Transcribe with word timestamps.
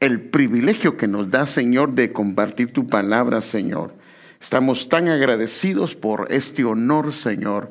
el 0.00 0.20
privilegio 0.20 0.96
que 0.96 1.06
nos 1.06 1.30
da, 1.30 1.46
Señor, 1.46 1.92
de 1.92 2.12
compartir 2.12 2.72
tu 2.72 2.86
palabra, 2.86 3.42
Señor. 3.42 3.94
Estamos 4.40 4.88
tan 4.88 5.08
agradecidos 5.08 5.94
por 5.94 6.28
este 6.30 6.64
honor, 6.64 7.12
Señor. 7.12 7.68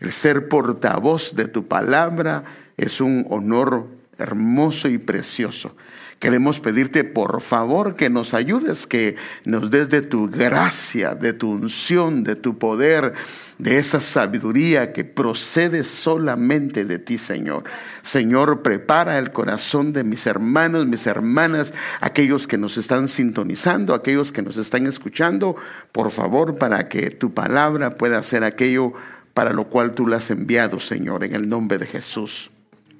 El 0.00 0.12
ser 0.12 0.48
portavoz 0.48 1.34
de 1.34 1.48
tu 1.48 1.66
palabra 1.66 2.44
es 2.76 3.00
un 3.00 3.26
honor 3.30 3.88
hermoso 4.16 4.88
y 4.88 4.98
precioso. 4.98 5.74
Queremos 6.22 6.60
pedirte 6.60 7.02
por 7.02 7.40
favor 7.40 7.96
que 7.96 8.08
nos 8.08 8.32
ayudes, 8.32 8.86
que 8.86 9.16
nos 9.44 9.72
des 9.72 9.90
de 9.90 10.02
tu 10.02 10.28
gracia, 10.30 11.16
de 11.16 11.32
tu 11.32 11.50
unción, 11.50 12.22
de 12.22 12.36
tu 12.36 12.58
poder, 12.58 13.14
de 13.58 13.78
esa 13.80 13.98
sabiduría 13.98 14.92
que 14.92 15.02
procede 15.02 15.82
solamente 15.82 16.84
de 16.84 17.00
ti, 17.00 17.18
Señor. 17.18 17.64
Señor, 18.02 18.62
prepara 18.62 19.18
el 19.18 19.32
corazón 19.32 19.92
de 19.92 20.04
mis 20.04 20.28
hermanos, 20.28 20.86
mis 20.86 21.08
hermanas, 21.08 21.74
aquellos 22.00 22.46
que 22.46 22.56
nos 22.56 22.78
están 22.78 23.08
sintonizando, 23.08 23.92
aquellos 23.92 24.30
que 24.30 24.42
nos 24.42 24.58
están 24.58 24.86
escuchando, 24.86 25.56
por 25.90 26.12
favor, 26.12 26.56
para 26.56 26.88
que 26.88 27.10
tu 27.10 27.34
palabra 27.34 27.96
pueda 27.96 28.22
ser 28.22 28.44
aquello 28.44 28.92
para 29.34 29.52
lo 29.52 29.64
cual 29.64 29.92
tú 29.92 30.06
la 30.06 30.18
has 30.18 30.30
enviado, 30.30 30.78
Señor, 30.78 31.24
en 31.24 31.34
el 31.34 31.48
nombre 31.48 31.78
de 31.78 31.86
Jesús. 31.86 32.52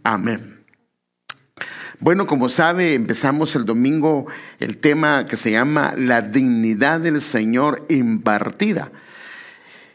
Amén. 0.03 0.52
Bueno, 2.03 2.27
como 2.27 2.49
sabe, 2.49 2.95
empezamos 2.95 3.55
el 3.55 3.65
domingo 3.65 4.27
el 4.59 4.79
tema 4.79 5.25
que 5.25 5.37
se 5.37 5.53
llama 5.53 5.95
la 5.97 6.21
dignidad 6.21 6.99
del 6.99 7.21
Señor 7.21 7.87
impartida. 7.89 8.91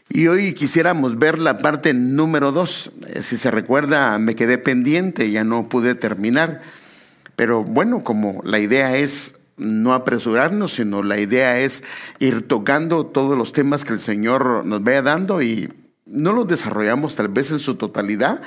Y 0.08 0.26
hoy 0.28 0.54
quisiéramos 0.54 1.18
ver 1.18 1.38
la 1.38 1.58
parte 1.58 1.92
número 1.92 2.50
dos. 2.50 2.92
Eh, 3.08 3.22
si 3.22 3.36
se 3.36 3.50
recuerda, 3.50 4.18
me 4.18 4.34
quedé 4.34 4.56
pendiente, 4.56 5.30
ya 5.30 5.44
no 5.44 5.68
pude 5.68 5.94
terminar. 5.94 6.62
Pero 7.36 7.62
bueno, 7.62 8.02
como 8.02 8.40
la 8.42 8.58
idea 8.58 8.96
es 8.96 9.34
no 9.58 9.92
apresurarnos, 9.92 10.72
sino 10.72 11.02
la 11.02 11.18
idea 11.18 11.58
es 11.58 11.84
ir 12.20 12.48
tocando 12.48 13.04
todos 13.04 13.36
los 13.36 13.52
temas 13.52 13.84
que 13.84 13.92
el 13.92 14.00
Señor 14.00 14.64
nos 14.64 14.82
vaya 14.82 15.02
dando 15.02 15.42
y 15.42 15.70
no 16.06 16.32
los 16.32 16.48
desarrollamos 16.48 17.16
tal 17.16 17.28
vez 17.28 17.50
en 17.50 17.58
su 17.58 17.74
totalidad, 17.74 18.40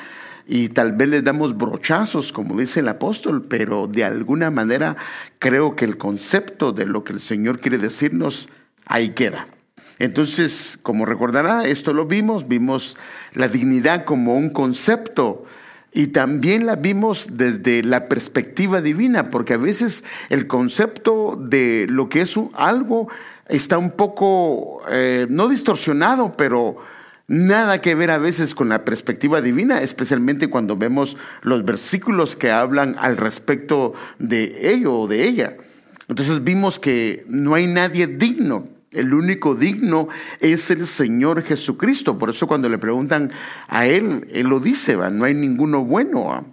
y 0.48 0.70
tal 0.70 0.94
vez 0.94 1.10
les 1.10 1.24
damos 1.24 1.58
brochazos, 1.58 2.34
como 2.34 2.60
dice 2.60 2.82
el 2.82 2.88
apóstol, 2.88 3.46
pero 3.48 3.88
de 3.88 4.04
alguna 4.04 4.52
manera 4.52 4.98
creo 5.40 5.76
que 5.76 5.86
el 5.86 5.98
concepto 5.98 6.72
de 6.72 6.86
lo 6.86 7.04
que 7.04 7.14
el 7.14 7.20
Señor 7.20 7.60
quiere 7.60 7.78
decirnos 7.78 8.50
ahí 8.86 9.10
queda. 9.10 9.48
Entonces, 10.00 10.80
como 10.82 11.06
recordará, 11.06 11.68
esto 11.68 11.94
lo 11.94 12.06
vimos, 12.06 12.48
vimos 12.48 12.98
la 13.34 13.48
dignidad 13.48 14.04
como 14.04 14.36
un 14.36 14.50
concepto 14.50 15.46
y 15.94 16.08
también 16.08 16.66
la 16.66 16.76
vimos 16.76 17.28
desde 17.34 17.84
la 17.84 18.08
perspectiva 18.08 18.82
divina, 18.82 19.30
porque 19.30 19.54
a 19.54 19.58
veces 19.58 20.06
el 20.30 20.48
concepto 20.48 21.38
de 21.40 21.86
lo 21.90 22.10
que 22.10 22.22
es 22.22 22.36
algo 22.54 23.10
está 23.48 23.78
un 23.78 23.92
poco, 23.92 24.82
eh, 24.90 25.28
no 25.30 25.50
distorsionado, 25.50 26.36
pero 26.36 26.78
nada 27.32 27.80
que 27.80 27.96
ver 27.96 28.12
a 28.12 28.18
veces 28.18 28.54
con 28.54 28.68
la 28.68 28.84
perspectiva 28.84 29.42
divina, 29.42 29.82
especialmente 29.82 30.50
cuando 30.50 30.76
vemos 30.76 31.16
los 31.42 31.64
versículos 31.64 32.36
que 32.36 32.52
hablan 32.52 32.98
al 33.00 33.16
respecto 33.16 33.94
de 34.20 34.74
ello 34.74 35.00
o 35.00 35.08
de 35.08 35.28
ella. 35.28 35.56
Entonces 36.10 36.44
vimos 36.44 36.78
que 36.78 37.24
no 37.30 37.56
hay 37.56 37.68
nadie 37.68 38.06
digno. 38.06 38.68
El 38.92 39.14
único 39.14 39.56
digno 39.56 40.10
es 40.42 40.70
el 40.72 40.86
Señor 40.86 41.44
Jesucristo. 41.44 42.18
Por 42.18 42.32
eso 42.32 42.48
cuando 42.48 42.68
le 42.68 42.78
preguntan 42.78 43.32
a 43.70 43.88
Él, 43.88 44.28
Él 44.34 44.48
lo 44.48 44.60
dice, 44.60 44.98
¿va? 44.98 45.10
no 45.10 45.24
hay 45.24 45.34
ninguno 45.34 45.86
bueno. 45.86 46.46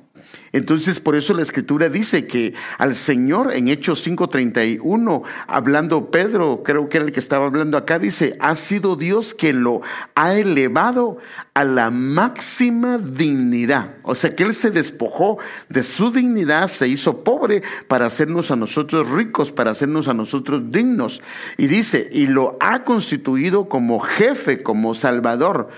Entonces, 0.52 1.00
por 1.00 1.16
eso 1.16 1.34
la 1.34 1.42
escritura 1.42 1.88
dice 1.88 2.26
que 2.26 2.54
al 2.78 2.94
Señor 2.94 3.52
en 3.52 3.68
Hechos 3.68 4.06
5:31, 4.06 5.22
hablando 5.46 6.10
Pedro, 6.10 6.62
creo 6.62 6.88
que 6.88 6.98
era 6.98 7.06
el 7.06 7.12
que 7.12 7.20
estaba 7.20 7.46
hablando 7.46 7.76
acá, 7.76 7.98
dice, 7.98 8.36
ha 8.40 8.56
sido 8.56 8.96
Dios 8.96 9.34
quien 9.34 9.62
lo 9.62 9.82
ha 10.14 10.34
elevado 10.34 11.18
a 11.54 11.64
la 11.64 11.90
máxima 11.90 12.98
dignidad. 12.98 13.96
O 14.02 14.14
sea, 14.14 14.34
que 14.34 14.44
Él 14.44 14.54
se 14.54 14.70
despojó 14.70 15.38
de 15.68 15.82
su 15.82 16.10
dignidad, 16.10 16.68
se 16.68 16.88
hizo 16.88 17.24
pobre 17.24 17.62
para 17.88 18.06
hacernos 18.06 18.50
a 18.50 18.56
nosotros 18.56 19.08
ricos, 19.10 19.52
para 19.52 19.72
hacernos 19.72 20.08
a 20.08 20.14
nosotros 20.14 20.70
dignos. 20.70 21.20
Y 21.56 21.66
dice, 21.66 22.08
y 22.12 22.26
lo 22.26 22.56
ha 22.60 22.84
constituido 22.84 23.68
como 23.68 24.00
jefe, 24.00 24.62
como 24.62 24.94
salvador, 24.94 25.68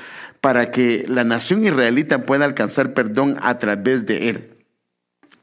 para 0.41 0.71
que 0.71 1.05
la 1.09 1.25
nación 1.25 1.65
israelita 1.65 2.23
pueda 2.23 2.45
alcanzar 2.45 2.95
perdón 2.95 3.37
a 3.43 3.59
través 3.59 4.07
de 4.07 4.31
Él. 4.31 4.60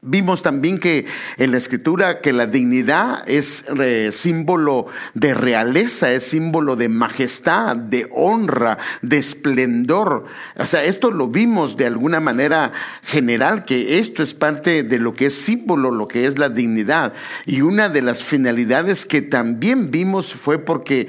Vimos 0.00 0.44
también 0.44 0.78
que 0.78 1.06
en 1.38 1.50
la 1.50 1.58
escritura 1.58 2.20
que 2.20 2.32
la 2.32 2.46
dignidad 2.46 3.28
es 3.28 3.64
eh, 3.80 4.10
símbolo 4.12 4.86
de 5.14 5.34
realeza, 5.34 6.12
es 6.12 6.22
símbolo 6.22 6.76
de 6.76 6.88
majestad, 6.88 7.76
de 7.76 8.08
honra, 8.14 8.78
de 9.02 9.18
esplendor. 9.18 10.24
O 10.56 10.66
sea, 10.66 10.84
esto 10.84 11.10
lo 11.10 11.26
vimos 11.26 11.76
de 11.76 11.86
alguna 11.86 12.20
manera 12.20 12.70
general, 13.02 13.64
que 13.64 13.98
esto 13.98 14.22
es 14.22 14.34
parte 14.34 14.84
de 14.84 15.00
lo 15.00 15.14
que 15.14 15.26
es 15.26 15.34
símbolo, 15.34 15.90
lo 15.90 16.06
que 16.06 16.26
es 16.26 16.38
la 16.38 16.48
dignidad. 16.48 17.12
Y 17.44 17.62
una 17.62 17.88
de 17.88 18.02
las 18.02 18.22
finalidades 18.22 19.04
que 19.04 19.20
también 19.20 19.90
vimos 19.90 20.32
fue 20.32 20.60
porque, 20.60 21.08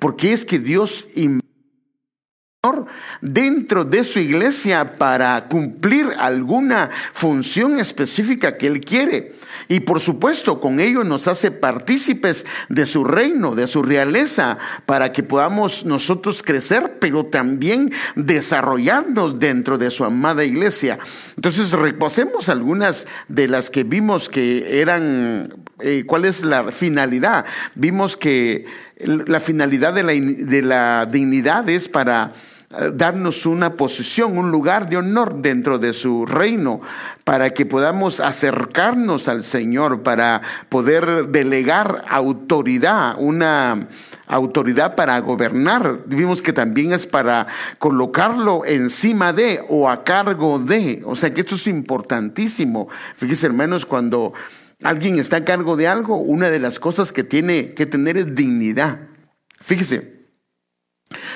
porque 0.00 0.32
es 0.32 0.44
que 0.44 0.58
Dios 0.58 1.06
dentro 3.22 3.86
de 3.86 4.04
su 4.04 4.18
iglesia 4.20 4.98
para 4.98 5.48
cumplir 5.48 6.08
alguna 6.18 6.90
función 7.14 7.80
específica 7.80 8.58
que 8.58 8.66
Él 8.66 8.82
quiere. 8.82 9.32
Y 9.68 9.80
por 9.80 10.00
supuesto, 10.00 10.60
con 10.60 10.80
ello 10.80 11.04
nos 11.04 11.28
hace 11.28 11.50
partícipes 11.50 12.46
de 12.68 12.86
su 12.86 13.04
reino, 13.04 13.54
de 13.54 13.66
su 13.66 13.82
realeza, 13.82 14.58
para 14.86 15.12
que 15.12 15.22
podamos 15.22 15.84
nosotros 15.84 16.42
crecer, 16.42 16.98
pero 17.00 17.26
también 17.26 17.92
desarrollarnos 18.16 19.38
dentro 19.38 19.78
de 19.78 19.90
su 19.90 20.04
amada 20.04 20.44
iglesia. 20.44 20.98
Entonces, 21.36 21.72
repasemos 21.72 22.48
algunas 22.48 23.06
de 23.28 23.48
las 23.48 23.70
que 23.70 23.84
vimos 23.84 24.28
que 24.28 24.80
eran, 24.80 25.54
eh, 25.80 26.04
¿cuál 26.06 26.24
es 26.24 26.42
la 26.42 26.72
finalidad? 26.72 27.44
Vimos 27.74 28.16
que 28.16 28.66
la 29.04 29.40
finalidad 29.40 29.94
de 29.94 30.62
la, 30.62 31.06
dignidad 31.06 31.68
es 31.68 31.88
para 31.88 32.32
darnos 32.70 33.46
una 33.46 33.74
posición, 33.74 34.38
un 34.38 34.52
lugar 34.52 34.88
de 34.88 34.96
honor 34.96 35.42
dentro 35.42 35.78
de 35.78 35.92
su 35.92 36.24
reino, 36.24 36.80
para 37.24 37.50
que 37.50 37.66
podamos 37.66 38.20
acercarnos 38.20 39.26
al 39.26 39.42
Señor, 39.42 40.02
para 40.02 40.40
poder 40.68 41.26
delegar 41.28 42.04
autoridad, 42.08 43.16
una 43.18 43.88
autoridad 44.28 44.94
para 44.94 45.18
gobernar. 45.18 46.04
Vimos 46.06 46.42
que 46.42 46.52
también 46.52 46.92
es 46.92 47.08
para 47.08 47.48
colocarlo 47.80 48.64
encima 48.64 49.32
de 49.32 49.64
o 49.68 49.90
a 49.90 50.04
cargo 50.04 50.60
de. 50.60 51.02
O 51.04 51.16
sea 51.16 51.34
que 51.34 51.40
esto 51.40 51.56
es 51.56 51.66
importantísimo. 51.66 52.88
Fíjense 53.16 53.46
hermanos, 53.46 53.84
cuando 53.84 54.32
alguien 54.84 55.18
está 55.18 55.38
a 55.38 55.44
cargo 55.44 55.76
de 55.76 55.88
algo, 55.88 56.18
una 56.18 56.50
de 56.50 56.60
las 56.60 56.78
cosas 56.78 57.10
que 57.10 57.24
tiene 57.24 57.74
que 57.74 57.86
tener 57.86 58.16
es 58.16 58.32
dignidad. 58.32 59.00
Fíjese, 59.60 60.19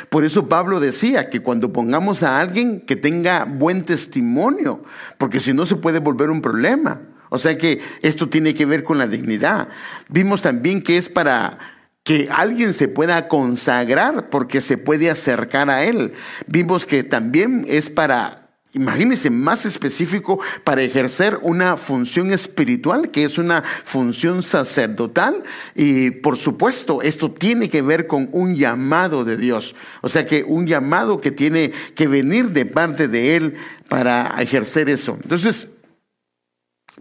por 0.09 0.25
eso 0.25 0.49
Pablo 0.49 0.81
decía 0.81 1.31
que 1.31 1.41
cuando 1.41 1.73
pongamos 1.73 2.23
a 2.23 2.41
alguien 2.41 2.81
que 2.81 2.97
tenga 2.97 3.45
buen 3.45 3.85
testimonio, 3.85 4.85
porque 5.19 5.41
si 5.41 5.53
no 5.53 5.67
se 5.67 5.77
puede 5.77 5.99
volver 5.99 6.31
un 6.31 6.43
problema. 6.43 7.01
O 7.31 7.39
sea 7.39 7.59
que 7.59 7.81
esto 8.03 8.29
tiene 8.29 8.55
que 8.55 8.65
ver 8.65 8.85
con 8.85 8.97
la 8.97 9.09
dignidad. 9.09 9.69
Vimos 10.09 10.43
también 10.43 10.83
que 10.83 10.99
es 10.99 11.09
para 11.09 11.59
que 12.05 12.29
alguien 12.31 12.75
se 12.75 12.87
pueda 12.87 13.27
consagrar 13.27 14.31
porque 14.31 14.61
se 14.61 14.79
puede 14.79 15.11
acercar 15.11 15.69
a 15.69 15.85
él. 15.85 16.13
Vimos 16.47 16.87
que 16.87 17.03
también 17.03 17.65
es 17.69 17.91
para 17.91 18.44
Imagínense 18.75 19.31
más 19.31 19.67
específico 19.67 20.41
para 20.65 20.83
ejercer 20.83 21.39
una 21.43 21.77
función 21.77 22.33
espiritual, 22.33 23.11
que 23.11 23.25
es 23.25 23.39
una 23.39 23.63
función 23.85 24.43
sacerdotal. 24.43 25.45
Y 25.77 26.11
por 26.11 26.37
supuesto, 26.37 27.01
esto 27.01 27.31
tiene 27.31 27.69
que 27.71 27.83
ver 27.83 28.09
con 28.09 28.29
un 28.33 28.57
llamado 28.57 29.25
de 29.25 29.37
Dios. 29.37 29.77
O 30.03 30.09
sea 30.09 30.27
que 30.27 30.43
un 30.43 30.67
llamado 30.67 31.21
que 31.21 31.31
tiene 31.31 31.71
que 31.95 32.09
venir 32.09 32.51
de 32.51 32.67
parte 32.67 33.07
de 33.07 33.37
Él 33.37 33.55
para 33.89 34.35
ejercer 34.41 34.89
eso. 34.89 35.17
Entonces, 35.23 35.69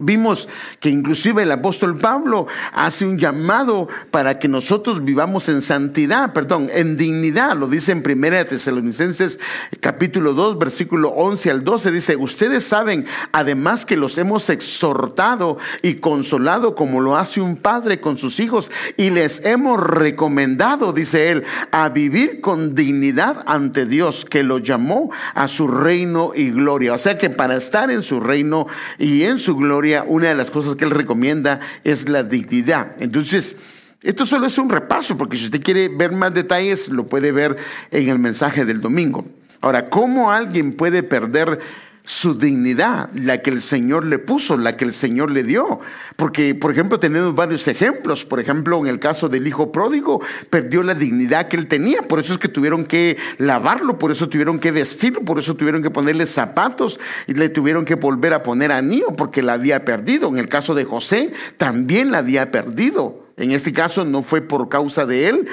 Vimos 0.00 0.48
que 0.80 0.88
inclusive 0.90 1.44
el 1.44 1.52
apóstol 1.52 1.96
Pablo 1.96 2.48
hace 2.72 3.06
un 3.06 3.16
llamado 3.16 3.86
para 4.10 4.40
que 4.40 4.48
nosotros 4.48 5.04
vivamos 5.04 5.48
en 5.48 5.62
santidad, 5.62 6.32
perdón, 6.32 6.68
en 6.74 6.96
dignidad. 6.96 7.56
Lo 7.56 7.68
dice 7.68 7.92
en 7.92 7.98
1 8.04 8.46
Tesalonicenses 8.46 9.38
capítulo 9.78 10.34
2, 10.34 10.58
versículo 10.58 11.10
11 11.10 11.50
al 11.52 11.62
12. 11.62 11.92
Dice, 11.92 12.16
ustedes 12.16 12.64
saben 12.64 13.06
además 13.30 13.86
que 13.86 13.96
los 13.96 14.18
hemos 14.18 14.50
exhortado 14.50 15.58
y 15.80 15.94
consolado 15.94 16.74
como 16.74 17.00
lo 17.00 17.16
hace 17.16 17.40
un 17.40 17.54
padre 17.54 18.00
con 18.00 18.18
sus 18.18 18.40
hijos 18.40 18.72
y 18.96 19.10
les 19.10 19.44
hemos 19.44 19.78
recomendado, 19.78 20.92
dice 20.92 21.30
él, 21.30 21.44
a 21.70 21.88
vivir 21.88 22.40
con 22.40 22.74
dignidad 22.74 23.44
ante 23.46 23.86
Dios 23.86 24.24
que 24.24 24.42
lo 24.42 24.58
llamó 24.58 25.12
a 25.34 25.46
su 25.46 25.68
reino 25.68 26.32
y 26.34 26.50
gloria. 26.50 26.94
O 26.94 26.98
sea 26.98 27.16
que 27.16 27.30
para 27.30 27.54
estar 27.54 27.92
en 27.92 28.02
su 28.02 28.18
reino 28.18 28.66
y 28.98 29.22
en 29.22 29.38
su 29.38 29.54
gloria, 29.54 29.83
una 30.06 30.28
de 30.28 30.34
las 30.34 30.50
cosas 30.50 30.76
que 30.76 30.84
él 30.84 30.90
recomienda 30.90 31.60
es 31.84 32.08
la 32.08 32.22
dignidad. 32.22 32.92
Entonces, 32.98 33.56
esto 34.02 34.26
solo 34.26 34.46
es 34.46 34.58
un 34.58 34.68
repaso, 34.68 35.16
porque 35.16 35.36
si 35.36 35.46
usted 35.46 35.62
quiere 35.62 35.88
ver 35.88 36.12
más 36.12 36.34
detalles, 36.34 36.88
lo 36.88 37.06
puede 37.06 37.32
ver 37.32 37.56
en 37.90 38.08
el 38.08 38.18
mensaje 38.18 38.64
del 38.64 38.80
domingo. 38.80 39.24
Ahora, 39.60 39.88
¿cómo 39.88 40.30
alguien 40.30 40.74
puede 40.74 41.02
perder 41.02 41.58
su 42.06 42.34
dignidad, 42.34 43.08
la 43.14 43.38
que 43.38 43.48
el 43.48 43.62
Señor 43.62 44.04
le 44.04 44.18
puso, 44.18 44.58
la 44.58 44.76
que 44.76 44.84
el 44.84 44.92
Señor 44.92 45.30
le 45.30 45.42
dio. 45.42 45.80
Porque, 46.16 46.54
por 46.54 46.70
ejemplo, 46.70 47.00
tenemos 47.00 47.34
varios 47.34 47.66
ejemplos. 47.66 48.26
Por 48.26 48.40
ejemplo, 48.40 48.78
en 48.78 48.88
el 48.88 48.98
caso 48.98 49.30
del 49.30 49.46
hijo 49.46 49.72
pródigo, 49.72 50.20
perdió 50.50 50.82
la 50.82 50.94
dignidad 50.94 51.48
que 51.48 51.56
él 51.56 51.66
tenía. 51.66 52.02
Por 52.02 52.20
eso 52.20 52.34
es 52.34 52.38
que 52.38 52.48
tuvieron 52.48 52.84
que 52.84 53.16
lavarlo, 53.38 53.98
por 53.98 54.12
eso 54.12 54.28
tuvieron 54.28 54.58
que 54.58 54.70
vestirlo, 54.70 55.22
por 55.22 55.38
eso 55.38 55.56
tuvieron 55.56 55.82
que 55.82 55.88
ponerle 55.88 56.26
zapatos 56.26 57.00
y 57.26 57.32
le 57.32 57.48
tuvieron 57.48 57.86
que 57.86 57.94
volver 57.94 58.34
a 58.34 58.42
poner 58.42 58.70
anillo 58.70 59.16
porque 59.16 59.42
la 59.42 59.54
había 59.54 59.86
perdido. 59.86 60.28
En 60.28 60.36
el 60.36 60.48
caso 60.48 60.74
de 60.74 60.84
José, 60.84 61.32
también 61.56 62.12
la 62.12 62.18
había 62.18 62.50
perdido. 62.50 63.24
En 63.38 63.52
este 63.52 63.72
caso 63.72 64.04
no 64.04 64.22
fue 64.22 64.42
por 64.42 64.68
causa 64.68 65.06
de 65.06 65.28
él, 65.28 65.48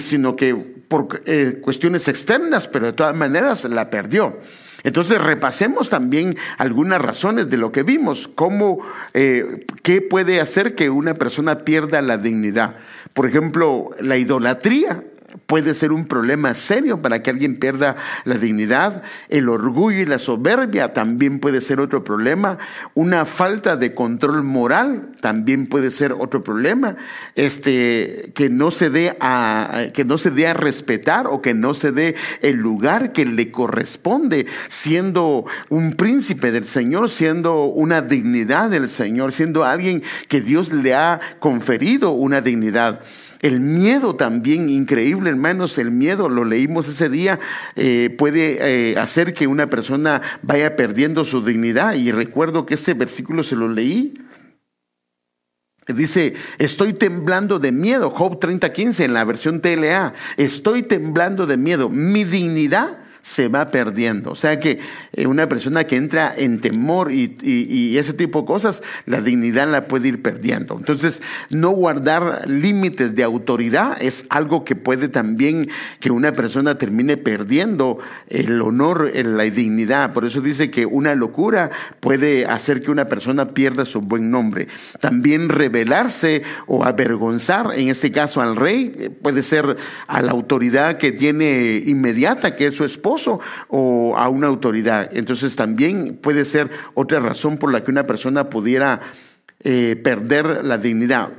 sino 0.00 0.36
que 0.36 0.54
por 0.54 1.22
eh, 1.24 1.60
cuestiones 1.62 2.08
externas, 2.08 2.68
pero 2.68 2.86
de 2.86 2.92
todas 2.92 3.16
maneras 3.16 3.64
la 3.64 3.88
perdió. 3.88 4.38
Entonces 4.88 5.20
repasemos 5.20 5.90
también 5.90 6.38
algunas 6.56 6.98
razones 6.98 7.50
de 7.50 7.58
lo 7.58 7.72
que 7.72 7.82
vimos, 7.82 8.26
cómo, 8.26 8.78
eh, 9.12 9.66
qué 9.82 10.00
puede 10.00 10.40
hacer 10.40 10.74
que 10.74 10.88
una 10.88 11.12
persona 11.12 11.58
pierda 11.58 12.00
la 12.00 12.16
dignidad. 12.16 12.76
Por 13.12 13.26
ejemplo, 13.26 13.90
la 14.00 14.16
idolatría 14.16 15.04
puede 15.46 15.74
ser 15.74 15.92
un 15.92 16.06
problema 16.06 16.54
serio 16.54 17.02
para 17.02 17.22
que 17.22 17.30
alguien 17.30 17.56
pierda 17.56 17.96
la 18.24 18.36
dignidad. 18.36 19.02
El 19.28 19.48
orgullo 19.48 20.00
y 20.00 20.06
la 20.06 20.18
soberbia 20.18 20.92
también 20.92 21.38
puede 21.38 21.60
ser 21.60 21.80
otro 21.80 22.04
problema. 22.04 22.58
Una 22.94 23.24
falta 23.24 23.76
de 23.76 23.94
control 23.94 24.42
moral 24.42 25.10
también 25.20 25.66
puede 25.66 25.90
ser 25.90 26.12
otro 26.12 26.44
problema. 26.44 26.96
Este, 27.34 28.32
que 28.34 28.50
no 28.50 28.70
se 28.70 28.90
dé 28.90 29.16
a, 29.20 29.88
que 29.92 30.04
no 30.04 30.18
se 30.18 30.30
dé 30.30 30.48
a 30.48 30.54
respetar 30.54 31.26
o 31.26 31.42
que 31.42 31.54
no 31.54 31.74
se 31.74 31.92
dé 31.92 32.14
el 32.42 32.56
lugar 32.56 33.12
que 33.12 33.24
le 33.24 33.50
corresponde, 33.50 34.46
siendo 34.68 35.44
un 35.68 35.94
príncipe 35.94 36.50
del 36.50 36.66
Señor, 36.66 37.10
siendo 37.10 37.64
una 37.64 38.02
dignidad 38.02 38.70
del 38.70 38.88
Señor, 38.88 39.32
siendo 39.32 39.64
alguien 39.64 40.02
que 40.28 40.40
Dios 40.40 40.72
le 40.72 40.94
ha 40.94 41.20
conferido 41.38 42.12
una 42.12 42.40
dignidad. 42.40 43.00
El 43.40 43.60
miedo 43.60 44.16
también, 44.16 44.68
increíble 44.68 45.30
hermanos, 45.30 45.78
el 45.78 45.90
miedo, 45.90 46.28
lo 46.28 46.44
leímos 46.44 46.88
ese 46.88 47.08
día, 47.08 47.38
eh, 47.76 48.14
puede 48.18 48.58
eh, 48.90 48.98
hacer 48.98 49.32
que 49.32 49.46
una 49.46 49.68
persona 49.68 50.22
vaya 50.42 50.74
perdiendo 50.76 51.24
su 51.24 51.44
dignidad. 51.44 51.94
Y 51.94 52.10
recuerdo 52.10 52.66
que 52.66 52.74
ese 52.74 52.94
versículo 52.94 53.42
se 53.42 53.56
lo 53.56 53.68
leí. 53.68 54.14
Dice, 55.86 56.34
estoy 56.58 56.92
temblando 56.92 57.58
de 57.58 57.72
miedo, 57.72 58.10
Job 58.10 58.38
30:15 58.38 59.04
en 59.04 59.14
la 59.14 59.24
versión 59.24 59.60
TLA, 59.62 60.12
estoy 60.36 60.82
temblando 60.82 61.46
de 61.46 61.56
miedo, 61.56 61.88
mi 61.88 62.24
dignidad 62.24 62.98
se 63.28 63.48
va 63.48 63.70
perdiendo. 63.70 64.30
O 64.30 64.34
sea 64.34 64.58
que 64.58 64.78
eh, 65.12 65.26
una 65.26 65.48
persona 65.50 65.84
que 65.84 65.96
entra 65.96 66.32
en 66.34 66.60
temor 66.60 67.12
y, 67.12 67.98
ese 67.98 68.14
tipo 68.14 68.40
de 68.40 68.46
cosas, 68.46 68.82
la 69.06 69.20
dignidad 69.20 69.70
la 69.70 69.86
puede 69.86 70.08
ir 70.08 70.22
perdiendo. 70.22 70.76
Entonces, 70.78 71.22
no 71.50 71.70
guardar 71.70 72.48
límites 72.48 73.14
de 73.14 73.24
autoridad 73.24 73.98
es 74.00 74.24
algo 74.30 74.64
que 74.64 74.76
puede 74.76 75.08
también 75.08 75.68
que 76.00 76.10
una 76.10 76.32
persona 76.32 76.78
termine 76.78 77.16
perdiendo 77.16 77.98
el 78.28 78.62
honor, 78.62 79.12
la 79.14 79.44
dignidad. 79.44 80.14
Por 80.14 80.24
eso 80.24 80.40
dice 80.40 80.70
que 80.70 80.86
una 80.86 81.14
locura 81.14 81.70
puede 82.00 82.46
hacer 82.46 82.82
que 82.82 82.90
una 82.90 83.06
persona 83.06 83.48
pierda 83.48 83.84
su 83.84 84.00
buen 84.00 84.30
nombre. 84.30 84.68
También 85.00 85.50
rebelarse 85.50 86.42
o 86.66 86.84
avergonzar, 86.84 87.72
en 87.74 87.88
este 87.88 88.10
caso 88.10 88.40
al 88.40 88.56
rey, 88.56 88.94
eh, 88.98 89.10
puede 89.10 89.42
ser 89.42 89.76
a 90.06 90.22
la 90.22 90.30
autoridad 90.30 90.96
que 90.96 91.12
tiene 91.12 91.82
inmediata, 91.84 92.56
que 92.56 92.68
es 92.68 92.74
su 92.74 92.84
esposo 92.84 93.17
o 93.26 94.16
a 94.16 94.28
una 94.28 94.46
autoridad. 94.46 95.10
Entonces 95.12 95.56
también 95.56 96.18
puede 96.20 96.44
ser 96.44 96.70
otra 96.94 97.20
razón 97.20 97.56
por 97.56 97.72
la 97.72 97.82
que 97.82 97.90
una 97.90 98.04
persona 98.04 98.50
pudiera 98.50 99.00
eh, 99.64 99.96
perder 100.04 100.64
la 100.64 100.78
dignidad. 100.78 101.32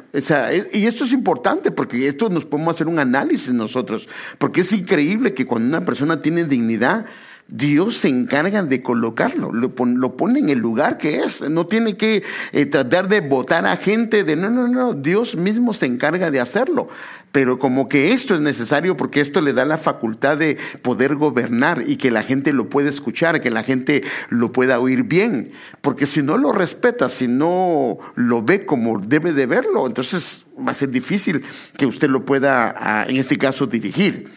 y 0.74 0.86
esto 0.86 1.06
es 1.06 1.14
importante 1.14 1.72
porque 1.72 2.06
esto 2.06 2.28
nos 2.30 2.46
podemos 2.46 2.76
hacer 2.76 2.88
un 2.88 3.00
análisis 3.00 3.54
nosotros, 3.54 4.10
porque 4.38 4.62
es 4.62 4.74
increíble 4.74 5.34
que 5.34 5.46
cuando 5.46 5.70
una 5.70 5.86
persona 5.86 6.22
tiene 6.22 6.44
dignidad, 6.44 7.06
Dios 7.52 7.98
se 7.98 8.10
encarga 8.10 8.62
de 8.62 8.84
colocarlo, 8.84 9.52
lo, 9.52 9.74
pone 10.16 10.40
en 10.40 10.50
el 10.50 10.60
lugar 10.60 11.00
que 11.00 11.22
es. 11.24 11.42
No 11.50 11.66
tiene 11.66 11.98
que 11.98 12.24
eh, 12.52 12.66
tratar 12.68 13.08
de 13.08 13.22
votar 13.22 13.66
a 13.66 13.76
gente 13.76 14.24
de 14.24 14.36
no, 14.36 14.52
no, 14.52 14.68
no, 14.68 14.94
Dios 14.94 15.36
mismo 15.36 15.74
se 15.74 15.88
encarga 15.88 16.30
de 16.30 16.40
hacerlo. 16.40 16.90
Pero 17.32 17.58
como 17.58 17.90
que 17.90 18.12
esto 18.12 18.36
es 18.36 18.42
necesario 18.42 18.98
porque 18.98 19.22
esto 19.22 19.42
le 19.42 19.54
da 19.54 19.66
la 19.66 19.78
facultad 19.78 20.38
de 20.38 20.58
poder 20.82 21.16
gobernar 21.16 21.84
y 21.86 21.98
que 21.98 22.12
la 22.12 22.24
gente 22.24 22.54
lo 22.54 22.70
pueda 22.70 22.90
escuchar, 22.90 23.42
que 23.42 23.50
la 23.50 23.64
gente 23.64 24.04
lo 24.30 24.52
pueda 24.52 24.80
oír 24.80 25.04
bien. 25.04 25.52
Porque 25.82 26.06
si 26.06 26.22
no 26.22 26.38
lo 26.38 26.52
respeta, 26.52 27.10
si 27.10 27.28
no 27.28 27.98
lo 28.16 28.44
ve 28.44 28.66
como 28.66 29.00
debe 29.00 29.34
de 29.34 29.48
verlo, 29.48 29.88
entonces 29.88 30.46
va 30.56 30.72
a 30.72 30.76
ser 30.76 30.90
difícil 30.90 31.44
que 31.78 31.88
usted 31.88 32.10
lo 32.10 32.26
pueda, 32.26 32.76
ah, 32.78 33.06
en 33.08 33.18
este 33.18 33.38
caso, 33.38 33.66
dirigir. 33.66 34.30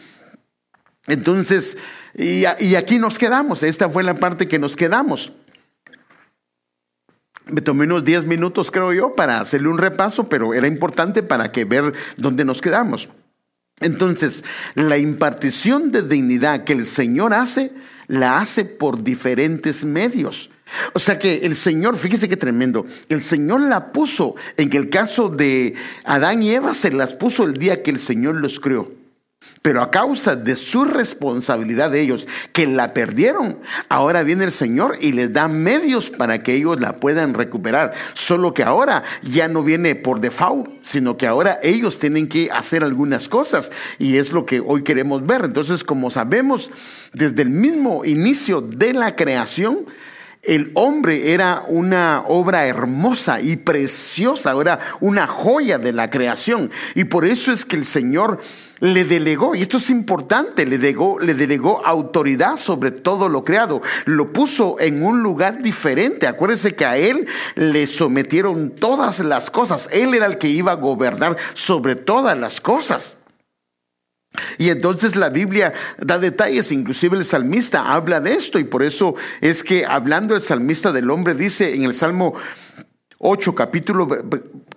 Entonces, 1.07 1.77
y, 2.15 2.45
aquí 2.45 2.97
nos 2.99 3.17
quedamos, 3.17 3.63
esta 3.63 3.89
fue 3.89 4.03
la 4.03 4.13
parte 4.13 4.47
que 4.47 4.59
nos 4.59 4.75
quedamos. 4.75 5.33
Me 7.45 7.61
tomé 7.61 7.85
unos 7.85 8.05
10 8.05 8.25
minutos, 8.25 8.71
creo 8.71 8.93
yo, 8.93 9.15
para 9.15 9.41
hacerle 9.41 9.67
un 9.67 9.77
repaso, 9.77 10.29
pero 10.29 10.53
era 10.53 10.67
importante 10.67 11.23
para 11.23 11.51
que 11.51 11.65
ver 11.65 11.93
dónde 12.15 12.45
nos 12.45 12.61
quedamos. 12.61 13.09
Entonces, 13.81 14.45
la 14.75 14.97
impartición 14.97 15.91
de 15.91 16.03
dignidad 16.03 16.63
que 16.63 16.73
el 16.73 16.85
Señor 16.85 17.33
hace, 17.33 17.71
la 18.07 18.39
hace 18.39 18.63
por 18.63 19.03
diferentes 19.03 19.83
medios. 19.83 20.51
O 20.93 20.99
sea 20.99 21.19
que 21.19 21.39
el 21.39 21.57
Señor, 21.57 21.97
fíjese 21.97 22.29
qué 22.29 22.37
tremendo, 22.37 22.85
el 23.09 23.23
Señor 23.23 23.61
la 23.61 23.91
puso, 23.91 24.35
en 24.55 24.73
el 24.73 24.89
caso 24.89 25.27
de 25.27 25.73
Adán 26.05 26.41
y 26.41 26.51
Eva, 26.51 26.73
se 26.73 26.91
las 26.91 27.13
puso 27.13 27.43
el 27.43 27.55
día 27.55 27.83
que 27.83 27.91
el 27.91 27.99
Señor 27.99 28.35
los 28.35 28.61
creó. 28.61 29.02
Pero 29.63 29.81
a 29.81 29.91
causa 29.91 30.35
de 30.35 30.57
su 30.57 30.83
responsabilidad 30.83 31.89
de 31.89 32.01
ellos, 32.01 32.27
que 32.51 32.67
la 32.67 32.93
perdieron, 32.93 33.59
ahora 33.87 34.21
viene 34.23 34.43
el 34.43 34.51
Señor 34.51 34.97
y 34.99 35.13
les 35.13 35.31
da 35.31 35.47
medios 35.47 36.09
para 36.09 36.43
que 36.43 36.53
ellos 36.53 36.81
la 36.81 36.97
puedan 36.97 37.33
recuperar. 37.33 37.93
Solo 38.13 38.53
que 38.53 38.63
ahora 38.63 39.03
ya 39.21 39.47
no 39.47 39.63
viene 39.63 39.95
por 39.95 40.19
default, 40.19 40.69
sino 40.81 41.15
que 41.15 41.27
ahora 41.27 41.61
ellos 41.63 41.97
tienen 41.97 42.27
que 42.27 42.51
hacer 42.51 42.83
algunas 42.83 43.29
cosas. 43.29 43.71
Y 43.99 44.17
es 44.17 44.33
lo 44.33 44.45
que 44.45 44.59
hoy 44.59 44.83
queremos 44.83 45.25
ver. 45.25 45.45
Entonces, 45.45 45.85
como 45.85 46.09
sabemos, 46.09 46.69
desde 47.13 47.43
el 47.43 47.49
mismo 47.49 48.03
inicio 48.03 48.59
de 48.59 48.91
la 48.91 49.15
creación, 49.15 49.85
el 50.43 50.71
hombre 50.73 51.33
era 51.33 51.63
una 51.67 52.25
obra 52.27 52.65
hermosa 52.67 53.39
y 53.39 53.55
preciosa, 53.55 54.53
era 54.59 54.77
una 54.99 55.25
joya 55.25 55.77
de 55.77 55.93
la 55.93 56.09
creación. 56.09 56.69
Y 56.95 57.05
por 57.05 57.23
eso 57.23 57.53
es 57.53 57.65
que 57.65 57.77
el 57.77 57.85
Señor 57.85 58.41
le 58.81 59.05
delegó, 59.05 59.55
y 59.55 59.61
esto 59.61 59.77
es 59.77 59.89
importante, 59.89 60.65
le 60.65 60.77
delegó, 60.77 61.17
le 61.17 61.33
delegó 61.33 61.85
autoridad 61.85 62.57
sobre 62.57 62.91
todo 62.91 63.29
lo 63.29 63.45
creado. 63.45 63.81
Lo 64.03 64.33
puso 64.33 64.77
en 64.81 65.01
un 65.01 65.23
lugar 65.23 65.61
diferente. 65.61 66.27
Acuérdense 66.27 66.75
que 66.75 66.85
a 66.85 66.97
él 66.97 67.25
le 67.55 67.87
sometieron 67.87 68.71
todas 68.71 69.19
las 69.19 69.49
cosas. 69.49 69.87
Él 69.93 70.13
era 70.13 70.25
el 70.25 70.37
que 70.37 70.49
iba 70.49 70.73
a 70.73 70.75
gobernar 70.75 71.37
sobre 71.53 71.95
todas 71.95 72.37
las 72.37 72.59
cosas. 72.59 73.15
Y 74.57 74.69
entonces 74.69 75.15
la 75.15 75.29
Biblia 75.29 75.73
da 75.99 76.17
detalles, 76.17 76.71
inclusive 76.71 77.17
el 77.17 77.25
salmista 77.25 77.93
habla 77.93 78.19
de 78.19 78.33
esto 78.33 78.59
y 78.59 78.63
por 78.63 78.83
eso 78.83 79.15
es 79.41 79.63
que 79.63 79.85
hablando 79.85 80.35
el 80.35 80.41
salmista 80.41 80.91
del 80.91 81.09
hombre 81.09 81.35
dice 81.35 81.75
en 81.75 81.83
el 81.83 81.93
Salmo 81.93 82.33
8, 83.19 83.55
capítulo, 83.55 84.07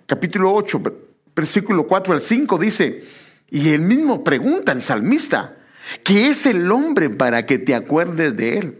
capítulo 0.05 0.53
8, 0.53 0.81
versículo 1.35 1.87
4 1.87 2.13
al 2.13 2.21
5, 2.21 2.57
dice, 2.57 3.03
y 3.49 3.69
él 3.69 3.81
mismo 3.81 4.23
pregunta 4.23 4.71
al 4.71 4.81
salmista, 4.81 5.57
¿qué 6.03 6.29
es 6.29 6.45
el 6.45 6.71
hombre 6.71 7.09
para 7.09 7.45
que 7.45 7.59
te 7.59 7.73
acuerdes 7.73 8.35
de 8.35 8.57
él? 8.57 8.79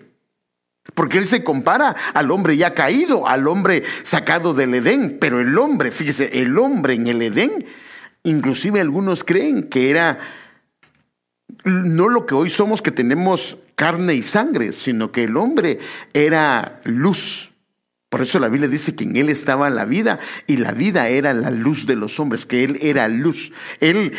Porque 0.93 1.17
él 1.17 1.25
se 1.25 1.43
compara 1.43 1.95
al 2.13 2.31
hombre 2.31 2.55
ya 2.55 2.73
caído, 2.73 3.27
al 3.27 3.47
hombre 3.47 3.83
sacado 4.03 4.53
del 4.53 4.73
Edén, 4.73 5.17
pero 5.19 5.41
el 5.41 5.57
hombre, 5.57 5.91
fíjese, 5.91 6.41
el 6.41 6.57
hombre 6.57 6.93
en 6.93 7.07
el 7.07 7.21
Edén, 7.21 7.65
inclusive 8.23 8.79
algunos 8.79 9.23
creen 9.23 9.63
que 9.63 9.89
era 9.89 10.17
no 11.63 12.09
lo 12.09 12.25
que 12.25 12.35
hoy 12.35 12.49
somos 12.49 12.81
que 12.81 12.91
tenemos 12.91 13.57
carne 13.75 14.15
y 14.15 14.23
sangre, 14.23 14.73
sino 14.73 15.11
que 15.11 15.25
el 15.25 15.37
hombre 15.37 15.79
era 16.13 16.79
luz. 16.83 17.51
Por 18.09 18.21
eso 18.21 18.39
la 18.39 18.47
Biblia 18.47 18.69
dice 18.69 18.95
que 18.95 19.03
en 19.03 19.17
Él 19.17 19.29
estaba 19.29 19.69
la 19.69 19.85
vida 19.85 20.19
y 20.47 20.57
la 20.57 20.71
vida 20.71 21.09
era 21.09 21.33
la 21.33 21.51
luz 21.51 21.85
de 21.85 21.95
los 21.95 22.19
hombres, 22.19 22.45
que 22.45 22.63
Él 22.63 22.79
era 22.81 23.07
luz. 23.07 23.51
Él 23.81 24.13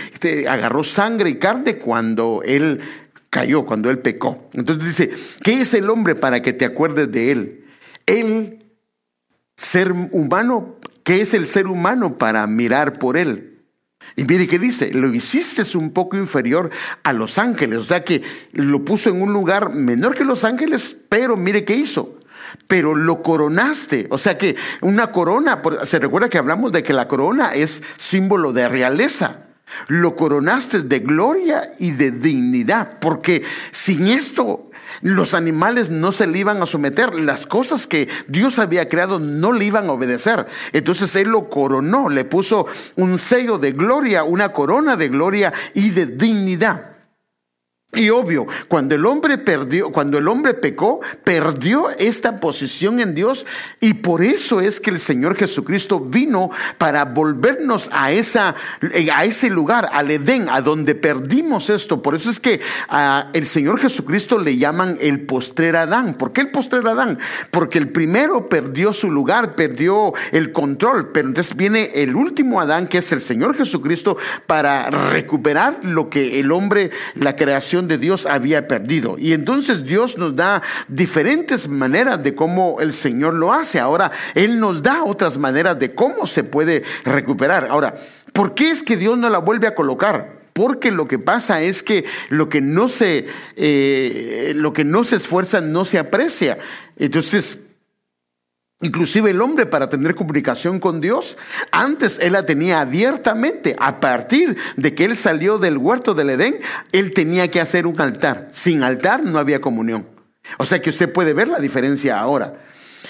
agarró 0.49 0.85
sangre 0.85 1.30
y 1.30 1.37
carne 1.37 1.78
cuando 1.78 2.42
Él 2.44 2.80
cayó, 3.30 3.64
cuando 3.64 3.90
Él 3.90 4.00
pecó. 4.00 4.49
Entonces 4.52 4.85
dice, 4.85 5.11
¿qué 5.42 5.62
es 5.62 5.73
el 5.75 5.88
hombre 5.88 6.14
para 6.14 6.42
que 6.42 6.52
te 6.52 6.66
acuerdes 6.66 7.11
de 7.11 7.32
Él? 7.32 7.64
Él 8.04 8.58
ser 9.58 9.92
humano, 9.92 10.76
¿qué 11.02 11.20
es 11.20 11.35
el 11.35 11.47
ser 11.47 11.66
humano 11.66 12.16
para 12.16 12.47
mirar 12.47 12.99
por 12.99 13.16
él? 13.16 13.58
Y 14.17 14.25
mire 14.25 14.47
qué 14.47 14.59
dice, 14.59 14.93
lo 14.93 15.12
hiciste 15.12 15.62
un 15.77 15.91
poco 15.91 16.17
inferior 16.17 16.71
a 17.03 17.12
los 17.12 17.38
ángeles, 17.38 17.79
o 17.79 17.85
sea 17.85 18.05
que 18.05 18.23
lo 18.53 18.85
puso 18.85 19.11
en 19.11 19.21
un 19.21 19.33
lugar 19.33 19.75
menor 19.75 20.15
que 20.15 20.25
los 20.25 20.45
ángeles, 20.45 20.97
pero 21.09 21.37
mire 21.37 21.65
qué 21.65 21.75
hizo. 21.75 22.19
Pero 22.67 22.95
lo 22.95 23.23
coronaste, 23.23 24.07
o 24.11 24.19
sea 24.19 24.38
que 24.38 24.57
una 24.81 25.12
corona, 25.12 25.61
se 25.85 25.99
recuerda 25.99 26.29
que 26.29 26.38
hablamos 26.38 26.73
de 26.73 26.83
que 26.83 26.93
la 26.93 27.09
corona 27.09 27.55
es 27.55 27.83
símbolo 27.97 28.53
de 28.53 28.69
realeza. 28.69 29.48
Lo 29.89 30.17
coronaste 30.17 30.83
de 30.83 31.01
gloria 31.01 31.75
y 31.79 31.93
de 31.93 32.11
dignidad, 32.11 32.99
porque 33.01 33.43
sin 33.71 34.09
esto 34.09 34.71
los 35.03 35.35
animales 35.35 35.91
no 35.91 36.13
se 36.13 36.27
le 36.27 36.39
iban 36.39 36.63
a 36.63 36.67
someter, 36.67 37.15
las 37.15 37.47
cosas 37.47 37.87
que 37.87 38.09
Dios 38.27 38.59
había 38.59 38.89
creado 38.89 39.19
no 39.19 39.53
le 39.53 39.65
iban 39.65 39.89
a 39.89 39.93
obedecer. 39.93 40.47
Entonces 40.73 41.15
Él 41.17 41.29
lo 41.29 41.49
coronó, 41.49 42.09
le 42.09 42.25
puso 42.25 42.67
un 42.97 43.19
sello 43.19 43.59
de 43.59 43.73
gloria, 43.73 44.25
una 44.25 44.53
corona 44.53 44.97
de 44.97 45.09
gloria 45.09 45.53
y 45.75 45.91
de 45.91 46.07
dignidad. 46.07 46.98
Y 47.95 48.11
obvio, 48.11 48.47
cuando 48.68 48.95
el 48.95 49.07
hombre 49.07 49.38
perdió, 49.38 49.90
cuando 49.90 50.18
el 50.18 50.28
hombre 50.28 50.52
pecó, 50.52 51.00
perdió 51.25 51.88
esta 51.88 52.38
posición 52.38 53.00
en 53.00 53.14
Dios 53.14 53.47
y 53.80 53.95
por 53.95 54.21
eso 54.21 54.61
es 54.61 54.78
que 54.78 54.90
el 54.90 54.99
Señor 54.99 55.37
Jesucristo 55.37 55.99
vino 55.99 56.50
para 56.76 57.07
volvernos 57.07 57.88
a 57.90 58.12
esa 58.12 58.54
a 59.14 59.25
ese 59.25 59.49
lugar, 59.49 59.88
al 59.90 60.11
Edén, 60.11 60.50
a 60.50 60.61
donde 60.61 60.95
perdimos 60.95 61.71
esto. 61.71 62.02
Por 62.02 62.14
eso 62.14 62.28
es 62.28 62.38
que 62.38 62.61
a 62.90 63.30
el 63.33 63.47
Señor 63.47 63.80
Jesucristo 63.80 64.38
le 64.38 64.59
llaman 64.59 64.99
el 65.00 65.23
postrer 65.23 65.75
Adán. 65.75 66.12
¿Por 66.12 66.35
qué 66.35 66.42
el 66.42 66.50
postrer 66.50 66.87
Adán? 66.87 67.18
Porque 67.50 67.78
el 67.78 67.88
primero 67.88 68.50
perdió 68.50 68.92
su 68.92 69.11
lugar, 69.11 69.54
perdió 69.54 70.12
el 70.33 70.52
control, 70.52 71.11
pero 71.11 71.28
entonces 71.28 71.57
viene 71.57 71.90
el 71.95 72.16
último 72.16 72.61
Adán 72.61 72.87
que 72.87 72.99
es 72.99 73.11
el 73.12 73.23
Señor 73.23 73.57
Jesucristo 73.57 74.18
para 74.47 74.90
recuperar 74.90 75.80
lo 75.85 76.11
que 76.11 76.38
el 76.38 76.52
hombre, 76.52 76.90
la 77.14 77.35
creación 77.35 77.77
de 77.87 77.99
Dios 77.99 78.26
había 78.26 78.66
perdido. 78.66 79.16
Y 79.18 79.32
entonces 79.32 79.85
Dios 79.85 80.18
nos 80.18 80.35
da 80.35 80.62
diferentes 80.88 81.68
maneras 81.68 82.23
de 82.23 82.35
cómo 82.35 82.78
el 82.80 82.92
Señor 82.92 83.35
lo 83.35 83.52
hace. 83.52 83.78
Ahora, 83.78 84.11
Él 84.35 84.58
nos 84.58 84.82
da 84.82 85.04
otras 85.04 85.38
maneras 85.38 85.78
de 85.78 85.94
cómo 85.94 86.26
se 86.26 86.42
puede 86.42 86.82
recuperar. 87.04 87.68
Ahora, 87.70 87.94
¿por 88.32 88.54
qué 88.54 88.70
es 88.70 88.82
que 88.82 88.97
Dios 88.97 89.16
no 89.16 89.28
la 89.28 89.38
vuelve 89.38 89.66
a 89.66 89.75
colocar? 89.75 90.38
Porque 90.52 90.90
lo 90.90 91.06
que 91.06 91.20
pasa 91.20 91.61
es 91.62 91.85
que 91.85 92.04
lo 92.30 92.49
que 92.49 92.61
no 92.61 92.88
se, 92.88 93.26
eh, 93.54 94.52
lo 94.56 94.73
que 94.73 94.82
no 94.82 95.04
se 95.04 95.16
esfuerza 95.16 95.61
no 95.61 95.85
se 95.85 96.00
aprecia. 96.00 96.58
Entonces, 96.97 97.61
Inclusive 98.80 99.30
el 99.30 99.40
hombre 99.40 99.66
para 99.66 99.90
tener 99.90 100.14
comunicación 100.14 100.78
con 100.78 101.00
Dios, 101.00 101.37
antes 101.73 102.20
él 102.20 102.35
la 102.35 102.47
tenía 102.47 102.80
abiertamente. 102.80 103.75
A 103.78 103.99
partir 103.99 104.56
de 104.76 104.94
que 104.94 105.04
él 105.04 105.16
salió 105.16 105.58
del 105.58 105.78
huerto 105.78 106.14
del 106.14 106.30
Edén, 106.30 106.61
él 106.92 107.12
tenía 107.12 107.50
que 107.50 107.61
hacer 107.61 107.87
un 107.87 108.00
altar. 108.00 108.49
Sin 108.52 108.85
altar 108.85 109.25
no 109.25 109.38
había 109.38 109.61
comunión. 109.61 110.06
O 110.58 110.64
sea 110.64 110.80
que 110.80 110.90
usted 110.90 111.12
puede 111.12 111.32
ver 111.32 111.49
la 111.49 111.58
diferencia 111.58 112.20
ahora. 112.20 112.54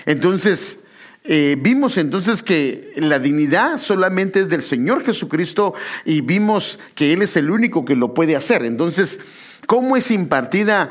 Entonces, 0.06 0.80
eh, 1.24 1.56
vimos 1.60 1.98
entonces 1.98 2.42
que 2.42 2.92
la 2.96 3.18
dignidad 3.18 3.76
solamente 3.76 4.40
es 4.40 4.48
del 4.48 4.62
Señor 4.62 5.04
Jesucristo 5.04 5.74
y 6.06 6.22
vimos 6.22 6.78
que 6.94 7.12
Él 7.12 7.20
es 7.20 7.36
el 7.36 7.50
único 7.50 7.84
que 7.84 7.94
lo 7.94 8.14
puede 8.14 8.36
hacer. 8.36 8.64
Entonces, 8.64 9.20
¿cómo 9.66 9.98
es 9.98 10.10
impartida 10.10 10.88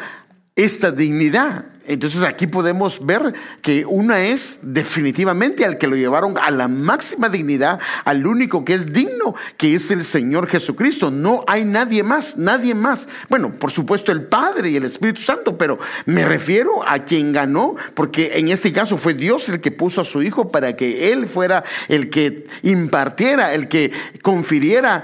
esta 0.55 0.91
dignidad? 0.91 1.65
Entonces 1.87 2.23
aquí 2.23 2.47
podemos 2.47 3.05
ver 3.05 3.33
que 3.61 3.85
una 3.85 4.19
es 4.25 4.59
definitivamente 4.61 5.65
al 5.65 5.77
que 5.77 5.87
lo 5.87 5.95
llevaron 5.95 6.37
a 6.37 6.51
la 6.51 6.67
máxima 6.67 7.29
dignidad, 7.29 7.79
al 8.03 8.27
único 8.27 8.65
que 8.65 8.73
es 8.73 8.91
digno, 8.91 9.35
que 9.57 9.73
es 9.73 9.89
el 9.91 10.03
Señor 10.03 10.47
Jesucristo. 10.47 11.09
No 11.09 11.43
hay 11.47 11.63
nadie 11.63 12.03
más, 12.03 12.37
nadie 12.37 12.75
más. 12.75 13.07
Bueno, 13.29 13.53
por 13.53 13.71
supuesto 13.71 14.11
el 14.11 14.23
Padre 14.23 14.69
y 14.69 14.75
el 14.75 14.83
Espíritu 14.83 15.21
Santo, 15.21 15.57
pero 15.57 15.79
me 16.05 16.25
refiero 16.25 16.87
a 16.87 16.99
quien 16.99 17.31
ganó, 17.31 17.75
porque 17.93 18.33
en 18.35 18.49
este 18.49 18.73
caso 18.73 18.97
fue 18.97 19.13
Dios 19.13 19.47
el 19.49 19.61
que 19.61 19.71
puso 19.71 20.01
a 20.01 20.05
su 20.05 20.21
Hijo 20.21 20.51
para 20.51 20.75
que 20.75 21.11
Él 21.11 21.27
fuera 21.27 21.63
el 21.87 22.09
que 22.09 22.47
impartiera, 22.63 23.53
el 23.53 23.69
que 23.69 23.91
confiriera 24.21 25.03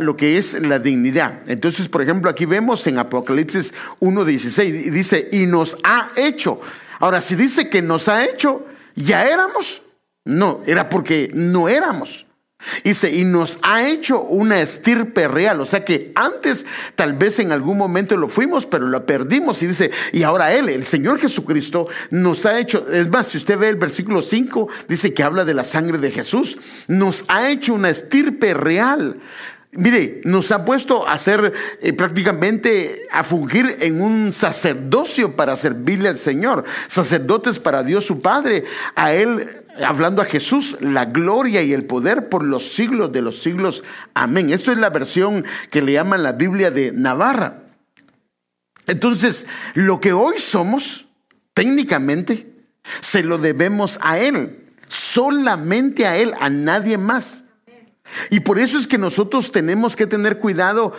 lo 0.00 0.16
que 0.16 0.38
es 0.38 0.54
la 0.54 0.78
dignidad. 0.78 1.40
Entonces, 1.46 1.88
por 1.88 2.02
ejemplo, 2.02 2.30
aquí 2.30 2.46
vemos 2.46 2.86
en 2.86 2.98
Apocalipsis 2.98 3.74
1.16, 4.00 4.90
dice, 4.90 5.28
y 5.32 5.46
nos 5.46 5.76
ha 5.84 6.05
hecho. 6.16 6.60
Ahora, 7.00 7.20
si 7.20 7.34
dice 7.34 7.68
que 7.68 7.82
nos 7.82 8.08
ha 8.08 8.24
hecho, 8.24 8.66
ya 8.94 9.26
éramos. 9.26 9.82
No, 10.24 10.62
era 10.66 10.88
porque 10.88 11.30
no 11.32 11.68
éramos. 11.68 12.26
Dice, 12.82 13.14
y 13.14 13.24
nos 13.24 13.58
ha 13.62 13.86
hecho 13.86 14.22
una 14.22 14.60
estirpe 14.60 15.28
real. 15.28 15.60
O 15.60 15.66
sea 15.66 15.84
que 15.84 16.12
antes 16.14 16.66
tal 16.94 17.12
vez 17.12 17.38
en 17.38 17.52
algún 17.52 17.78
momento 17.78 18.16
lo 18.16 18.28
fuimos, 18.28 18.66
pero 18.66 18.88
lo 18.88 19.06
perdimos. 19.06 19.62
Y 19.62 19.68
dice, 19.68 19.90
y 20.12 20.22
ahora 20.22 20.52
Él, 20.52 20.68
el 20.68 20.84
Señor 20.84 21.20
Jesucristo, 21.20 21.86
nos 22.10 22.44
ha 22.46 22.58
hecho, 22.58 22.86
es 22.90 23.08
más, 23.10 23.28
si 23.28 23.38
usted 23.38 23.58
ve 23.58 23.68
el 23.68 23.76
versículo 23.76 24.22
5, 24.22 24.68
dice 24.88 25.14
que 25.14 25.22
habla 25.22 25.44
de 25.44 25.54
la 25.54 25.64
sangre 25.64 25.98
de 25.98 26.10
Jesús, 26.10 26.58
nos 26.88 27.24
ha 27.28 27.50
hecho 27.50 27.74
una 27.74 27.90
estirpe 27.90 28.54
real. 28.54 29.16
Mire, 29.76 30.22
nos 30.24 30.50
ha 30.52 30.64
puesto 30.64 31.06
a 31.06 31.12
hacer 31.12 31.52
eh, 31.82 31.92
prácticamente 31.92 33.02
a 33.10 33.22
fungir 33.22 33.76
en 33.80 34.00
un 34.00 34.32
sacerdocio 34.32 35.36
para 35.36 35.56
servirle 35.56 36.08
al 36.08 36.18
Señor, 36.18 36.64
sacerdotes 36.86 37.58
para 37.58 37.82
Dios 37.82 38.06
su 38.06 38.20
Padre, 38.20 38.64
a 38.94 39.12
Él 39.12 39.64
hablando 39.84 40.22
a 40.22 40.24
Jesús, 40.24 40.76
la 40.80 41.04
gloria 41.04 41.62
y 41.62 41.72
el 41.72 41.84
poder 41.84 42.28
por 42.28 42.42
los 42.42 42.72
siglos 42.72 43.12
de 43.12 43.22
los 43.22 43.42
siglos. 43.42 43.84
Amén. 44.14 44.50
Esto 44.50 44.72
es 44.72 44.78
la 44.78 44.90
versión 44.90 45.44
que 45.70 45.82
le 45.82 45.92
llaman 45.92 46.22
la 46.22 46.32
Biblia 46.32 46.70
de 46.70 46.92
Navarra. 46.92 47.62
Entonces, 48.86 49.46
lo 49.74 50.00
que 50.00 50.12
hoy 50.12 50.38
somos, 50.38 51.06
técnicamente, 51.54 52.50
se 53.00 53.22
lo 53.22 53.38
debemos 53.38 53.98
a 54.00 54.18
Él, 54.18 54.64
solamente 54.88 56.06
a 56.06 56.16
Él, 56.16 56.32
a 56.40 56.48
nadie 56.48 56.96
más. 56.96 57.42
Y 58.30 58.40
por 58.40 58.58
eso 58.58 58.78
es 58.78 58.86
que 58.86 58.98
nosotros 58.98 59.52
tenemos 59.52 59.96
que 59.96 60.06
tener 60.06 60.38
cuidado 60.38 60.92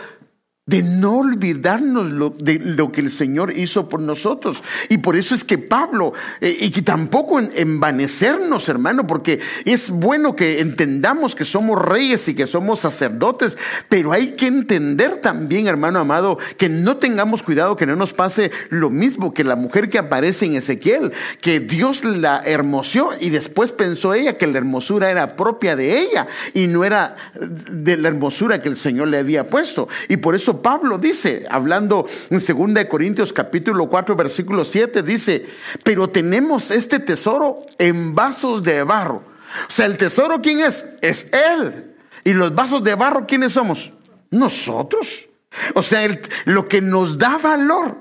de 0.68 0.82
no 0.82 1.20
olvidarnos 1.20 2.36
de 2.38 2.58
lo 2.58 2.92
que 2.92 3.00
el 3.00 3.10
Señor 3.10 3.56
hizo 3.56 3.88
por 3.88 4.00
nosotros. 4.00 4.62
Y 4.90 4.98
por 4.98 5.16
eso 5.16 5.34
es 5.34 5.42
que 5.42 5.56
Pablo, 5.56 6.12
eh, 6.42 6.54
y 6.60 6.70
que 6.70 6.82
tampoco 6.82 7.40
envanecernos, 7.40 8.68
hermano, 8.68 9.06
porque 9.06 9.40
es 9.64 9.90
bueno 9.90 10.36
que 10.36 10.60
entendamos 10.60 11.34
que 11.34 11.46
somos 11.46 11.80
reyes 11.80 12.28
y 12.28 12.34
que 12.34 12.46
somos 12.46 12.80
sacerdotes, 12.80 13.56
pero 13.88 14.12
hay 14.12 14.32
que 14.32 14.46
entender 14.46 15.22
también, 15.22 15.68
hermano 15.68 16.00
amado, 16.00 16.38
que 16.58 16.68
no 16.68 16.98
tengamos 16.98 17.42
cuidado, 17.42 17.76
que 17.76 17.86
no 17.86 17.96
nos 17.96 18.12
pase 18.12 18.50
lo 18.68 18.90
mismo 18.90 19.32
que 19.32 19.44
la 19.44 19.56
mujer 19.56 19.88
que 19.88 19.96
aparece 19.96 20.44
en 20.44 20.56
Ezequiel, 20.56 21.12
que 21.40 21.60
Dios 21.60 22.04
la 22.04 22.42
hermoseó 22.44 23.12
y 23.18 23.30
después 23.30 23.72
pensó 23.72 24.12
ella 24.12 24.36
que 24.36 24.46
la 24.46 24.58
hermosura 24.58 25.10
era 25.10 25.34
propia 25.34 25.76
de 25.76 25.98
ella 25.98 26.26
y 26.52 26.66
no 26.66 26.84
era 26.84 27.16
de 27.40 27.96
la 27.96 28.08
hermosura 28.08 28.60
que 28.60 28.68
el 28.68 28.76
Señor 28.76 29.08
le 29.08 29.16
había 29.16 29.44
puesto. 29.44 29.88
Y 30.08 30.18
por 30.18 30.34
eso 30.34 30.57
Pablo 30.62 30.98
dice, 30.98 31.46
hablando 31.50 32.06
en 32.30 32.38
2 32.74 32.84
Corintios 32.86 33.32
capítulo 33.32 33.88
4 33.88 34.16
versículo 34.16 34.64
7, 34.64 35.02
dice, 35.02 35.46
pero 35.82 36.08
tenemos 36.08 36.70
este 36.70 37.00
tesoro 37.00 37.66
en 37.78 38.14
vasos 38.14 38.62
de 38.62 38.82
barro. 38.82 39.22
O 39.68 39.70
sea, 39.70 39.86
el 39.86 39.96
tesoro, 39.96 40.40
¿quién 40.42 40.60
es? 40.60 40.86
Es 41.00 41.28
Él. 41.32 41.96
Y 42.24 42.32
los 42.32 42.54
vasos 42.54 42.84
de 42.84 42.94
barro, 42.94 43.26
¿quiénes 43.26 43.52
somos? 43.52 43.92
Nosotros. 44.30 45.26
O 45.74 45.82
sea, 45.82 46.06
lo 46.44 46.68
que 46.68 46.80
nos 46.80 47.18
da 47.18 47.38
valor, 47.38 47.96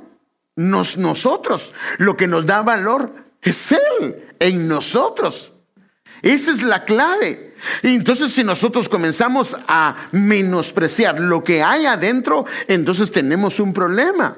nos, 0.55 0.97
nosotros. 0.97 1.73
Lo 1.97 2.17
que 2.17 2.27
nos 2.27 2.45
da 2.45 2.61
valor 2.61 3.13
es 3.41 3.71
Él 3.71 4.25
en 4.39 4.67
nosotros. 4.67 5.53
Esa 6.21 6.51
es 6.51 6.61
la 6.61 6.83
clave. 6.83 7.46
Y 7.83 7.95
entonces 7.95 8.31
si 8.31 8.43
nosotros 8.43 8.89
comenzamos 8.89 9.57
a 9.67 9.95
menospreciar 10.11 11.19
lo 11.19 11.43
que 11.43 11.63
hay 11.63 11.85
adentro, 11.85 12.45
entonces 12.67 13.11
tenemos 13.11 13.59
un 13.59 13.73
problema. 13.73 14.35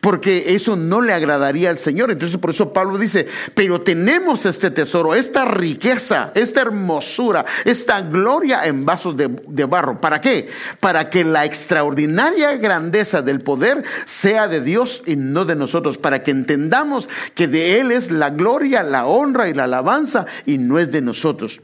Porque 0.00 0.54
eso 0.54 0.76
no 0.76 1.02
le 1.02 1.12
agradaría 1.12 1.70
al 1.70 1.78
Señor. 1.78 2.10
Entonces 2.10 2.38
por 2.38 2.50
eso 2.50 2.72
Pablo 2.72 2.98
dice, 2.98 3.26
pero 3.54 3.80
tenemos 3.80 4.46
este 4.46 4.70
tesoro, 4.70 5.14
esta 5.14 5.44
riqueza, 5.44 6.32
esta 6.34 6.62
hermosura, 6.62 7.44
esta 7.64 8.00
gloria 8.00 8.64
en 8.64 8.84
vasos 8.84 9.16
de, 9.16 9.28
de, 9.46 9.64
barro. 9.64 10.00
¿Para 10.00 10.20
qué? 10.20 10.48
Para 10.80 11.10
que 11.10 11.24
la 11.24 11.44
extraordinaria 11.44 12.56
grandeza 12.56 13.22
del 13.22 13.40
poder 13.40 13.84
sea 14.04 14.48
de 14.48 14.60
Dios 14.60 15.02
y 15.06 15.16
no 15.16 15.44
de 15.44 15.56
nosotros. 15.56 15.98
Para 15.98 16.22
que 16.22 16.30
entendamos 16.30 17.08
que 17.34 17.46
de 17.46 17.80
Él 17.80 17.92
es 17.92 18.10
la 18.10 18.30
gloria, 18.30 18.82
la 18.82 19.06
honra 19.06 19.48
y 19.48 19.54
la 19.54 19.64
alabanza 19.64 20.26
y 20.46 20.58
no 20.58 20.78
es 20.78 20.90
de 20.90 21.02
nosotros. 21.02 21.60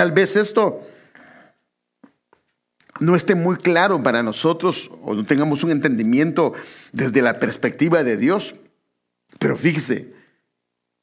Tal 0.00 0.12
vez 0.12 0.34
esto 0.34 0.80
no 3.00 3.14
esté 3.14 3.34
muy 3.34 3.56
claro 3.56 4.02
para 4.02 4.22
nosotros 4.22 4.90
o 5.02 5.12
no 5.12 5.26
tengamos 5.26 5.62
un 5.62 5.72
entendimiento 5.72 6.54
desde 6.92 7.20
la 7.20 7.38
perspectiva 7.38 8.02
de 8.02 8.16
Dios. 8.16 8.54
Pero 9.38 9.58
fíjese, 9.58 10.14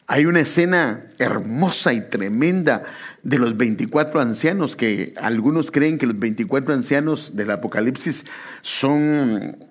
Hay 0.08 0.26
una 0.26 0.40
escena 0.40 1.12
hermosa 1.20 1.94
y 1.94 2.00
tremenda 2.00 2.84
de 3.24 3.38
los 3.38 3.58
24 3.58 4.22
ancianos, 4.22 4.78
que 4.78 5.14
algunos 5.18 5.70
creen 5.70 5.98
que 5.98 6.08
los 6.08 6.18
24 6.18 6.74
ancianos 6.74 7.36
del 7.36 7.52
Apocalipsis 7.52 8.26
son 8.62 9.67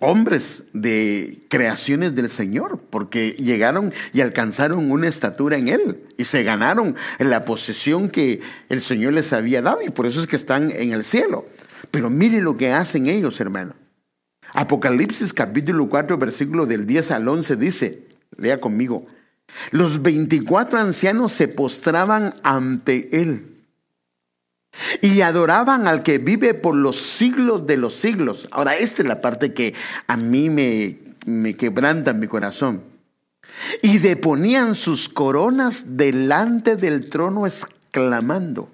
hombres 0.00 0.64
de 0.72 1.44
creaciones 1.48 2.14
del 2.14 2.28
Señor, 2.28 2.80
porque 2.90 3.32
llegaron 3.32 3.92
y 4.12 4.22
alcanzaron 4.22 4.90
una 4.90 5.06
estatura 5.06 5.56
en 5.56 5.68
Él 5.68 6.04
y 6.16 6.24
se 6.24 6.42
ganaron 6.42 6.96
la 7.18 7.44
posesión 7.44 8.08
que 8.08 8.40
el 8.68 8.80
Señor 8.80 9.12
les 9.12 9.32
había 9.32 9.62
dado 9.62 9.82
y 9.82 9.90
por 9.90 10.06
eso 10.06 10.20
es 10.20 10.26
que 10.26 10.36
están 10.36 10.72
en 10.72 10.92
el 10.92 11.04
cielo. 11.04 11.46
Pero 11.90 12.10
mire 12.10 12.40
lo 12.40 12.56
que 12.56 12.72
hacen 12.72 13.06
ellos, 13.06 13.40
hermano. 13.40 13.74
Apocalipsis 14.52 15.32
capítulo 15.32 15.88
4, 15.88 16.18
versículo 16.18 16.66
del 16.66 16.86
10 16.86 17.10
al 17.12 17.28
11 17.28 17.56
dice, 17.56 18.02
lea 18.36 18.60
conmigo, 18.60 19.06
los 19.70 20.02
24 20.02 20.78
ancianos 20.78 21.32
se 21.32 21.46
postraban 21.46 22.34
ante 22.42 23.20
Él 23.20 23.50
y 25.00 25.20
adoraban 25.20 25.86
al 25.86 26.02
que 26.02 26.18
vive 26.18 26.54
por 26.54 26.74
los 26.74 27.00
siglos 27.00 27.66
de 27.66 27.76
los 27.76 27.94
siglos. 27.94 28.48
Ahora, 28.50 28.76
esta 28.76 29.02
es 29.02 29.08
la 29.08 29.20
parte 29.20 29.52
que 29.54 29.74
a 30.06 30.16
mí 30.16 30.50
me, 30.50 30.98
me 31.26 31.54
quebranta 31.54 32.12
mi 32.12 32.26
corazón. 32.26 32.82
Y 33.82 33.98
deponían 33.98 34.74
sus 34.74 35.08
coronas 35.08 35.96
delante 35.96 36.76
del 36.76 37.10
trono 37.10 37.46
exclamando. 37.46 38.70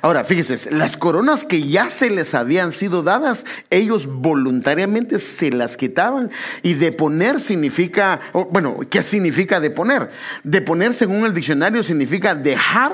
Ahora, 0.00 0.24
fíjese, 0.24 0.70
las 0.70 0.96
coronas 0.96 1.44
que 1.44 1.62
ya 1.62 1.88
se 1.88 2.08
les 2.08 2.34
habían 2.34 2.72
sido 2.72 3.02
dadas, 3.02 3.44
ellos 3.70 4.06
voluntariamente 4.06 5.18
se 5.18 5.50
las 5.50 5.76
quitaban. 5.76 6.30
Y 6.62 6.74
deponer 6.74 7.40
significa, 7.40 8.20
bueno, 8.50 8.78
¿qué 8.88 9.02
significa 9.02 9.60
deponer? 9.60 10.10
Deponer, 10.44 10.94
según 10.94 11.26
el 11.26 11.34
diccionario, 11.34 11.82
significa 11.82 12.34
dejar 12.34 12.92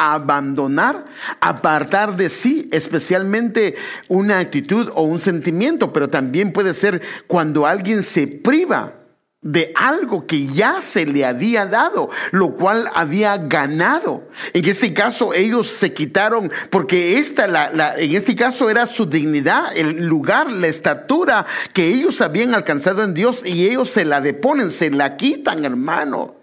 abandonar, 0.00 1.04
apartar 1.40 2.16
de 2.16 2.30
sí, 2.30 2.70
especialmente 2.72 3.74
una 4.08 4.38
actitud 4.38 4.90
o 4.94 5.02
un 5.02 5.20
sentimiento, 5.20 5.92
pero 5.92 6.08
también 6.08 6.52
puede 6.52 6.72
ser 6.72 7.02
cuando 7.26 7.66
alguien 7.66 8.02
se 8.02 8.26
priva 8.26 8.94
de 9.42 9.72
algo 9.74 10.26
que 10.26 10.46
ya 10.46 10.80
se 10.80 11.04
le 11.04 11.24
había 11.24 11.66
dado, 11.66 12.08
lo 12.30 12.54
cual 12.54 12.90
había 12.94 13.36
ganado. 13.36 14.28
En 14.54 14.64
este 14.66 14.94
caso 14.94 15.34
ellos 15.34 15.68
se 15.68 15.92
quitaron, 15.92 16.50
porque 16.70 17.18
esta, 17.18 17.46
la, 17.46 17.94
en 17.98 18.14
este 18.14 18.34
caso 18.34 18.70
era 18.70 18.86
su 18.86 19.04
dignidad, 19.04 19.76
el 19.76 20.06
lugar, 20.06 20.50
la 20.50 20.66
estatura 20.66 21.44
que 21.74 21.88
ellos 21.88 22.22
habían 22.22 22.54
alcanzado 22.54 23.02
en 23.02 23.12
Dios 23.12 23.42
y 23.44 23.66
ellos 23.66 23.90
se 23.90 24.06
la 24.06 24.22
deponen, 24.22 24.70
se 24.70 24.90
la 24.90 25.16
quitan, 25.18 25.64
hermano 25.64 26.39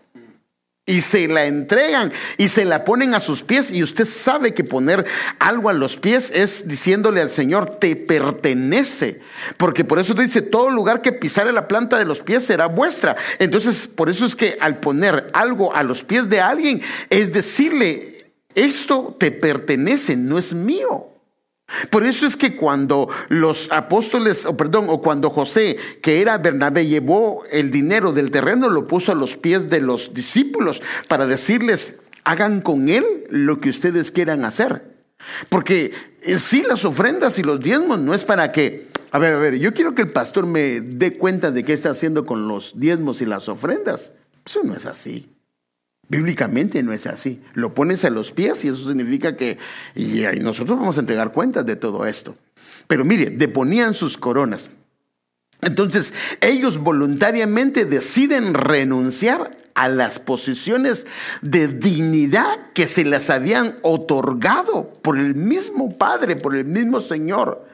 y 0.87 1.01
se 1.01 1.27
la 1.27 1.45
entregan 1.45 2.13
y 2.37 2.47
se 2.47 2.63
la 2.65 2.85
ponen 2.85 3.13
a 3.13 3.19
sus 3.19 3.43
pies. 3.43 3.71
Y 3.71 3.83
usted 3.83 4.05
sabe 4.05 4.53
que 4.53 4.63
poner 4.63 5.05
algo 5.37 5.69
a 5.69 5.73
los 5.73 5.97
pies 5.97 6.31
es 6.33 6.67
diciéndole 6.67 7.21
al 7.21 7.29
Señor, 7.29 7.77
te 7.77 7.95
pertenece. 7.95 9.19
Porque 9.57 9.83
por 9.83 9.99
eso 9.99 10.13
dice, 10.13 10.41
todo 10.41 10.71
lugar 10.71 11.01
que 11.01 11.11
pisare 11.11 11.51
la 11.51 11.67
planta 11.67 11.99
de 11.99 12.05
los 12.05 12.21
pies 12.21 12.45
será 12.45 12.67
vuestra. 12.67 13.17
Entonces, 13.37 13.85
por 13.85 14.09
eso 14.09 14.25
es 14.25 14.35
que 14.35 14.57
al 14.61 14.79
poner 14.79 15.29
algo 15.33 15.75
a 15.75 15.83
los 15.83 16.03
pies 16.05 16.29
de 16.29 16.39
alguien, 16.39 16.81
es 17.09 17.33
decirle, 17.33 18.31
esto 18.55 19.15
te 19.19 19.31
pertenece, 19.31 20.15
no 20.15 20.39
es 20.39 20.53
mío. 20.53 21.16
Por 21.89 22.05
eso 22.05 22.25
es 22.25 22.37
que 22.37 22.55
cuando 22.55 23.09
los 23.27 23.69
apóstoles, 23.71 24.45
o 24.45 24.55
perdón, 24.55 24.85
o 24.89 25.01
cuando 25.01 25.29
José, 25.29 25.77
que 26.01 26.21
era 26.21 26.37
Bernabé, 26.37 26.85
llevó 26.85 27.43
el 27.51 27.71
dinero 27.71 28.13
del 28.13 28.31
terreno, 28.31 28.69
lo 28.69 28.87
puso 28.87 29.11
a 29.11 29.15
los 29.15 29.35
pies 29.35 29.69
de 29.69 29.81
los 29.81 30.13
discípulos 30.13 30.81
para 31.09 31.25
decirles, 31.25 31.99
hagan 32.23 32.61
con 32.61 32.87
él 32.87 33.05
lo 33.29 33.59
que 33.59 33.69
ustedes 33.69 34.11
quieran 34.11 34.45
hacer. 34.45 34.95
Porque 35.49 35.91
en 36.21 36.39
sí 36.39 36.63
las 36.63 36.85
ofrendas 36.85 37.37
y 37.37 37.43
los 37.43 37.59
diezmos 37.59 37.99
no 37.99 38.13
es 38.13 38.23
para 38.23 38.51
que, 38.51 38.87
a 39.11 39.19
ver, 39.19 39.33
a 39.33 39.37
ver, 39.37 39.55
yo 39.59 39.73
quiero 39.73 39.93
que 39.93 40.03
el 40.03 40.11
pastor 40.11 40.45
me 40.45 40.79
dé 40.79 41.17
cuenta 41.17 41.51
de 41.51 41.63
qué 41.63 41.73
está 41.73 41.89
haciendo 41.89 42.23
con 42.23 42.47
los 42.47 42.79
diezmos 42.79 43.21
y 43.21 43.25
las 43.25 43.49
ofrendas. 43.49 44.13
Eso 44.45 44.61
no 44.63 44.73
es 44.73 44.85
así. 44.85 45.36
Bíblicamente 46.09 46.81
no 46.83 46.93
es 46.93 47.05
así. 47.05 47.41
Lo 47.53 47.73
pones 47.73 48.05
a 48.05 48.09
los 48.09 48.31
pies 48.31 48.63
y 48.63 48.69
eso 48.69 48.87
significa 48.87 49.35
que 49.35 49.57
y 49.95 50.21
nosotros 50.39 50.79
vamos 50.79 50.97
a 50.97 51.01
entregar 51.01 51.31
cuentas 51.31 51.65
de 51.65 51.75
todo 51.75 52.05
esto. 52.05 52.35
Pero 52.87 53.03
mire, 53.03 53.29
deponían 53.29 53.93
sus 53.93 54.17
coronas. 54.17 54.69
Entonces, 55.61 56.13
ellos 56.39 56.77
voluntariamente 56.77 57.85
deciden 57.85 58.53
renunciar 58.53 59.57
a 59.73 59.89
las 59.89 60.19
posiciones 60.19 61.05
de 61.41 61.67
dignidad 61.67 62.71
que 62.73 62.87
se 62.87 63.03
les 63.03 63.29
habían 63.29 63.77
otorgado 63.81 64.93
por 65.01 65.17
el 65.17 65.35
mismo 65.35 65.97
Padre, 65.97 66.35
por 66.35 66.55
el 66.55 66.65
mismo 66.65 67.01
Señor, 67.01 67.67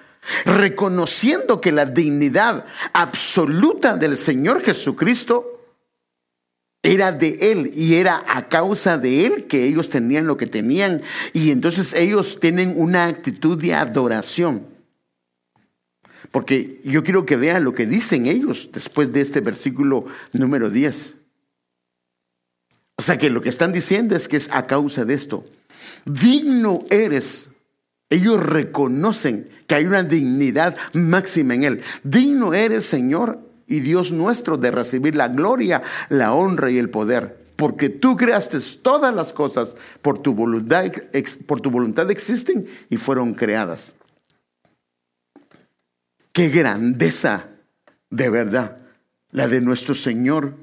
reconociendo 0.46 1.62
que 1.62 1.72
la 1.72 1.86
dignidad 1.86 2.65
absoluta 2.93 3.96
del 3.96 4.17
Señor 4.17 4.63
Jesucristo 4.63 5.53
era 6.84 7.13
de 7.13 7.38
Él 7.39 7.72
y 7.74 7.96
era 7.96 8.24
a 8.28 8.50
causa 8.50 8.98
de 8.98 9.26
Él 9.26 9.48
que 9.48 9.63
ellos 9.63 9.89
tenían 9.89 10.28
lo 10.28 10.36
que 10.36 10.48
tenían. 10.48 11.02
Y 11.32 11.52
entonces 11.52 11.93
ellos 11.93 12.39
tienen 12.41 12.74
una 12.76 13.06
actitud 13.06 13.58
de 13.58 13.74
adoración. 13.74 14.67
Porque 16.30 16.82
yo 16.84 17.04
quiero 17.04 17.26
que 17.26 17.38
vean 17.38 17.63
lo 17.63 17.74
que 17.74 17.86
dicen 17.86 18.28
ellos 18.28 18.69
después 18.74 19.13
de 19.13 19.22
este 19.22 19.39
versículo 19.39 20.06
número 20.34 20.69
10. 20.69 21.15
O 22.96 23.02
sea 23.02 23.17
que 23.17 23.30
lo 23.30 23.41
que 23.41 23.50
están 23.50 23.72
diciendo 23.72 24.15
es 24.15 24.28
que 24.28 24.38
es 24.38 24.50
a 24.52 24.67
causa 24.67 25.06
de 25.06 25.13
esto. 25.13 25.46
Digno 26.06 26.84
eres. 26.89 27.50
Ellos 28.10 28.41
reconocen 28.46 29.50
que 29.67 29.76
hay 29.76 29.86
una 29.86 30.04
dignidad 30.04 30.76
máxima 30.93 31.56
en 31.56 31.63
Él. 31.63 31.82
Digno 32.04 32.54
eres, 32.54 32.84
Señor, 32.84 33.39
y 33.67 33.80
Dios 33.80 34.12
nuestro 34.12 34.58
de 34.58 34.71
recibir 34.71 35.15
la 35.15 35.28
gloria, 35.28 35.82
la 36.10 36.34
honra 36.34 36.69
y 36.69 36.78
el 36.78 36.89
poder. 36.89 37.43
Porque 37.56 37.89
tú 37.89 38.17
creaste 38.17 38.58
todas 38.82 39.13
las 39.13 39.32
cosas, 39.32 39.76
por 40.02 40.19
tu 40.19 40.34
voluntad, 40.34 40.91
por 41.45 41.62
tu 41.62 41.69
voluntad 41.69 42.10
existen 42.12 42.67
y 42.89 42.97
fueron 42.97 43.34
creadas. 43.34 43.93
Qué 46.32 46.49
grandeza, 46.49 47.47
de 48.10 48.30
verdad, 48.30 48.78
la 49.32 49.47
de 49.47 49.62
nuestro 49.62 49.93
Señor. 49.93 50.56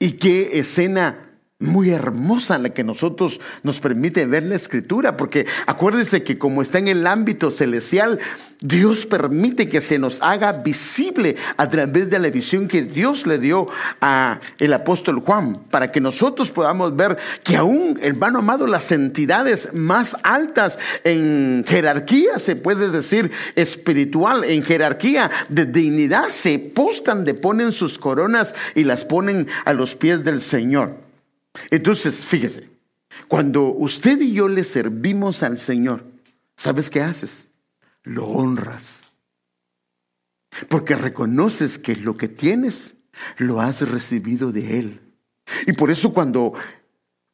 Y 0.00 0.12
qué 0.12 0.58
escena 0.58 1.27
muy 1.60 1.90
hermosa 1.90 2.56
la 2.56 2.68
que 2.68 2.84
nosotros 2.84 3.40
nos 3.64 3.80
permite 3.80 4.26
ver 4.26 4.44
la 4.44 4.54
escritura, 4.54 5.16
porque 5.16 5.44
acuérdese 5.66 6.22
que 6.22 6.38
como 6.38 6.62
está 6.62 6.78
en 6.78 6.86
el 6.86 7.04
ámbito 7.04 7.50
celestial, 7.50 8.20
Dios 8.60 9.06
permite 9.06 9.68
que 9.68 9.80
se 9.80 9.98
nos 9.98 10.22
haga 10.22 10.52
visible 10.52 11.34
a 11.56 11.68
través 11.68 12.10
de 12.10 12.20
la 12.20 12.30
visión 12.30 12.68
que 12.68 12.82
Dios 12.82 13.26
le 13.26 13.38
dio 13.38 13.66
a 14.00 14.38
el 14.60 14.72
apóstol 14.72 15.18
Juan, 15.18 15.64
para 15.68 15.90
que 15.90 16.00
nosotros 16.00 16.52
podamos 16.52 16.94
ver 16.94 17.18
que 17.42 17.56
aún, 17.56 17.98
hermano 18.02 18.38
amado, 18.38 18.68
las 18.68 18.92
entidades 18.92 19.74
más 19.74 20.16
altas 20.22 20.78
en 21.02 21.64
jerarquía, 21.66 22.38
se 22.38 22.54
puede 22.54 22.88
decir 22.88 23.32
espiritual, 23.56 24.44
en 24.44 24.62
jerarquía 24.62 25.28
de 25.48 25.66
dignidad, 25.66 26.28
se 26.28 26.60
postan, 26.60 27.24
deponen 27.24 27.72
sus 27.72 27.98
coronas 27.98 28.54
y 28.76 28.84
las 28.84 29.04
ponen 29.04 29.48
a 29.64 29.72
los 29.72 29.96
pies 29.96 30.22
del 30.22 30.40
Señor. 30.40 31.07
Entonces, 31.70 32.24
fíjese, 32.24 32.68
cuando 33.26 33.64
usted 33.64 34.20
y 34.20 34.32
yo 34.32 34.48
le 34.48 34.64
servimos 34.64 35.42
al 35.42 35.58
Señor, 35.58 36.04
¿sabes 36.56 36.90
qué 36.90 37.02
haces? 37.02 37.48
Lo 38.04 38.26
honras. 38.26 39.02
Porque 40.68 40.94
reconoces 40.94 41.78
que 41.78 41.96
lo 41.96 42.16
que 42.16 42.28
tienes 42.28 42.94
lo 43.36 43.60
has 43.60 43.88
recibido 43.88 44.52
de 44.52 44.78
Él. 44.78 45.00
Y 45.66 45.72
por 45.72 45.90
eso 45.90 46.12
cuando 46.12 46.54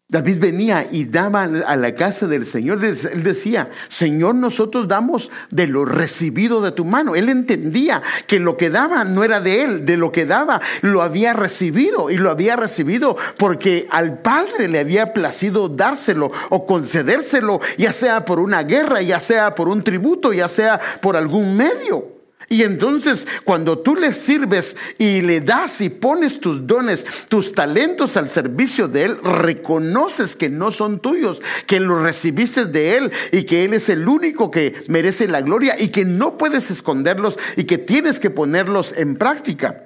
David 0.07 0.39
venía 0.39 0.87
y 0.93 1.07
daba 1.07 1.45
a 1.45 1.77
la 1.77 1.95
casa 1.95 2.27
del 2.27 2.45
Señor. 2.45 2.85
Él 2.85 3.23
decía, 3.23 3.71
Señor, 3.89 4.35
nosotros 4.35 4.87
damos 4.87 5.31
de 5.51 5.67
lo 5.67 5.87
recibido 5.87 6.61
de 6.61 6.73
tu 6.73 6.85
mano. 6.85 7.15
Él 7.15 7.31
entendía 7.31 8.03
que 8.27 8.39
lo 8.39 8.59
que 8.59 8.69
daba 8.69 9.05
no 9.05 9.25
era 9.25 9.41
de 9.41 9.65
él, 9.65 9.87
de 9.87 9.97
lo 9.97 10.13
que 10.13 10.27
daba 10.27 10.61
lo 10.83 11.01
había 11.01 11.33
recibido 11.33 12.11
y 12.11 12.19
lo 12.19 12.31
había 12.31 12.55
recibido 12.55 13.17
porque 13.39 13.89
al 13.91 14.21
Padre 14.21 14.69
le 14.69 14.79
había 14.79 15.15
placido 15.15 15.71
dárselo 15.71 16.31
o 16.51 16.67
concedérselo, 16.67 17.61
ya 17.79 17.95
sea 17.95 18.27
por 18.27 18.41
una 18.41 18.63
guerra, 18.63 19.01
ya 19.01 19.21
sea 19.21 19.55
por 19.55 19.69
un 19.69 19.83
tributo, 19.83 20.35
ya 20.35 20.49
sea 20.49 20.79
por 21.01 21.17
algún 21.17 21.57
medio. 21.57 22.14
Y 22.49 22.63
entonces 22.63 23.27
cuando 23.45 23.79
tú 23.79 23.97
le 23.97 24.15
sirves 24.15 24.77
y 24.99 25.21
le 25.21 25.41
das 25.41 25.81
y 25.81 25.89
pones 25.89 26.41
tus 26.41 26.67
dones, 26.67 27.07
tus 27.29 27.53
talentos 27.53 28.17
al 28.17 28.29
servicio 28.29 28.89
de 28.89 29.05
Él, 29.05 29.17
reconoces 29.23 30.37
que 30.37 30.49
no 30.49 30.71
son 30.71 31.01
tuyos, 31.01 31.43
que 31.67 31.81
los 31.81 32.03
recibiste 32.03 32.67
de 32.67 32.97
Él 32.97 33.13
y 33.33 33.45
que 33.45 33.65
Él 33.65 33.75
es 33.75 33.89
el 33.89 34.07
único 34.07 34.51
que 34.51 34.85
merece 34.89 35.29
la 35.29 35.41
gloria 35.41 35.77
y 35.79 35.89
que 35.89 36.05
no 36.05 36.39
puedes 36.39 36.71
esconderlos 36.71 37.39
y 37.57 37.65
que 37.65 37.79
tienes 37.79 38.21
que 38.21 38.31
ponerlos 38.31 38.95
en 38.97 39.17
práctica. 39.17 39.85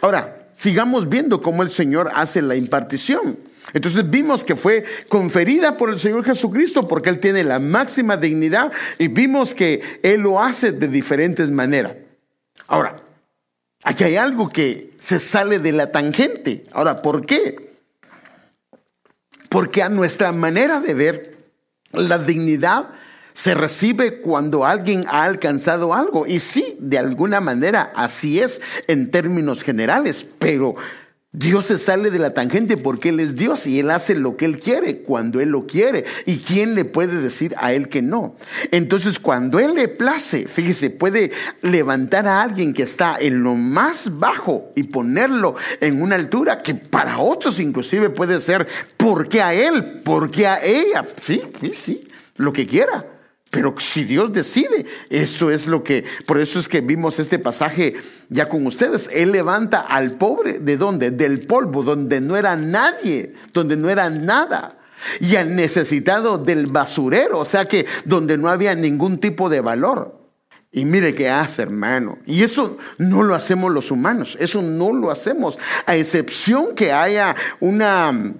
Ahora, 0.00 0.48
sigamos 0.54 1.08
viendo 1.08 1.40
cómo 1.40 1.62
el 1.62 1.70
Señor 1.70 2.10
hace 2.14 2.42
la 2.42 2.56
impartición. 2.56 3.38
Entonces 3.76 4.08
vimos 4.08 4.42
que 4.42 4.56
fue 4.56 4.86
conferida 5.06 5.76
por 5.76 5.90
el 5.90 5.98
Señor 5.98 6.24
Jesucristo 6.24 6.88
porque 6.88 7.10
Él 7.10 7.20
tiene 7.20 7.44
la 7.44 7.58
máxima 7.58 8.16
dignidad 8.16 8.72
y 8.98 9.08
vimos 9.08 9.54
que 9.54 10.00
Él 10.02 10.22
lo 10.22 10.42
hace 10.42 10.72
de 10.72 10.88
diferentes 10.88 11.50
maneras. 11.50 11.92
Ahora, 12.68 12.96
aquí 13.84 14.04
hay 14.04 14.16
algo 14.16 14.48
que 14.48 14.92
se 14.98 15.18
sale 15.18 15.58
de 15.58 15.72
la 15.72 15.92
tangente. 15.92 16.64
Ahora, 16.72 17.02
¿por 17.02 17.26
qué? 17.26 17.76
Porque 19.50 19.82
a 19.82 19.90
nuestra 19.90 20.32
manera 20.32 20.80
de 20.80 20.94
ver, 20.94 21.36
la 21.92 22.18
dignidad 22.18 22.88
se 23.34 23.54
recibe 23.54 24.22
cuando 24.22 24.64
alguien 24.64 25.04
ha 25.06 25.24
alcanzado 25.24 25.92
algo. 25.92 26.26
Y 26.26 26.40
sí, 26.40 26.78
de 26.80 26.96
alguna 26.96 27.42
manera 27.42 27.92
así 27.94 28.40
es 28.40 28.62
en 28.86 29.10
términos 29.10 29.62
generales, 29.62 30.26
pero 30.38 30.76
Dios 31.38 31.66
se 31.66 31.78
sale 31.78 32.10
de 32.10 32.18
la 32.18 32.32
tangente 32.32 32.78
porque 32.78 33.10
Él 33.10 33.20
es 33.20 33.36
Dios 33.36 33.66
y 33.66 33.78
Él 33.78 33.90
hace 33.90 34.14
lo 34.14 34.38
que 34.38 34.46
Él 34.46 34.58
quiere 34.58 35.02
cuando 35.02 35.38
Él 35.38 35.50
lo 35.50 35.66
quiere. 35.66 36.06
¿Y 36.24 36.38
quién 36.38 36.74
le 36.74 36.86
puede 36.86 37.20
decir 37.20 37.54
a 37.58 37.74
Él 37.74 37.90
que 37.90 38.00
no? 38.00 38.36
Entonces, 38.70 39.18
cuando 39.18 39.58
Él 39.58 39.74
le 39.74 39.88
place, 39.88 40.46
fíjese, 40.48 40.88
puede 40.88 41.30
levantar 41.60 42.26
a 42.26 42.40
alguien 42.40 42.72
que 42.72 42.84
está 42.84 43.18
en 43.20 43.42
lo 43.42 43.54
más 43.54 44.18
bajo 44.18 44.72
y 44.74 44.84
ponerlo 44.84 45.56
en 45.82 46.00
una 46.00 46.14
altura 46.14 46.56
que 46.56 46.74
para 46.74 47.18
otros 47.18 47.60
inclusive 47.60 48.08
puede 48.08 48.40
ser, 48.40 48.66
¿por 48.96 49.28
qué 49.28 49.42
a 49.42 49.52
Él? 49.52 50.00
¿Por 50.02 50.30
qué 50.30 50.46
a 50.46 50.64
ella? 50.64 51.04
Sí, 51.20 51.42
sí, 51.60 51.72
sí, 51.74 52.08
lo 52.36 52.50
que 52.50 52.66
quiera. 52.66 53.04
Pero 53.56 53.74
si 53.78 54.04
Dios 54.04 54.34
decide, 54.34 54.84
eso 55.08 55.50
es 55.50 55.66
lo 55.66 55.82
que, 55.82 56.04
por 56.26 56.38
eso 56.38 56.58
es 56.58 56.68
que 56.68 56.82
vimos 56.82 57.18
este 57.18 57.38
pasaje 57.38 57.94
ya 58.28 58.50
con 58.50 58.66
ustedes. 58.66 59.08
Él 59.10 59.32
levanta 59.32 59.80
al 59.80 60.18
pobre, 60.18 60.58
¿de 60.58 60.76
dónde? 60.76 61.10
Del 61.10 61.46
polvo, 61.46 61.82
donde 61.82 62.20
no 62.20 62.36
era 62.36 62.54
nadie, 62.54 63.32
donde 63.54 63.78
no 63.78 63.88
era 63.88 64.10
nada. 64.10 64.76
Y 65.20 65.36
al 65.36 65.56
necesitado 65.56 66.36
del 66.36 66.66
basurero, 66.66 67.38
o 67.38 67.46
sea 67.46 67.64
que 67.64 67.86
donde 68.04 68.36
no 68.36 68.50
había 68.50 68.74
ningún 68.74 69.20
tipo 69.20 69.48
de 69.48 69.62
valor. 69.62 70.20
Y 70.70 70.84
mire 70.84 71.14
qué 71.14 71.30
hace, 71.30 71.62
hermano. 71.62 72.18
Y 72.26 72.42
eso 72.42 72.76
no 72.98 73.22
lo 73.22 73.34
hacemos 73.34 73.72
los 73.72 73.90
humanos, 73.90 74.36
eso 74.38 74.60
no 74.60 74.92
lo 74.92 75.10
hacemos, 75.10 75.58
a 75.86 75.96
excepción 75.96 76.74
que 76.74 76.92
haya 76.92 77.34
una 77.60 78.34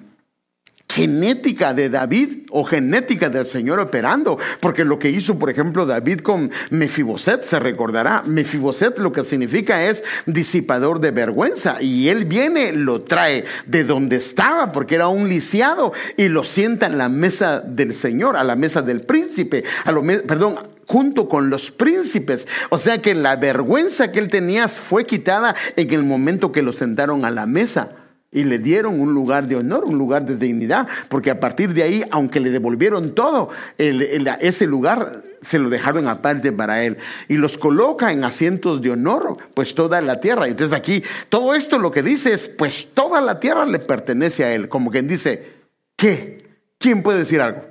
genética 0.97 1.75
de 1.75 1.91
David 1.91 2.47
o 2.51 2.65
genética 2.65 3.29
del 3.29 3.45
Señor 3.45 3.79
operando, 3.81 4.39
porque 4.61 4.83
lo 4.83 4.99
que 4.99 5.11
hizo, 5.11 5.39
por 5.39 5.51
ejemplo, 5.51 5.85
David 5.85 6.21
con 6.21 6.51
Mefiboset, 6.71 7.43
se 7.43 7.59
recordará, 7.59 8.23
Mefiboset 8.25 8.99
lo 8.99 9.13
que 9.13 9.23
significa 9.23 9.85
es 9.85 10.05
disipador 10.25 11.01
de 11.01 11.11
vergüenza, 11.11 11.83
y 11.83 12.09
él 12.09 12.25
viene, 12.25 12.73
lo 12.73 13.03
trae 13.03 13.45
de 13.67 13.85
donde 13.85 14.17
estaba, 14.17 14.73
porque 14.73 14.95
era 14.95 15.09
un 15.09 15.29
lisiado, 15.29 15.93
y 16.17 16.29
lo 16.29 16.45
sienta 16.45 16.87
en 16.87 16.97
la 16.97 17.11
mesa 17.11 17.61
del 17.61 17.93
Señor, 17.93 18.35
a 18.35 18.45
la 18.45 18.57
mesa 18.57 18.81
del 18.81 19.03
príncipe, 19.03 19.65
a 19.85 19.93
lo, 19.93 20.03
perdón, 20.03 20.59
junto 20.87 21.29
con 21.29 21.51
los 21.51 21.71
príncipes. 21.71 22.49
O 22.71 22.79
sea 22.79 23.03
que 23.03 23.15
la 23.15 23.37
vergüenza 23.37 24.13
que 24.13 24.19
él 24.19 24.29
tenía 24.29 24.67
fue 24.69 25.05
quitada 25.05 25.55
en 25.77 25.93
el 25.93 26.05
momento 26.05 26.53
que 26.53 26.63
lo 26.63 26.73
sentaron 26.73 27.27
a 27.27 27.31
la 27.31 27.45
mesa 27.45 28.06
y 28.37 28.45
le 28.45 28.59
dieron 28.59 29.01
un 29.01 29.15
lugar 29.15 29.49
de 29.49 29.57
honor, 29.57 29.87
un 29.87 29.97
lugar 29.97 30.27
de 30.27 30.37
dignidad, 30.37 30.87
porque 31.09 31.31
a 31.31 31.41
partir 31.41 31.73
de 31.73 31.83
ahí, 31.83 32.05
aunque 32.11 32.39
le 32.39 32.51
devolvieron 32.51 33.15
todo, 33.15 33.49
ese 33.79 34.67
lugar 34.67 35.25
se 35.41 35.59
lo 35.59 35.71
dejaron 35.71 36.07
aparte 36.07 36.53
para 36.53 36.85
él 36.85 36.99
y 37.29 37.39
los 37.39 37.57
coloca 37.57 38.13
en 38.13 38.25
asientos 38.25 38.83
de 38.83 38.91
honor, 38.91 39.39
pues 39.55 39.75
toda 39.75 40.03
la 40.03 40.21
tierra. 40.21 40.49
Entonces 40.49 40.77
aquí 40.77 41.03
todo 41.31 41.55
esto 41.55 41.79
lo 41.79 41.91
que 41.91 42.03
dice 42.03 42.35
es, 42.35 42.51
pues 42.51 42.89
toda 42.93 43.23
la 43.23 43.41
tierra 43.41 43.65
le 43.65 43.79
pertenece 43.79 44.45
a 44.45 44.55
él, 44.55 44.69
como 44.69 44.91
quien 44.91 45.09
dice, 45.09 45.53
¿qué? 45.97 46.47
¿Quién 46.77 47.03
puede 47.03 47.21
decir 47.21 47.41
algo? 47.41 47.65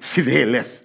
Si 0.00 0.22
de 0.22 0.42
él 0.42 0.56
es. 0.56 0.82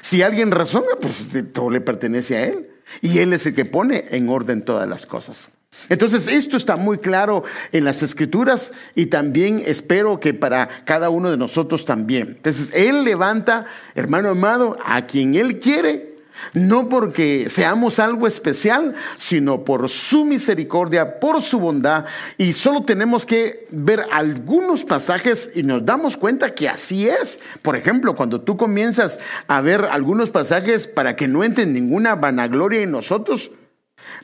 Si 0.00 0.22
alguien 0.22 0.52
razona, 0.52 0.88
pues 0.98 1.28
todo 1.52 1.68
le 1.68 1.82
pertenece 1.82 2.36
a 2.38 2.46
él. 2.46 2.70
Y 3.02 3.18
él 3.18 3.34
es 3.34 3.44
el 3.44 3.54
que 3.54 3.66
pone 3.66 4.06
en 4.10 4.30
orden 4.30 4.64
todas 4.64 4.88
las 4.88 5.04
cosas. 5.04 5.50
Entonces, 5.88 6.28
esto 6.28 6.56
está 6.56 6.76
muy 6.76 6.98
claro 6.98 7.44
en 7.72 7.84
las 7.84 8.02
escrituras 8.02 8.72
y 8.94 9.06
también 9.06 9.62
espero 9.64 10.20
que 10.20 10.34
para 10.34 10.68
cada 10.84 11.10
uno 11.10 11.30
de 11.30 11.36
nosotros 11.36 11.84
también. 11.84 12.34
Entonces, 12.36 12.70
Él 12.74 13.04
levanta, 13.04 13.66
hermano 13.94 14.30
amado, 14.30 14.76
a 14.84 15.06
quien 15.06 15.34
Él 15.34 15.60
quiere, 15.60 16.08
no 16.52 16.88
porque 16.88 17.48
seamos 17.48 17.98
algo 17.98 18.26
especial, 18.26 18.94
sino 19.16 19.64
por 19.64 19.88
su 19.88 20.24
misericordia, 20.24 21.20
por 21.20 21.42
su 21.42 21.58
bondad. 21.58 22.04
Y 22.36 22.52
solo 22.52 22.82
tenemos 22.82 23.26
que 23.26 23.66
ver 23.70 24.04
algunos 24.12 24.84
pasajes 24.84 25.50
y 25.54 25.62
nos 25.62 25.84
damos 25.84 26.16
cuenta 26.16 26.54
que 26.54 26.68
así 26.68 27.08
es. 27.08 27.40
Por 27.62 27.76
ejemplo, 27.76 28.14
cuando 28.14 28.40
tú 28.40 28.56
comienzas 28.56 29.18
a 29.46 29.60
ver 29.60 29.84
algunos 29.84 30.30
pasajes 30.30 30.86
para 30.86 31.16
que 31.16 31.28
no 31.28 31.44
entren 31.44 31.72
ninguna 31.72 32.14
vanagloria 32.14 32.82
en 32.82 32.90
nosotros, 32.90 33.50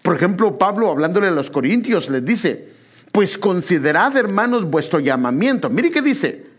por 0.02 0.16
ejemplo, 0.16 0.58
Pablo 0.58 0.90
hablándole 0.90 1.28
a 1.28 1.32
los 1.32 1.50
corintios 1.50 2.10
les 2.10 2.24
dice, 2.24 2.68
pues 3.12 3.38
considerad 3.38 4.16
hermanos 4.16 4.64
vuestro 4.64 5.00
llamamiento. 5.00 5.70
Mire 5.70 5.90
qué 5.90 6.02
dice. 6.02 6.54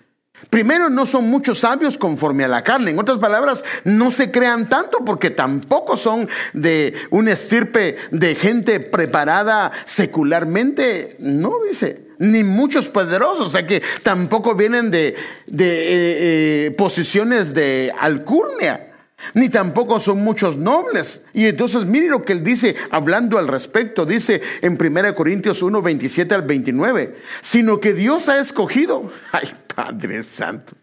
Primero, 0.49 0.89
no 0.89 1.05
son 1.05 1.29
muchos 1.29 1.59
sabios 1.59 1.97
conforme 1.97 2.43
a 2.43 2.47
la 2.47 2.63
carne. 2.63 2.91
En 2.91 2.99
otras 2.99 3.19
palabras, 3.19 3.63
no 3.83 4.11
se 4.11 4.31
crean 4.31 4.67
tanto 4.69 4.99
porque 5.05 5.29
tampoco 5.29 5.97
son 5.97 6.27
de 6.53 6.93
un 7.09 7.27
estirpe 7.27 7.97
de 8.11 8.35
gente 8.35 8.79
preparada 8.79 9.71
secularmente. 9.85 11.15
No, 11.19 11.53
dice, 11.67 12.07
ni 12.19 12.43
muchos 12.43 12.89
poderosos. 12.89 13.47
O 13.47 13.49
sea 13.49 13.65
que 13.65 13.81
tampoco 14.03 14.55
vienen 14.55 14.91
de, 14.91 15.15
de 15.47 15.67
eh, 15.67 16.67
eh, 16.67 16.71
posiciones 16.71 17.53
de 17.53 17.93
alcurnia 17.99 18.94
ni 19.33 19.49
tampoco 19.49 19.99
son 19.99 20.19
muchos 20.19 20.57
nobles. 20.57 21.23
Y 21.33 21.45
entonces 21.45 21.85
mire 21.85 22.07
lo 22.07 22.23
que 22.23 22.33
él 22.33 22.43
dice 22.43 22.75
hablando 22.91 23.37
al 23.37 23.47
respecto. 23.47 24.05
Dice 24.05 24.41
en 24.61 24.77
1 24.79 25.15
Corintios 25.15 25.61
1, 25.61 25.81
27 25.81 26.35
al 26.35 26.43
29, 26.43 27.15
sino 27.41 27.79
que 27.79 27.93
Dios 27.93 28.29
ha 28.29 28.39
escogido. 28.39 29.11
Ay, 29.31 29.53
Padre 29.73 30.23
Santo. 30.23 30.73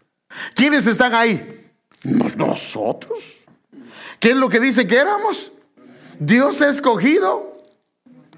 ¿Quiénes 0.55 0.87
están 0.87 1.13
ahí? 1.13 1.69
Nosotros. 2.03 3.19
¿Qué 4.19 4.31
es 4.31 4.37
lo 4.37 4.49
que 4.49 4.59
dice 4.59 4.87
que 4.87 4.97
éramos? 4.97 5.51
Dios 6.19 6.61
ha 6.61 6.69
escogido 6.69 7.53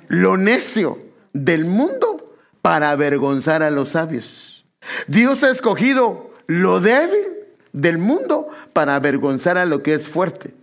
lo 0.07 0.37
necio 0.37 0.99
del 1.33 1.65
mundo 1.65 2.35
para 2.61 2.91
avergonzar 2.91 3.63
a 3.63 3.69
los 3.69 3.89
sabios. 3.89 4.65
Dios 5.07 5.43
ha 5.43 5.49
escogido 5.49 6.31
lo 6.47 6.79
débil 6.79 7.34
del 7.75 7.97
mundo 7.97 8.47
para 8.73 8.95
avergonzar 8.95 9.57
a 9.57 9.65
lo 9.65 9.83
que 9.83 9.93
es 9.93 10.07
fuerte. 10.07 10.53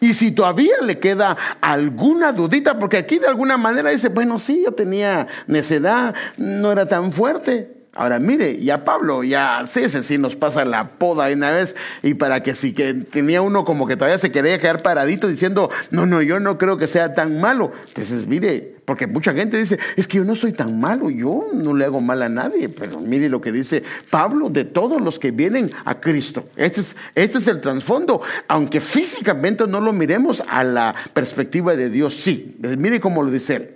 Y 0.00 0.14
si 0.14 0.32
todavía 0.32 0.74
le 0.84 0.98
queda 0.98 1.36
alguna 1.60 2.32
dudita, 2.32 2.78
porque 2.78 2.96
aquí 2.96 3.18
de 3.18 3.28
alguna 3.28 3.56
manera 3.56 3.90
dice, 3.90 4.08
bueno, 4.08 4.38
sí, 4.38 4.62
yo 4.64 4.72
tenía 4.72 5.28
necedad, 5.46 6.14
no 6.36 6.72
era 6.72 6.86
tan 6.86 7.12
fuerte. 7.12 7.77
Ahora 7.98 8.20
mire, 8.20 8.62
ya 8.62 8.84
Pablo, 8.84 9.24
ya 9.24 9.62
ese 9.62 10.04
sí 10.04 10.18
nos 10.18 10.36
pasa 10.36 10.64
la 10.64 10.88
poda 10.88 11.32
una 11.32 11.50
vez 11.50 11.74
y 12.04 12.14
para 12.14 12.44
que 12.44 12.54
si 12.54 12.72
que 12.72 12.94
tenía 12.94 13.42
uno 13.42 13.64
como 13.64 13.88
que 13.88 13.96
todavía 13.96 14.18
se 14.18 14.30
quería 14.30 14.60
quedar 14.60 14.82
paradito 14.82 15.26
diciendo, 15.26 15.68
no, 15.90 16.06
no, 16.06 16.22
yo 16.22 16.38
no 16.38 16.58
creo 16.58 16.78
que 16.78 16.86
sea 16.86 17.12
tan 17.12 17.40
malo. 17.40 17.72
Entonces, 17.88 18.24
mire, 18.28 18.76
porque 18.84 19.08
mucha 19.08 19.34
gente 19.34 19.58
dice, 19.58 19.80
es 19.96 20.06
que 20.06 20.18
yo 20.18 20.24
no 20.24 20.36
soy 20.36 20.52
tan 20.52 20.78
malo, 20.78 21.10
yo 21.10 21.48
no 21.52 21.74
le 21.74 21.86
hago 21.86 22.00
mal 22.00 22.22
a 22.22 22.28
nadie, 22.28 22.68
pero 22.68 23.00
mire 23.00 23.28
lo 23.28 23.40
que 23.40 23.50
dice 23.50 23.82
Pablo 24.10 24.48
de 24.48 24.64
todos 24.64 25.00
los 25.00 25.18
que 25.18 25.32
vienen 25.32 25.72
a 25.84 25.98
Cristo. 25.98 26.48
Este 26.54 26.82
es, 26.82 26.96
este 27.16 27.38
es 27.38 27.48
el 27.48 27.60
trasfondo, 27.60 28.22
aunque 28.46 28.78
físicamente 28.78 29.66
no 29.66 29.80
lo 29.80 29.92
miremos 29.92 30.44
a 30.48 30.62
la 30.62 30.94
perspectiva 31.12 31.74
de 31.74 31.90
Dios, 31.90 32.14
sí. 32.14 32.56
Mire 32.60 33.00
cómo 33.00 33.24
lo 33.24 33.32
dice 33.32 33.56
él. 33.56 33.74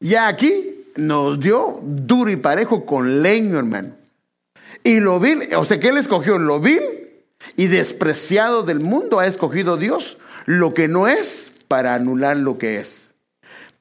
Ya 0.00 0.26
aquí 0.26 0.75
nos 0.96 1.40
dio 1.40 1.80
duro 1.82 2.30
y 2.30 2.36
parejo 2.36 2.84
con 2.84 3.22
leño, 3.22 3.58
hermano. 3.58 3.94
Y 4.82 5.00
lo 5.00 5.18
vil, 5.18 5.42
o 5.56 5.64
sea 5.64 5.80
que 5.80 5.88
él 5.88 5.96
escogió 5.96 6.38
lo 6.38 6.60
vil 6.60 6.80
y 7.56 7.66
despreciado 7.66 8.62
del 8.62 8.80
mundo, 8.80 9.18
ha 9.18 9.26
escogido 9.26 9.76
Dios 9.76 10.18
lo 10.46 10.74
que 10.74 10.88
no 10.88 11.08
es 11.08 11.52
para 11.68 11.94
anular 11.94 12.36
lo 12.36 12.58
que 12.58 12.78
es. 12.78 13.12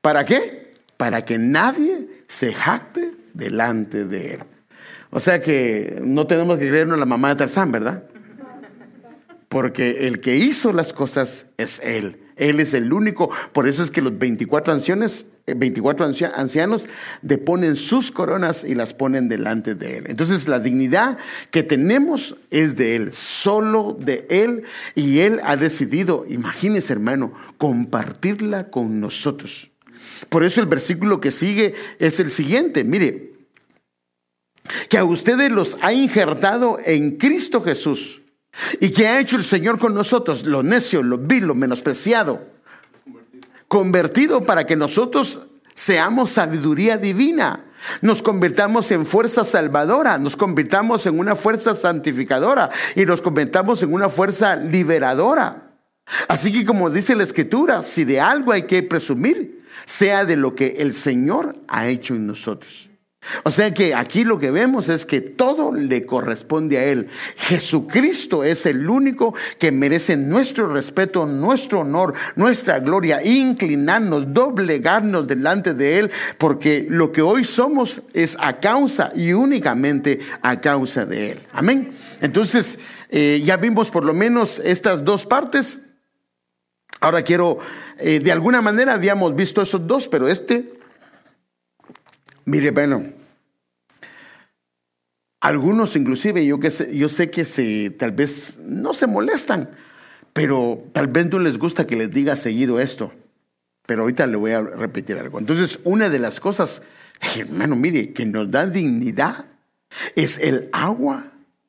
¿Para 0.02 0.26
qué? 0.26 0.74
Para 0.98 1.26
que 1.26 1.38
nadie 1.38 2.24
se 2.28 2.54
jacte 2.54 3.12
delante 3.34 4.06
de 4.06 4.34
él. 4.36 4.44
O 5.12 5.20
sea 5.20 5.42
que 5.42 6.00
no 6.04 6.28
tenemos 6.28 6.58
que 6.58 6.68
creernos 6.68 7.00
la 7.00 7.06
mamá 7.06 7.30
de 7.30 7.36
Tarzán, 7.36 7.72
¿verdad? 7.72 8.04
Porque 9.48 10.08
el 10.08 10.20
que 10.20 10.36
hizo 10.36 10.74
las 10.74 10.92
cosas 10.92 11.46
es 11.58 11.80
él. 11.84 12.25
Él 12.36 12.60
es 12.60 12.74
el 12.74 12.92
único. 12.92 13.30
Por 13.54 13.68
eso 13.68 13.84
es 13.84 13.92
que 13.92 14.02
los 14.02 14.18
24 14.18 14.74
ancianos, 14.74 15.26
24 15.48 16.08
eh, 16.08 16.32
ancianos 16.36 16.88
deponen 17.22 17.76
sus 17.76 18.12
coronas 18.12 18.64
y 18.64 18.76
las 18.76 18.94
ponen 18.94 19.30
delante 19.30 19.76
de 19.76 19.98
Él. 19.98 20.06
Entonces 20.08 20.48
la 20.48 20.60
dignidad 20.60 21.18
que 21.52 21.64
tenemos 21.64 22.36
es 22.52 22.76
de 22.76 22.96
Él, 22.96 23.14
solo 23.14 23.98
de 24.00 24.26
Él. 24.30 24.64
Y 24.96 25.20
Él 25.20 25.40
ha 25.44 25.56
decidido, 25.56 26.26
imagínese 26.28 26.94
hermano, 26.94 27.34
compartirla 27.58 28.70
con 28.70 29.00
nosotros. 29.00 29.72
Por 30.30 30.44
eso 30.44 30.62
el 30.62 30.68
versículo 30.68 31.22
que 31.22 31.32
sigue 31.32 31.74
es 32.00 32.20
el 32.20 32.30
siguiente. 32.30 32.84
Mire, 32.84 33.34
que 34.90 34.98
a 34.98 35.04
ustedes 35.04 35.52
los 35.52 35.78
ha 35.82 35.94
injertado 35.94 36.80
en 36.84 37.18
Cristo 37.18 37.62
Jesús 37.62 38.22
y 38.80 38.92
que 38.92 39.08
ha 39.08 39.20
hecho 39.20 39.36
el 39.36 39.44
Señor 39.44 39.80
con 39.80 39.94
nosotros, 39.94 40.46
lo 40.46 40.64
necio, 40.64 41.04
lo 41.04 41.18
vil, 41.18 41.46
lo 41.46 41.56
menospreciado, 41.56 42.48
convertido 43.68 44.44
para 44.44 44.66
que 44.66 44.76
nosotros 44.76 45.42
seamos 45.74 46.32
sabiduría 46.32 46.98
divina, 46.98 47.66
nos 48.02 48.24
convirtamos 48.24 48.92
en 48.92 49.06
fuerza 49.06 49.46
salvadora, 49.46 50.18
nos 50.18 50.36
convirtamos 50.36 51.06
en 51.06 51.20
una 51.20 51.36
fuerza 51.36 51.76
santificadora 51.76 52.70
y 52.96 53.06
nos 53.06 53.22
convirtamos 53.22 53.84
en 53.84 53.94
una 53.94 54.10
fuerza 54.10 54.56
liberadora. 54.56 55.74
Así 56.28 56.52
que 56.52 56.66
como 56.66 56.90
dice 56.90 57.16
la 57.16 57.24
escritura, 57.24 57.84
si 57.84 58.06
de 58.06 58.20
algo 58.20 58.52
hay 58.52 58.64
que 58.64 58.84
presumir, 58.84 59.64
sea 59.86 60.26
de 60.26 60.38
lo 60.38 60.56
que 60.56 60.76
el 60.80 60.94
Señor 60.94 61.54
ha 61.68 61.88
hecho 61.88 62.16
en 62.16 62.28
nosotros. 62.28 62.90
O 63.44 63.52
sea 63.52 63.74
que 63.74 63.94
aquí 63.94 64.24
lo 64.24 64.40
que 64.40 64.52
vemos 64.52 64.90
es 64.90 65.06
que 65.06 65.22
todo 65.22 65.74
le 65.74 66.06
corresponde 66.06 66.78
a 66.78 66.86
Él. 66.86 67.08
Jesucristo 67.38 68.44
es 68.44 68.66
el 68.66 68.90
único 68.90 69.34
que 69.60 69.72
merece 69.72 70.18
nuestro 70.18 70.72
respeto, 70.72 71.26
nuestro 71.26 71.82
honor, 71.82 72.14
nuestra 72.36 72.80
gloria, 72.80 73.24
inclinarnos, 73.24 74.34
doblegarnos 74.34 75.28
delante 75.28 75.74
de 75.74 76.00
Él, 76.00 76.12
porque 76.38 76.86
lo 76.90 77.12
que 77.12 77.22
hoy 77.22 77.44
somos 77.44 78.02
es 78.14 78.38
a 78.40 78.60
causa 78.60 79.12
y 79.16 79.34
únicamente 79.34 80.20
a 80.42 80.62
causa 80.62 81.06
de 81.06 81.32
Él. 81.32 81.40
Amén. 81.54 81.92
Entonces, 82.22 82.80
eh, 83.10 83.42
ya 83.44 83.58
vimos 83.58 83.90
por 83.90 84.06
lo 84.06 84.14
menos 84.14 84.62
estas 84.64 85.04
dos 85.04 85.26
partes. 85.26 85.80
Ahora 87.02 87.22
quiero, 87.22 87.60
eh, 88.00 88.20
de 88.20 88.32
alguna 88.32 88.62
manera 88.62 88.94
habíamos 88.94 89.36
visto 89.36 89.62
esos 89.62 89.86
dos, 89.86 90.08
pero 90.08 90.28
este, 90.28 90.74
mire, 92.46 92.72
bueno, 92.72 93.04
algunos 95.42 95.96
inclusive, 95.96 96.46
yo, 96.46 96.60
que 96.60 96.72
sé, 96.72 96.96
yo 96.96 97.10
sé 97.10 97.30
que 97.30 97.46
se, 97.46 97.92
tal 97.92 98.12
vez 98.12 98.60
no 98.64 98.94
se 98.94 99.06
molestan, 99.06 99.70
pero 100.34 100.84
tal 100.92 101.08
vez 101.08 101.30
no 101.30 101.40
les 101.40 101.58
gusta 101.58 101.86
que 101.86 101.96
les 101.96 102.12
diga 102.12 102.36
seguido 102.36 102.80
esto. 102.80 103.14
Pero 103.86 104.02
ahorita 104.02 104.26
le 104.26 104.38
voy 104.38 104.52
a 104.52 104.62
repetir 104.62 105.18
algo. 105.18 105.38
Entonces, 105.38 105.80
una 105.84 106.10
de 106.10 106.18
las 106.18 106.40
cosas, 106.40 106.82
hermano, 107.38 107.76
mire, 107.76 108.14
que 108.14 108.26
nos 108.26 108.50
da 108.50 108.66
dignidad 108.66 109.46
es 110.16 110.40
el 110.40 110.70
agua 110.72 111.24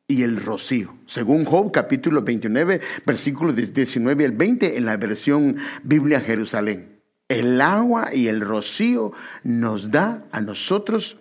y 0.08 0.22
el 0.22 0.42
rocío. 0.42 0.96
Según 1.06 1.44
Job 1.44 1.72
capítulo 1.72 2.22
29, 2.22 2.80
versículos 3.04 3.56
19 3.56 4.24
al 4.24 4.32
20 4.32 4.78
en 4.78 4.86
la 4.86 4.96
versión 4.96 5.58
Biblia 5.82 6.20
Jerusalén. 6.20 6.95
El 7.28 7.60
agua 7.60 8.14
y 8.14 8.28
el 8.28 8.40
rocío 8.40 9.12
nos 9.42 9.90
da 9.90 10.24
a 10.30 10.40
nosotros 10.40 11.18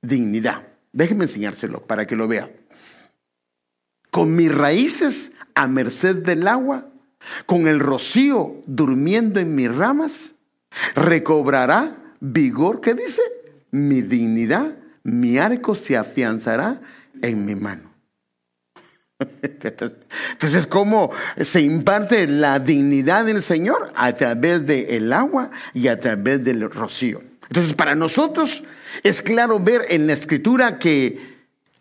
dignidad. 0.00 0.68
Déjeme 0.92 1.24
enseñárselo 1.24 1.86
para 1.86 2.06
que 2.06 2.16
lo 2.16 2.28
vea. 2.28 2.50
Con 4.10 4.34
mis 4.34 4.52
raíces 4.54 5.32
a 5.54 5.66
merced 5.66 6.16
del 6.16 6.46
agua, 6.48 6.86
con 7.46 7.68
el 7.68 7.80
rocío 7.80 8.60
durmiendo 8.66 9.40
en 9.40 9.54
mis 9.54 9.74
ramas, 9.74 10.34
recobrará 10.94 12.14
vigor, 12.20 12.80
¿qué 12.80 12.94
dice? 12.94 13.22
Mi 13.70 14.02
dignidad, 14.02 14.76
mi 15.02 15.38
arco 15.38 15.74
se 15.74 15.96
afianzará 15.96 16.80
en 17.22 17.44
mi 17.44 17.54
mano. 17.54 17.89
Entonces, 20.32 20.66
¿cómo 20.66 21.10
se 21.40 21.60
imparte 21.60 22.26
la 22.26 22.58
dignidad 22.58 23.24
del 23.24 23.42
Señor? 23.42 23.92
A 23.94 24.12
través 24.14 24.66
del 24.66 25.12
agua 25.12 25.50
y 25.74 25.88
a 25.88 25.98
través 25.98 26.44
del 26.44 26.70
rocío. 26.70 27.22
Entonces, 27.48 27.74
para 27.74 27.94
nosotros 27.94 28.62
es 29.02 29.22
claro 29.22 29.58
ver 29.58 29.82
en 29.88 30.06
la 30.06 30.12
escritura 30.12 30.78
que 30.78 31.30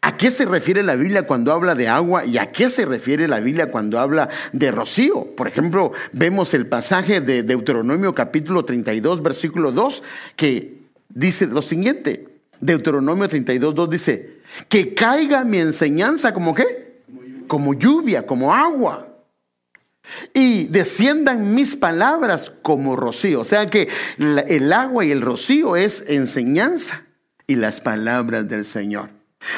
a 0.01 0.15
qué 0.15 0.31
se 0.31 0.45
refiere 0.45 0.81
la 0.81 0.95
Biblia 0.95 1.23
cuando 1.23 1.51
habla 1.51 1.75
de 1.75 1.89
agua 1.89 2.25
y 2.25 2.37
a 2.37 2.51
qué 2.51 2.69
se 2.69 2.85
refiere 2.85 3.27
la 3.27 3.41
Biblia 3.41 3.67
cuando 3.67 3.99
habla 3.99 4.29
de 4.53 4.71
rocío. 4.71 5.35
Por 5.35 5.47
ejemplo, 5.47 5.91
vemos 6.13 6.53
el 6.53 6.67
pasaje 6.67 7.19
de 7.19 7.43
Deuteronomio 7.43 8.15
capítulo 8.15 8.63
32, 8.63 9.21
versículo 9.21 9.71
2, 9.73 10.03
que 10.37 10.79
dice 11.09 11.47
lo 11.47 11.61
siguiente. 11.61 12.27
Deuteronomio 12.61 13.27
32, 13.27 13.75
2 13.75 13.89
dice, 13.89 14.39
que 14.67 14.93
caiga 14.93 15.43
mi 15.43 15.59
enseñanza 15.59 16.33
como 16.33 16.53
qué? 16.53 16.88
Como 17.49 17.73
lluvia, 17.73 18.25
como 18.25 18.53
agua. 18.53 19.07
Y 20.33 20.67
desciendan 20.67 21.53
mis 21.53 21.75
palabras 21.75 22.53
como 22.61 22.95
rocío. 22.95 23.41
O 23.41 23.43
sea 23.43 23.65
que 23.65 23.89
el 24.17 24.71
agua 24.71 25.03
y 25.03 25.11
el 25.11 25.21
rocío 25.21 25.75
es 25.75 26.05
enseñanza 26.07 27.03
y 27.45 27.55
las 27.55 27.81
palabras 27.81 28.47
del 28.47 28.63
Señor. 28.63 29.09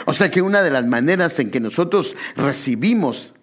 O 0.06 0.14
sea 0.14 0.32
que 0.32 0.42
una 0.42 0.64
de 0.64 0.72
las 0.72 0.88
maneras 0.88 1.38
en 1.40 1.52
que 1.52 1.60
nosotros 1.60 2.16
recibimos 2.36 3.34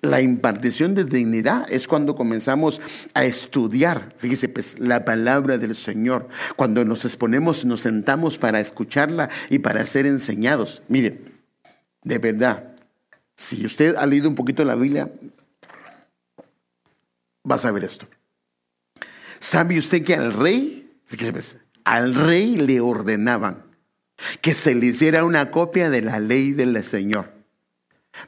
la 0.00 0.20
impartición 0.20 0.94
de 0.94 1.04
dignidad 1.04 1.66
es 1.68 1.88
cuando 1.88 2.14
comenzamos 2.14 2.80
a 3.14 3.24
estudiar, 3.24 4.14
fíjese, 4.18 4.48
pues 4.48 4.78
la 4.78 5.04
palabra 5.04 5.58
del 5.58 5.74
Señor, 5.74 6.28
cuando 6.54 6.84
nos 6.84 7.04
exponemos, 7.04 7.64
nos 7.64 7.80
sentamos 7.80 8.38
para 8.38 8.60
escucharla 8.60 9.28
y 9.50 9.58
para 9.58 9.84
ser 9.86 10.06
enseñados. 10.06 10.82
Mire, 10.88 11.18
de 12.04 12.18
verdad, 12.18 12.76
si 13.38 13.64
usted 13.64 13.94
ha 13.94 14.04
leído 14.04 14.28
un 14.28 14.34
poquito 14.34 14.64
la 14.64 14.74
Biblia, 14.74 15.08
va 17.48 17.54
a 17.54 17.58
saber 17.58 17.84
esto. 17.84 18.08
¿Sabe 19.38 19.78
usted 19.78 20.04
que 20.04 20.16
al 20.16 20.32
rey, 20.32 20.92
pues, 21.08 21.56
al 21.84 22.16
rey 22.16 22.56
le 22.56 22.80
ordenaban 22.80 23.62
que 24.42 24.54
se 24.54 24.74
le 24.74 24.86
hiciera 24.86 25.24
una 25.24 25.52
copia 25.52 25.88
de 25.88 26.02
la 26.02 26.18
ley 26.18 26.50
del 26.50 26.82
Señor? 26.82 27.32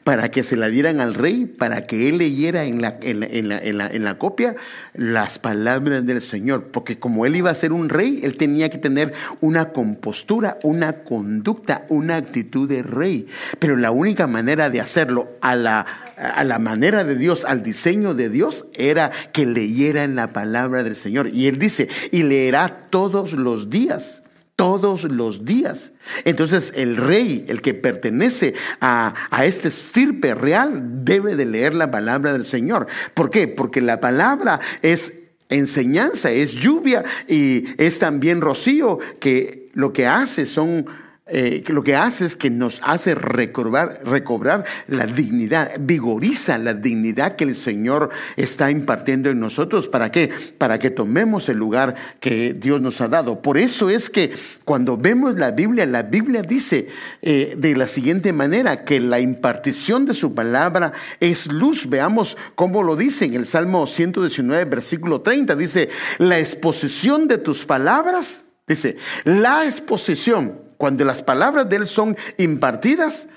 Para 0.04 0.30
que 0.30 0.42
se 0.42 0.56
la 0.56 0.68
dieran 0.68 1.00
al 1.00 1.14
rey, 1.14 1.46
para 1.46 1.86
que 1.86 2.08
él 2.08 2.18
leyera 2.18 2.64
en 2.64 2.80
la, 2.80 2.98
en 3.00 4.04
la, 4.04 4.18
copia 4.18 4.56
las 4.94 5.38
palabras 5.38 6.06
del 6.06 6.20
Señor, 6.20 6.68
porque 6.70 6.98
como 6.98 7.26
él 7.26 7.36
iba 7.36 7.50
a 7.50 7.54
ser 7.54 7.72
un 7.72 7.88
rey, 7.88 8.20
él 8.22 8.36
tenía 8.36 8.70
que 8.70 8.78
tener 8.78 9.12
una 9.40 9.72
compostura, 9.72 10.58
una 10.62 11.04
conducta, 11.04 11.84
una 11.88 12.16
actitud 12.16 12.68
de 12.68 12.82
rey. 12.82 13.26
Pero 13.58 13.76
la 13.76 13.90
única 13.90 14.26
manera 14.26 14.70
de 14.70 14.80
hacerlo 14.80 15.28
a 15.40 15.54
la, 15.54 15.80
a 16.16 16.44
la 16.44 16.58
manera 16.58 17.04
de 17.04 17.16
Dios, 17.16 17.44
al 17.44 17.62
diseño 17.62 18.14
de 18.14 18.30
Dios, 18.30 18.66
era 18.74 19.10
que 19.32 19.46
leyera 19.46 20.04
en 20.04 20.14
la 20.14 20.28
palabra 20.28 20.82
del 20.82 20.96
Señor. 20.96 21.28
Y 21.28 21.46
él 21.46 21.58
dice, 21.58 21.88
y 22.10 22.22
leerá 22.22 22.86
todos 22.90 23.32
los 23.32 23.70
días 23.70 24.22
todos 24.60 25.04
los 25.04 25.46
días. 25.46 25.92
Entonces 26.26 26.74
el 26.76 26.98
rey, 26.98 27.46
el 27.48 27.62
que 27.62 27.72
pertenece 27.72 28.52
a, 28.82 29.14
este 29.42 29.68
estirpe 29.68 30.34
real, 30.34 31.02
debe 31.02 31.34
de 31.34 31.46
leer 31.46 31.74
la 31.74 31.90
palabra 31.90 32.34
del 32.34 32.44
Señor. 32.44 32.86
¿Por 33.14 33.30
qué? 33.30 33.48
Porque 33.48 33.80
la 33.80 34.00
palabra 34.00 34.60
es 34.82 35.14
enseñanza, 35.48 36.30
es 36.30 36.52
lluvia 36.52 37.04
y 37.26 37.68
es 37.82 38.00
también 38.00 38.42
rocío 38.42 38.98
que 39.18 39.70
lo 39.72 39.94
que 39.94 40.06
hace 40.06 40.44
son 40.44 40.84
eh, 41.30 41.62
lo 41.68 41.84
que 41.84 41.94
hace 41.94 42.26
es 42.26 42.36
que 42.36 42.50
nos 42.50 42.80
hace 42.82 43.14
recobrar, 43.14 44.00
recobrar 44.04 44.64
la 44.88 45.06
dignidad, 45.06 45.72
vigoriza 45.78 46.58
la 46.58 46.74
dignidad 46.74 47.36
que 47.36 47.44
el 47.44 47.54
Señor 47.54 48.10
está 48.36 48.70
impartiendo 48.70 49.30
en 49.30 49.40
nosotros. 49.40 49.88
¿Para 49.88 50.10
qué? 50.10 50.30
Para 50.58 50.78
que 50.78 50.90
tomemos 50.90 51.48
el 51.48 51.58
lugar 51.58 51.94
que 52.18 52.54
Dios 52.54 52.80
nos 52.80 53.00
ha 53.00 53.08
dado. 53.08 53.42
Por 53.42 53.58
eso 53.58 53.90
es 53.90 54.10
que 54.10 54.32
cuando 54.64 54.96
vemos 54.96 55.36
la 55.36 55.52
Biblia, 55.52 55.86
la 55.86 56.02
Biblia 56.02 56.42
dice 56.42 56.88
eh, 57.22 57.54
de 57.56 57.76
la 57.76 57.86
siguiente 57.86 58.32
manera, 58.32 58.84
que 58.84 59.00
la 59.00 59.20
impartición 59.20 60.06
de 60.06 60.14
su 60.14 60.34
palabra 60.34 60.92
es 61.20 61.46
luz. 61.46 61.88
Veamos 61.88 62.36
cómo 62.54 62.82
lo 62.82 62.96
dice 62.96 63.24
en 63.24 63.34
el 63.34 63.46
Salmo 63.46 63.86
119, 63.86 64.64
versículo 64.64 65.20
30. 65.20 65.54
Dice, 65.56 65.88
la 66.18 66.38
exposición 66.38 67.28
de 67.28 67.38
tus 67.38 67.64
palabras, 67.64 68.44
dice, 68.66 68.96
la 69.24 69.64
exposición 69.64 70.69
cuando 70.80 71.04
las 71.04 71.22
palabras 71.22 71.68
de 71.68 71.76
Él 71.76 71.86
son 71.86 72.16
impartidas, 72.38 73.28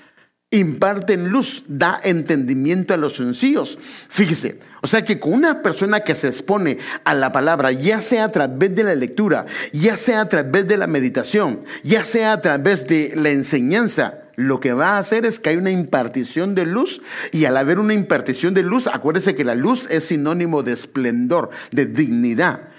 imparten 0.50 1.28
luz, 1.28 1.66
da 1.68 2.00
entendimiento 2.02 2.94
a 2.94 2.96
los 2.96 3.16
sencillos. 3.16 3.78
Fíjese, 4.08 4.60
o 4.80 4.86
sea 4.86 5.04
que 5.04 5.20
con 5.20 5.34
una 5.34 5.60
persona 5.60 6.00
que 6.00 6.14
se 6.14 6.28
expone 6.28 6.78
a 7.04 7.12
la 7.12 7.32
palabra, 7.32 7.70
ya 7.70 8.00
sea 8.00 8.24
a 8.24 8.32
través 8.32 8.74
de 8.74 8.82
la 8.82 8.94
lectura, 8.94 9.44
ya 9.74 9.98
sea 9.98 10.22
a 10.22 10.28
través 10.30 10.66
de 10.66 10.78
la 10.78 10.86
meditación, 10.86 11.60
ya 11.82 12.02
sea 12.02 12.32
a 12.32 12.40
través 12.40 12.86
de 12.86 13.12
la 13.14 13.28
enseñanza, 13.28 14.22
lo 14.36 14.58
que 14.58 14.72
va 14.72 14.92
a 14.92 14.98
hacer 14.98 15.26
es 15.26 15.38
que 15.38 15.50
hay 15.50 15.56
una 15.56 15.70
impartición 15.70 16.54
de 16.54 16.64
luz 16.64 17.02
y 17.30 17.44
al 17.44 17.58
haber 17.58 17.78
una 17.78 17.92
impartición 17.92 18.54
de 18.54 18.62
luz, 18.62 18.86
acuérdese 18.86 19.34
que 19.34 19.44
la 19.44 19.54
luz 19.54 19.86
es 19.90 20.04
sinónimo 20.04 20.62
de 20.62 20.72
esplendor, 20.72 21.50
de 21.72 21.84
dignidad. 21.84 22.70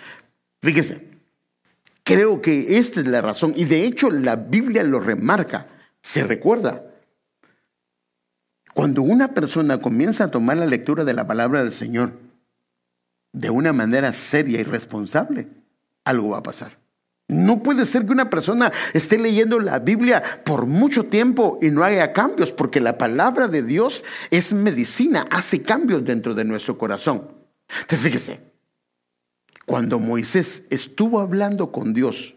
Fíjese, 0.59 1.14
Creo 2.05 2.39
que 2.39 2.77
esta 2.77 2.99
es 2.99 3.07
la 3.07 3.19
razón. 3.19 3.53
Y 3.55 3.65
de 3.65 3.83
hecho 3.83 4.11
la 4.11 4.35
Biblia 4.35 4.83
lo 4.83 4.99
remarca. 4.99 5.67
Se 6.01 6.23
recuerda. 6.23 6.83
Cuando 8.75 9.01
una 9.01 9.29
persona 9.29 9.79
comienza 9.79 10.25
a 10.25 10.31
tomar 10.31 10.57
la 10.57 10.67
lectura 10.67 11.03
de 11.03 11.13
la 11.13 11.25
palabra 11.25 11.63
del 11.63 11.71
Señor 11.71 12.13
de 13.33 13.49
una 13.49 13.73
manera 13.73 14.13
seria 14.13 14.59
y 14.59 14.63
responsable, 14.63 15.47
algo 16.03 16.29
va 16.29 16.37
a 16.37 16.43
pasar. 16.43 16.77
No 17.27 17.63
puede 17.63 17.85
ser 17.85 18.05
que 18.05 18.11
una 18.11 18.29
persona 18.29 18.71
esté 18.93 19.17
leyendo 19.17 19.59
la 19.59 19.79
Biblia 19.79 20.21
por 20.45 20.67
mucho 20.67 21.05
tiempo 21.05 21.57
y 21.59 21.71
no 21.71 21.83
haya 21.83 22.13
cambios, 22.13 22.51
porque 22.51 22.79
la 22.79 22.99
palabra 22.99 23.47
de 23.47 23.63
Dios 23.63 24.03
es 24.29 24.53
medicina, 24.53 25.25
hace 25.31 25.63
cambios 25.63 26.05
dentro 26.05 26.35
de 26.35 26.45
nuestro 26.45 26.77
corazón. 26.77 27.27
Entonces 27.67 27.99
fíjese, 27.99 28.54
cuando 29.65 29.99
Moisés 29.99 30.63
estuvo 30.69 31.19
hablando 31.19 31.71
con 31.71 31.93
Dios 31.93 32.35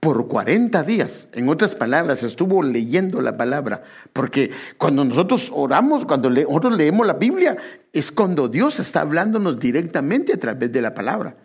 por 0.00 0.28
40 0.28 0.82
días, 0.82 1.28
en 1.32 1.48
otras 1.48 1.74
palabras, 1.74 2.22
estuvo 2.22 2.62
leyendo 2.62 3.20
la 3.20 3.36
palabra, 3.36 3.82
porque 4.12 4.50
cuando 4.78 5.04
nosotros 5.04 5.50
oramos, 5.52 6.04
cuando 6.06 6.30
nosotros 6.30 6.76
leemos 6.76 7.06
la 7.06 7.14
Biblia, 7.14 7.56
es 7.92 8.10
cuando 8.10 8.48
Dios 8.48 8.80
está 8.80 9.02
hablándonos 9.02 9.58
directamente 9.58 10.32
a 10.32 10.38
través 10.38 10.72
de 10.72 10.82
la 10.82 10.94
palabra. 10.94 11.36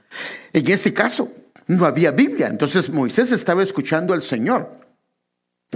En 0.54 0.70
este 0.70 0.94
caso, 0.94 1.30
no 1.68 1.86
había 1.86 2.12
Biblia. 2.12 2.48
Entonces 2.48 2.90
Moisés 2.90 3.32
estaba 3.32 3.64
escuchando 3.64 4.14
al 4.14 4.22
Señor. 4.22 4.80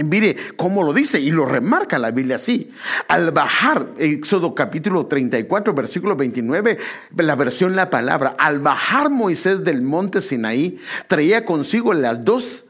Mire 0.02 0.36
cómo 0.56 0.82
lo 0.82 0.92
dice 0.92 1.20
y 1.20 1.30
lo 1.30 1.46
remarca 1.46 2.00
la 2.00 2.10
Biblia 2.10 2.34
así. 2.34 2.68
Al 3.06 3.30
bajar, 3.30 3.90
Éxodo 3.98 4.52
capítulo 4.52 5.06
34, 5.06 5.72
versículo 5.72 6.16
29, 6.16 6.78
la 7.16 7.36
versión 7.36 7.76
La 7.76 7.90
Palabra, 7.90 8.34
al 8.36 8.58
bajar 8.58 9.08
Moisés 9.10 9.62
del 9.62 9.82
monte 9.82 10.20
Sinaí, 10.20 10.80
traía 11.06 11.44
consigo 11.44 11.94
las 11.94 12.24
dos 12.24 12.64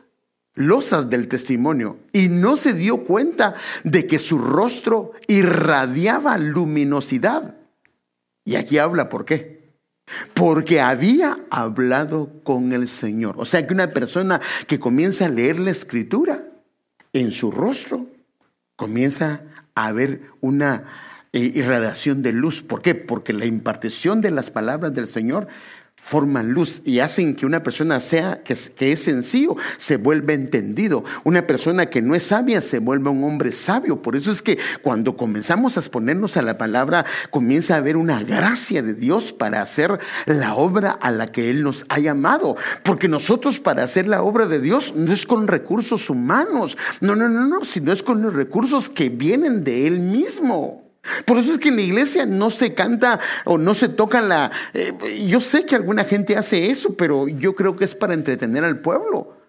losas 0.54 1.08
del 1.08 1.28
testimonio 1.28 1.96
y 2.12 2.28
no 2.28 2.58
se 2.58 2.74
dio 2.74 3.04
cuenta 3.04 3.54
de 3.84 4.06
que 4.06 4.18
su 4.18 4.38
rostro 4.38 5.12
irradiaba 5.26 6.37
luminosidad. 6.37 7.54
Y 8.44 8.56
aquí 8.56 8.76
habla 8.76 9.08
por 9.08 9.24
qué. 9.24 9.72
Porque 10.34 10.82
había 10.82 11.38
hablado 11.48 12.42
con 12.44 12.74
el 12.74 12.87
Señor. 12.87 13.37
O 13.38 13.46
sea 13.46 13.66
que 13.66 13.72
una 13.72 13.88
persona 13.88 14.42
que 14.66 14.78
comienza 14.78 15.24
a 15.24 15.30
leer 15.30 15.58
la 15.58 15.70
escritura 15.70 16.43
en 17.14 17.33
su 17.33 17.50
rostro 17.50 18.07
comienza 18.77 19.40
a 19.74 19.90
ver 19.92 20.22
una 20.40 20.85
eh, 21.33 21.50
irradiación 21.55 22.22
de 22.22 22.33
luz. 22.33 22.62
¿Por 22.62 22.83
qué? 22.83 22.94
Porque 22.94 23.33
la 23.33 23.46
impartición 23.46 24.20
de 24.20 24.31
las 24.31 24.50
palabras 24.50 24.92
del 24.92 25.07
Señor 25.07 25.48
forman 26.05 26.53
luz 26.53 26.83
y 26.85 26.99
hacen 26.99 27.35
que 27.35 27.47
una 27.47 27.62
persona 27.62 27.99
sea 27.99 28.43
que, 28.45 28.53
es 28.53 29.01
sencillo 29.01 29.57
se 29.79 29.97
vuelva 29.97 30.35
entendido. 30.35 31.03
Una 31.25 31.47
persona 31.47 31.87
que 31.87 32.03
no 32.03 32.14
es 32.14 32.25
sabia 32.25 32.61
se 32.61 32.79
vuelve 32.79 33.09
un 33.09 33.25
hombre 33.25 33.53
sabio. 33.53 34.03
Por 34.03 34.14
eso 34.14 34.31
es 34.31 34.43
que 34.43 34.59
cuando 34.83 35.17
comenzamos 35.17 35.79
a 35.79 35.81
exponernos 35.81 36.37
a 36.37 36.43
la 36.43 36.59
palabra, 36.59 37.07
comienza 37.31 37.75
a 37.75 37.79
haber 37.79 37.97
una 37.97 38.23
gracia 38.23 38.83
de 38.83 38.93
Dios 38.93 39.33
para 39.33 39.62
hacer 39.62 39.99
la 40.27 40.57
obra 40.57 40.90
a 40.90 41.11
la 41.11 41.33
que 41.33 41.49
Él 41.49 41.62
nos 41.62 41.87
ha 41.88 41.99
llamado. 41.99 42.55
Porque 42.83 43.09
nosotros 43.09 43.59
para 43.59 43.83
hacer 43.83 44.07
la 44.07 44.23
obra 44.23 44.45
de 44.45 44.61
Dios 44.61 44.93
no 44.95 45.11
es 45.11 45.25
con 45.25 45.49
recursos 45.49 46.11
humanos, 46.11 46.77
no, 47.01 47.17
no, 47.17 47.31
no, 47.31 47.47
no, 47.47 47.64
sino 47.64 47.93
es 47.93 48.03
con 48.03 48.21
los 48.21 48.35
recursos 48.35 48.90
que 48.90 49.09
vienen 49.09 49.64
de 49.64 49.87
Él 49.87 50.01
mismo. 50.01 50.84
Por 51.25 51.38
eso 51.38 51.53
es 51.53 51.59
que 51.59 51.69
en 51.69 51.77
la 51.77 51.83
iglesia 51.83 52.27
no 52.27 52.51
se 52.51 52.75
canta 52.75 53.21
o 53.45 53.59
no 53.59 53.75
se 53.75 53.88
toca 53.88 54.21
la... 54.21 54.51
Eh, 54.73 54.93
yo 55.29 55.40
sé 55.40 55.67
que 55.67 55.75
alguna 55.75 56.05
gente 56.05 56.37
hace 56.37 56.71
eso, 56.71 56.95
pero 56.95 57.29
yo 57.29 57.55
creo 57.55 57.77
que 57.77 57.85
es 57.85 57.95
para 57.95 58.14
entretener 58.14 58.64
al 58.64 58.81
pueblo. 58.81 59.43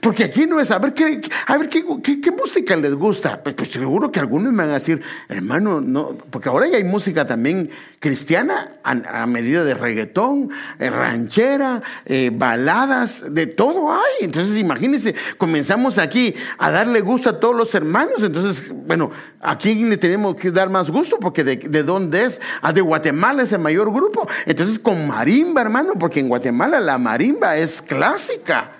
Porque 0.00 0.24
aquí 0.24 0.46
no 0.46 0.60
es, 0.60 0.70
a 0.70 0.78
ver 0.78 0.94
qué, 0.94 1.20
a 1.46 1.56
ver 1.56 1.68
qué, 1.68 1.82
música 2.30 2.76
les 2.76 2.94
gusta. 2.94 3.42
Pues, 3.42 3.54
pues, 3.54 3.70
seguro 3.70 4.12
que 4.12 4.20
algunos 4.20 4.52
me 4.52 4.58
van 4.58 4.70
a 4.70 4.74
decir, 4.74 5.02
hermano, 5.28 5.80
no, 5.80 6.16
porque 6.30 6.48
ahora 6.48 6.68
ya 6.68 6.76
hay 6.76 6.84
música 6.84 7.26
también 7.26 7.70
cristiana 7.98 8.72
a, 8.84 9.26
medida 9.26 9.64
de 9.64 9.74
reggaetón, 9.74 10.50
eh, 10.78 10.90
ranchera, 10.90 11.82
eh, 12.06 12.30
baladas, 12.32 13.24
de 13.30 13.46
todo 13.46 13.90
hay. 13.92 14.24
Entonces 14.24 14.58
imagínense, 14.58 15.14
comenzamos 15.38 15.98
aquí 15.98 16.34
a 16.58 16.70
darle 16.70 17.00
gusto 17.00 17.30
a 17.30 17.40
todos 17.40 17.56
los 17.56 17.74
hermanos. 17.74 18.22
Entonces, 18.22 18.72
bueno, 18.86 19.10
aquí 19.40 19.74
le 19.84 19.96
tenemos 19.96 20.36
que 20.36 20.50
dar 20.50 20.70
más 20.70 20.90
gusto 20.90 21.18
porque 21.18 21.42
de, 21.42 21.56
de 21.56 21.82
dónde 21.82 22.24
es, 22.24 22.40
ah, 22.62 22.72
de 22.72 22.80
Guatemala 22.80 23.42
es 23.42 23.52
el 23.52 23.60
mayor 23.60 23.92
grupo. 23.92 24.28
Entonces 24.46 24.78
con 24.78 25.08
marimba, 25.08 25.62
hermano, 25.62 25.94
porque 25.98 26.20
en 26.20 26.28
Guatemala 26.28 26.80
la 26.80 26.96
marimba 26.96 27.56
es 27.56 27.82
clásica. 27.82 28.79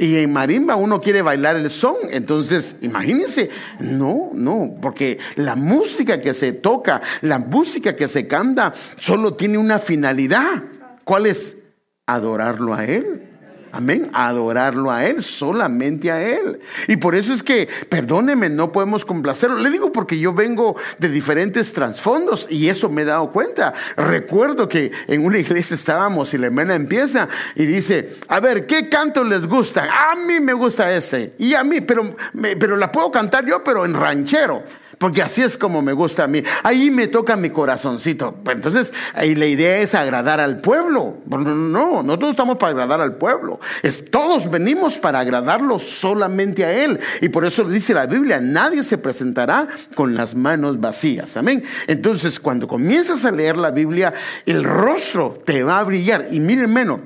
Y 0.00 0.16
en 0.16 0.32
marimba 0.32 0.76
uno 0.76 0.98
quiere 0.98 1.20
bailar 1.20 1.56
el 1.56 1.68
son. 1.68 1.96
Entonces, 2.10 2.74
imagínense, 2.80 3.50
no, 3.80 4.30
no, 4.32 4.74
porque 4.80 5.18
la 5.36 5.56
música 5.56 6.22
que 6.22 6.32
se 6.32 6.54
toca, 6.54 7.02
la 7.20 7.38
música 7.38 7.94
que 7.94 8.08
se 8.08 8.26
canta, 8.26 8.72
solo 8.98 9.34
tiene 9.34 9.58
una 9.58 9.78
finalidad. 9.78 10.62
¿Cuál 11.04 11.26
es? 11.26 11.58
Adorarlo 12.06 12.72
a 12.72 12.86
Él. 12.86 13.29
Amén. 13.72 14.10
Adorarlo 14.12 14.90
a 14.90 15.06
Él, 15.06 15.22
solamente 15.22 16.10
a 16.10 16.22
Él. 16.22 16.60
Y 16.88 16.96
por 16.96 17.14
eso 17.14 17.32
es 17.32 17.42
que, 17.42 17.68
perdóneme, 17.88 18.48
no 18.48 18.72
podemos 18.72 19.04
complacerlo. 19.04 19.58
Le 19.58 19.70
digo 19.70 19.92
porque 19.92 20.18
yo 20.18 20.32
vengo 20.32 20.76
de 20.98 21.08
diferentes 21.08 21.72
trasfondos 21.72 22.46
y 22.50 22.68
eso 22.68 22.88
me 22.88 23.02
he 23.02 23.04
dado 23.04 23.30
cuenta. 23.30 23.72
Recuerdo 23.96 24.68
que 24.68 24.90
en 25.06 25.24
una 25.24 25.38
iglesia 25.38 25.74
estábamos 25.74 26.34
y 26.34 26.38
la 26.38 26.46
hermana 26.46 26.74
empieza 26.74 27.28
y 27.54 27.66
dice, 27.66 28.16
a 28.28 28.40
ver, 28.40 28.66
¿qué 28.66 28.88
canto 28.88 29.22
les 29.22 29.46
gusta? 29.46 29.88
A 30.10 30.16
mí 30.16 30.40
me 30.40 30.52
gusta 30.52 30.92
este. 30.94 31.34
Y 31.38 31.54
a 31.54 31.62
mí, 31.62 31.80
pero, 31.80 32.16
pero 32.58 32.76
la 32.76 32.90
puedo 32.90 33.10
cantar 33.10 33.46
yo, 33.46 33.62
pero 33.62 33.84
en 33.84 33.94
ranchero 33.94 34.64
porque 35.00 35.22
así 35.22 35.40
es 35.40 35.56
como 35.56 35.80
me 35.80 35.94
gusta 35.94 36.24
a 36.24 36.26
mí. 36.26 36.42
Ahí 36.62 36.90
me 36.90 37.08
toca 37.08 37.34
mi 37.34 37.48
corazoncito. 37.48 38.34
Entonces, 38.50 38.92
ahí 39.14 39.34
la 39.34 39.46
idea 39.46 39.78
es 39.78 39.94
agradar 39.94 40.40
al 40.40 40.60
pueblo. 40.60 41.16
No, 41.26 42.02
no 42.02 42.18
todos 42.18 42.32
estamos 42.32 42.58
para 42.58 42.72
agradar 42.72 43.00
al 43.00 43.14
pueblo. 43.14 43.60
Es, 43.82 44.10
todos 44.10 44.50
venimos 44.50 44.98
para 44.98 45.20
agradarlo 45.20 45.78
solamente 45.78 46.66
a 46.66 46.84
Él. 46.84 47.00
Y 47.22 47.30
por 47.30 47.46
eso 47.46 47.64
dice 47.64 47.94
la 47.94 48.04
Biblia, 48.04 48.42
nadie 48.42 48.82
se 48.82 48.98
presentará 48.98 49.68
con 49.94 50.14
las 50.14 50.34
manos 50.34 50.78
vacías. 50.78 51.34
Amén. 51.38 51.64
Entonces, 51.86 52.38
cuando 52.38 52.68
comienzas 52.68 53.24
a 53.24 53.30
leer 53.30 53.56
la 53.56 53.70
Biblia, 53.70 54.12
el 54.44 54.64
rostro 54.64 55.42
te 55.46 55.62
va 55.62 55.78
a 55.78 55.84
brillar. 55.84 56.28
Y 56.30 56.40
miren 56.40 56.70
menos. 56.74 57.00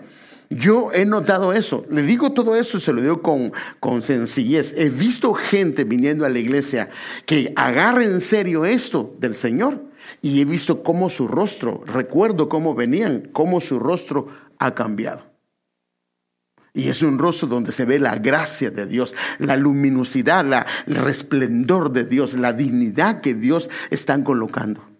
Yo 0.54 0.90
he 0.92 1.04
notado 1.04 1.52
eso. 1.52 1.84
Le 1.90 2.02
digo 2.02 2.32
todo 2.32 2.54
eso 2.56 2.78
y 2.78 2.80
se 2.80 2.92
lo 2.92 3.00
digo 3.02 3.22
con, 3.22 3.52
con 3.80 4.02
sencillez. 4.02 4.74
He 4.76 4.88
visto 4.88 5.34
gente 5.34 5.84
viniendo 5.84 6.24
a 6.24 6.28
la 6.28 6.38
iglesia 6.38 6.90
que 7.26 7.52
agarra 7.56 8.04
en 8.04 8.20
serio 8.20 8.64
esto 8.64 9.14
del 9.18 9.34
Señor 9.34 9.82
y 10.22 10.40
he 10.40 10.44
visto 10.44 10.82
cómo 10.82 11.10
su 11.10 11.26
rostro, 11.26 11.82
recuerdo 11.86 12.48
cómo 12.48 12.74
venían, 12.74 13.28
cómo 13.32 13.60
su 13.60 13.78
rostro 13.78 14.28
ha 14.58 14.74
cambiado. 14.74 15.24
Y 16.72 16.88
es 16.88 17.02
un 17.02 17.18
rostro 17.18 17.48
donde 17.48 17.72
se 17.72 17.84
ve 17.84 17.98
la 17.98 18.16
gracia 18.16 18.70
de 18.70 18.86
Dios, 18.86 19.14
la 19.38 19.56
luminosidad, 19.56 20.44
la, 20.44 20.66
el 20.86 20.96
resplendor 20.96 21.92
de 21.92 22.04
Dios, 22.04 22.34
la 22.34 22.52
dignidad 22.52 23.20
que 23.20 23.34
Dios 23.34 23.70
está 23.90 24.22
colocando. 24.22 24.93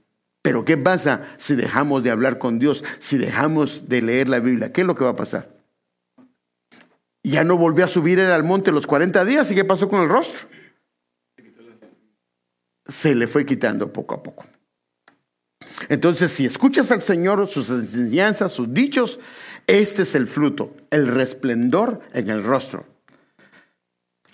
Pero 0.44 0.66
¿qué 0.66 0.76
pasa 0.76 1.34
si 1.38 1.54
dejamos 1.54 2.02
de 2.02 2.10
hablar 2.10 2.38
con 2.38 2.58
Dios, 2.58 2.84
si 2.98 3.16
dejamos 3.16 3.88
de 3.88 4.02
leer 4.02 4.28
la 4.28 4.40
Biblia? 4.40 4.74
¿Qué 4.74 4.82
es 4.82 4.86
lo 4.86 4.94
que 4.94 5.02
va 5.02 5.12
a 5.12 5.16
pasar? 5.16 5.56
Ya 7.22 7.44
no 7.44 7.56
volvió 7.56 7.86
a 7.86 7.88
subir 7.88 8.20
al 8.20 8.44
monte 8.44 8.70
los 8.70 8.86
40 8.86 9.24
días 9.24 9.50
y 9.50 9.54
¿qué 9.54 9.64
pasó 9.64 9.88
con 9.88 10.02
el 10.02 10.08
rostro? 10.10 10.46
Se 12.86 13.14
le 13.14 13.26
fue 13.26 13.46
quitando 13.46 13.90
poco 13.90 14.16
a 14.16 14.22
poco. 14.22 14.44
Entonces, 15.88 16.30
si 16.30 16.44
escuchas 16.44 16.90
al 16.90 17.00
Señor, 17.00 17.48
sus 17.48 17.70
enseñanzas, 17.70 18.52
sus 18.52 18.70
dichos, 18.74 19.20
este 19.66 20.02
es 20.02 20.14
el 20.14 20.26
fruto, 20.26 20.76
el 20.90 21.08
resplendor 21.08 22.00
en 22.12 22.28
el 22.28 22.44
rostro. 22.44 22.84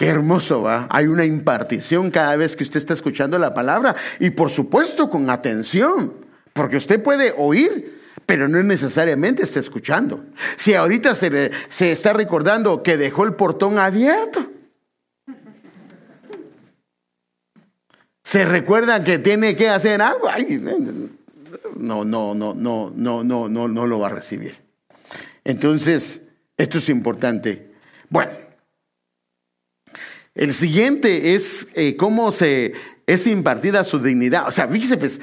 Qué 0.00 0.08
hermoso, 0.08 0.62
¿va? 0.62 0.86
Hay 0.88 1.08
una 1.08 1.26
impartición 1.26 2.10
cada 2.10 2.34
vez 2.34 2.56
que 2.56 2.62
usted 2.62 2.78
está 2.78 2.94
escuchando 2.94 3.38
la 3.38 3.52
palabra 3.52 3.94
y 4.18 4.30
por 4.30 4.48
supuesto 4.48 5.10
con 5.10 5.28
atención, 5.28 6.14
porque 6.54 6.78
usted 6.78 7.02
puede 7.02 7.34
oír, 7.36 8.00
pero 8.24 8.48
no 8.48 8.62
necesariamente 8.62 9.42
está 9.42 9.60
escuchando. 9.60 10.24
Si 10.56 10.72
ahorita 10.72 11.14
se, 11.14 11.50
se 11.68 11.92
está 11.92 12.14
recordando 12.14 12.82
que 12.82 12.96
dejó 12.96 13.24
el 13.24 13.34
portón 13.34 13.78
abierto, 13.78 14.50
se 18.24 18.46
recuerda 18.46 19.04
que 19.04 19.18
tiene 19.18 19.54
que 19.54 19.68
hacer 19.68 20.00
algo, 20.00 20.28
no, 21.76 22.06
no, 22.06 22.34
no, 22.34 22.54
no, 22.54 22.90
no, 22.96 23.22
no, 23.22 23.48
no, 23.50 23.68
no 23.68 23.86
lo 23.86 23.98
va 23.98 24.06
a 24.06 24.12
recibir. 24.12 24.54
Entonces, 25.44 26.22
esto 26.56 26.78
es 26.78 26.88
importante. 26.88 27.74
Bueno. 28.08 28.49
El 30.40 30.54
siguiente 30.54 31.34
es 31.34 31.68
eh, 31.74 31.96
cómo 31.96 32.32
se 32.32 32.72
es 33.06 33.26
impartida 33.26 33.84
su 33.84 33.98
dignidad. 33.98 34.48
O 34.48 34.50
sea, 34.50 34.68
fíjese, 34.68 34.96
pues, 34.96 35.20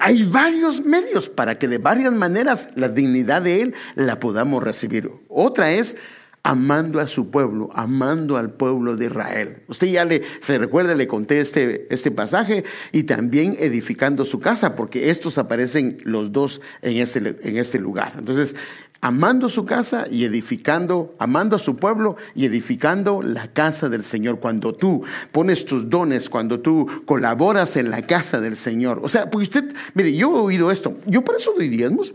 hay 0.00 0.24
varios 0.24 0.84
medios 0.84 1.30
para 1.30 1.58
que 1.58 1.66
de 1.66 1.78
varias 1.78 2.12
maneras 2.12 2.68
la 2.74 2.90
dignidad 2.90 3.40
de 3.40 3.62
Él 3.62 3.74
la 3.94 4.20
podamos 4.20 4.62
recibir. 4.62 5.10
Otra 5.30 5.72
es 5.72 5.96
amando 6.42 7.00
a 7.00 7.08
su 7.08 7.30
pueblo, 7.30 7.70
amando 7.72 8.36
al 8.36 8.52
pueblo 8.52 8.96
de 8.96 9.06
Israel. 9.06 9.62
Usted 9.68 9.86
ya 9.86 10.04
le, 10.04 10.24
se 10.42 10.58
recuerda, 10.58 10.94
le 10.94 11.08
conté 11.08 11.40
este, 11.40 11.86
este 11.88 12.10
pasaje 12.10 12.64
y 12.92 13.04
también 13.04 13.56
edificando 13.60 14.26
su 14.26 14.40
casa, 14.40 14.76
porque 14.76 15.08
estos 15.08 15.38
aparecen 15.38 15.96
los 16.04 16.32
dos 16.32 16.60
en 16.82 16.98
este, 16.98 17.18
en 17.42 17.56
este 17.56 17.78
lugar. 17.78 18.16
Entonces, 18.18 18.54
amando 19.00 19.48
su 19.48 19.64
casa 19.64 20.06
y 20.10 20.24
edificando, 20.24 21.14
amando 21.18 21.56
a 21.56 21.58
su 21.58 21.76
pueblo 21.76 22.16
y 22.34 22.44
edificando 22.44 23.22
la 23.22 23.48
casa 23.48 23.88
del 23.88 24.04
Señor. 24.04 24.40
Cuando 24.40 24.74
tú 24.74 25.02
pones 25.32 25.64
tus 25.64 25.88
dones, 25.88 26.28
cuando 26.28 26.60
tú 26.60 26.86
colaboras 27.06 27.76
en 27.76 27.90
la 27.90 28.02
casa 28.02 28.40
del 28.40 28.56
Señor. 28.56 29.00
O 29.02 29.08
sea, 29.08 29.30
porque 29.30 29.44
usted, 29.44 29.74
mire, 29.94 30.14
yo 30.14 30.36
he 30.36 30.40
oído 30.40 30.70
esto, 30.70 30.96
yo 31.06 31.22
por 31.22 31.36
eso 31.36 31.52
doy 31.52 31.68
diezmos. 31.68 32.14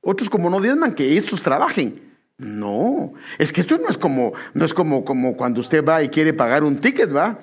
Otros 0.00 0.30
como 0.30 0.48
no 0.48 0.60
diezman, 0.60 0.94
que 0.94 1.18
estos 1.18 1.42
trabajen. 1.42 2.10
No, 2.38 3.12
es 3.38 3.52
que 3.52 3.60
esto 3.60 3.76
no 3.76 3.88
es 3.88 3.98
como, 3.98 4.32
no 4.54 4.64
es 4.64 4.72
como, 4.72 5.04
como 5.04 5.36
cuando 5.36 5.60
usted 5.60 5.84
va 5.84 6.02
y 6.02 6.08
quiere 6.08 6.32
pagar 6.32 6.64
un 6.64 6.78
ticket, 6.78 7.14
¿va? 7.14 7.38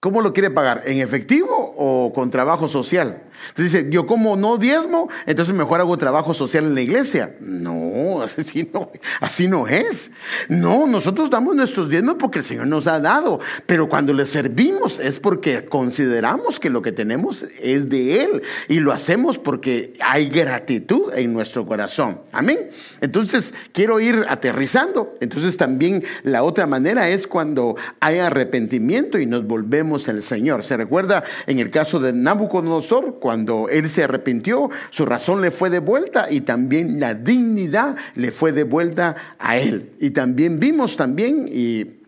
¿Cómo 0.00 0.22
lo 0.22 0.32
quiere 0.32 0.50
pagar? 0.50 0.82
¿En 0.86 1.00
efectivo 1.00 1.74
o 1.76 2.12
con 2.14 2.30
trabajo 2.30 2.66
social? 2.66 3.22
Entonces 3.48 3.72
dice, 3.72 3.86
yo 3.90 4.06
como 4.06 4.36
no 4.36 4.56
diezmo, 4.56 5.08
entonces 5.26 5.54
mejor 5.54 5.80
hago 5.80 5.96
trabajo 5.96 6.34
social 6.34 6.64
en 6.64 6.74
la 6.74 6.80
iglesia. 6.80 7.34
No, 7.40 8.22
así 8.22 8.68
no, 8.72 8.90
así 9.20 9.48
no 9.48 9.66
es. 9.66 10.10
No, 10.48 10.86
nosotros 10.86 11.30
damos 11.30 11.54
nuestros 11.54 11.88
diezmos 11.88 12.16
porque 12.18 12.40
el 12.40 12.44
Señor 12.44 12.66
nos 12.66 12.86
ha 12.86 13.00
dado, 13.00 13.40
pero 13.66 13.88
cuando 13.88 14.12
le 14.12 14.26
servimos 14.26 15.00
es 15.00 15.20
porque 15.20 15.64
consideramos 15.64 16.60
que 16.60 16.70
lo 16.70 16.82
que 16.82 16.92
tenemos 16.92 17.44
es 17.60 17.88
de 17.88 18.24
Él 18.24 18.42
y 18.68 18.80
lo 18.80 18.92
hacemos 18.92 19.38
porque 19.38 19.94
hay 20.00 20.28
gratitud 20.28 21.12
en 21.14 21.32
nuestro 21.32 21.66
corazón. 21.66 22.20
Amén. 22.32 22.68
Entonces 23.00 23.54
quiero 23.72 24.00
ir 24.00 24.24
aterrizando. 24.28 25.14
Entonces 25.20 25.56
también 25.56 26.04
la 26.22 26.42
otra 26.42 26.66
manera 26.66 27.08
es 27.08 27.26
cuando 27.26 27.76
hay 28.00 28.18
arrepentimiento 28.18 29.18
y 29.18 29.26
nos 29.26 29.46
volvemos 29.46 30.08
al 30.08 30.22
Señor. 30.22 30.64
¿Se 30.64 30.76
recuerda 30.76 31.24
en 31.46 31.58
el 31.58 31.70
caso 31.70 31.98
de 31.98 32.12
Nabucodonosor? 32.12 32.92
cuando 32.92 33.31
él 33.34 33.88
se 33.88 34.04
arrepintió, 34.04 34.70
su 34.90 35.06
razón 35.06 35.40
le 35.40 35.50
fue 35.50 35.70
devuelta 35.70 36.30
y 36.30 36.42
también 36.42 37.00
la 37.00 37.14
dignidad 37.14 37.96
le 38.14 38.32
fue 38.32 38.52
devuelta 38.52 39.16
a 39.38 39.58
él. 39.58 39.92
Y 40.00 40.10
también 40.10 40.60
vimos 40.60 40.96
también, 40.96 41.48
y 41.48 42.02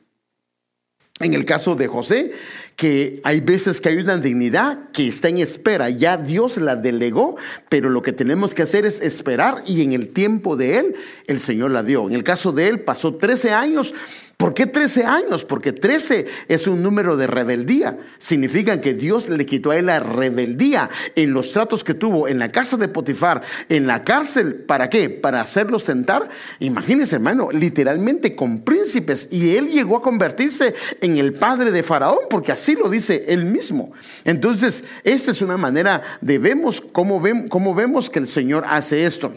en 1.20 1.32
el 1.32 1.44
caso 1.44 1.76
de 1.76 1.86
José, 1.86 2.32
que 2.74 3.20
hay 3.22 3.40
veces 3.40 3.80
que 3.80 3.88
hay 3.88 3.98
una 3.98 4.16
dignidad 4.16 4.90
que 4.92 5.06
está 5.06 5.28
en 5.28 5.38
espera, 5.38 5.88
ya 5.88 6.16
Dios 6.16 6.56
la 6.56 6.74
delegó, 6.74 7.36
pero 7.68 7.88
lo 7.88 8.02
que 8.02 8.12
tenemos 8.12 8.52
que 8.52 8.62
hacer 8.62 8.84
es 8.84 9.00
esperar 9.00 9.62
y 9.64 9.82
en 9.82 9.92
el 9.92 10.08
tiempo 10.08 10.56
de 10.56 10.78
él, 10.78 10.96
el 11.28 11.38
Señor 11.38 11.70
la 11.70 11.84
dio. 11.84 12.08
En 12.08 12.14
el 12.14 12.24
caso 12.24 12.50
de 12.50 12.68
él 12.68 12.80
pasó 12.80 13.14
13 13.14 13.52
años 13.52 13.94
¿Por 14.36 14.52
qué 14.52 14.66
13 14.66 15.04
años? 15.04 15.44
Porque 15.44 15.72
13 15.72 16.26
es 16.48 16.66
un 16.66 16.82
número 16.82 17.16
de 17.16 17.26
rebeldía. 17.26 17.98
Significa 18.18 18.80
que 18.80 18.94
Dios 18.94 19.28
le 19.28 19.46
quitó 19.46 19.70
a 19.70 19.78
él 19.78 19.86
la 19.86 20.00
rebeldía 20.00 20.90
en 21.14 21.32
los 21.32 21.52
tratos 21.52 21.84
que 21.84 21.94
tuvo 21.94 22.26
en 22.26 22.38
la 22.38 22.50
casa 22.50 22.76
de 22.76 22.88
Potifar, 22.88 23.42
en 23.68 23.86
la 23.86 24.02
cárcel. 24.02 24.54
¿Para 24.54 24.90
qué? 24.90 25.08
Para 25.08 25.40
hacerlo 25.40 25.78
sentar. 25.78 26.28
Imagínense, 26.58 27.14
hermano, 27.14 27.48
literalmente 27.52 28.34
con 28.34 28.60
príncipes. 28.60 29.28
Y 29.30 29.56
él 29.56 29.68
llegó 29.68 29.98
a 29.98 30.02
convertirse 30.02 30.74
en 31.00 31.16
el 31.18 31.34
padre 31.34 31.70
de 31.70 31.82
Faraón, 31.82 32.20
porque 32.28 32.52
así 32.52 32.74
lo 32.74 32.88
dice 32.88 33.24
él 33.28 33.44
mismo. 33.44 33.92
Entonces, 34.24 34.84
esta 35.04 35.30
es 35.30 35.42
una 35.42 35.56
manera 35.56 36.02
de 36.20 36.38
vemos 36.38 36.82
cómo, 36.92 37.22
cómo 37.48 37.74
vemos 37.74 38.10
que 38.10 38.18
el 38.18 38.26
Señor 38.26 38.64
hace 38.68 39.04
esto. 39.04 39.32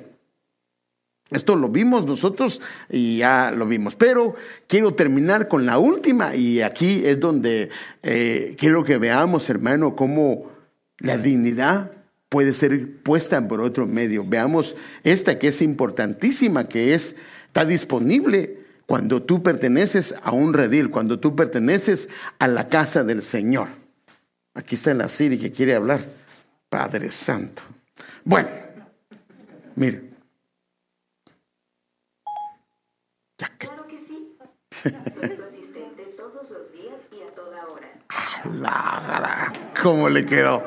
Esto 1.30 1.58
lo 1.58 1.70
vimos 1.70 2.06
nosotros 2.06 2.62
y 2.90 3.18
ya 3.18 3.52
lo 3.52 3.68
vimos. 3.68 3.96
Pero 3.96 4.36
quiero 4.68 4.94
terminar 4.94 5.48
con 5.48 5.66
la 5.66 5.78
última 5.78 6.36
y 6.36 6.62
aquí 6.62 7.02
es 7.06 7.20
donde 7.20 7.70
eh, 8.02 8.56
quiero 8.58 8.84
que 8.86 8.98
veamos, 8.98 9.50
hermano, 9.50 9.96
cómo 9.96 10.50
la 11.00 11.18
dignidad 11.18 11.92
puede 12.30 12.54
ser 12.54 13.02
puesta 13.04 13.46
por 13.46 13.60
otro 13.60 13.88
medio. 13.88 14.24
Veamos 14.26 14.76
esta 15.04 15.38
que 15.38 15.50
es 15.50 15.62
importantísima, 15.62 16.70
que 16.70 16.94
es, 16.94 17.18
está 17.48 17.66
disponible 17.66 18.60
cuando 18.86 19.22
tú 19.22 19.44
perteneces 19.44 20.16
a 20.24 20.32
un 20.32 20.54
redil, 20.54 20.90
cuando 20.92 21.20
tú 21.20 21.36
perteneces 21.36 22.08
a 22.40 22.48
la 22.48 22.68
casa 22.68 23.04
del 23.04 23.22
Señor. 23.22 23.68
Aquí 24.54 24.76
está 24.76 24.94
la 24.94 25.10
Siri 25.10 25.38
que 25.38 25.52
quiere 25.52 25.76
hablar. 25.76 26.00
Padre 26.70 27.12
Santo. 27.12 27.62
Bueno, 28.24 28.50
mire. 29.76 30.07
Claro 33.38 33.86
que 33.88 34.00
sí. 34.08 34.36
Soy 34.72 34.92
tu 34.92 35.44
asistente 35.44 36.04
todos 36.18 36.50
los 36.50 36.72
días 36.72 37.00
y 37.12 37.22
a 37.22 37.36
toda 37.36 37.68
hora. 37.68 37.88
La, 38.60 39.54
¿Cómo 39.82 40.10
le 40.10 40.26
quedó? 40.26 40.64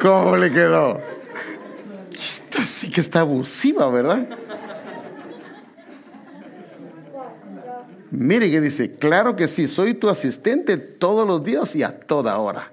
¿Cómo 0.00 0.36
le 0.36 0.50
quedó? 0.50 1.00
Esta 2.12 2.66
sí 2.66 2.90
que 2.90 3.00
está 3.00 3.20
abusiva, 3.20 3.88
¿verdad? 3.90 4.28
Mire 8.10 8.50
que 8.50 8.60
dice, 8.60 8.96
claro 8.96 9.36
que 9.36 9.48
sí, 9.48 9.66
soy 9.66 9.94
tu 9.94 10.08
asistente 10.08 10.76
todos 10.76 11.26
los 11.26 11.42
días 11.42 11.74
y 11.76 11.82
a 11.82 12.00
toda 12.00 12.38
hora. 12.38 12.70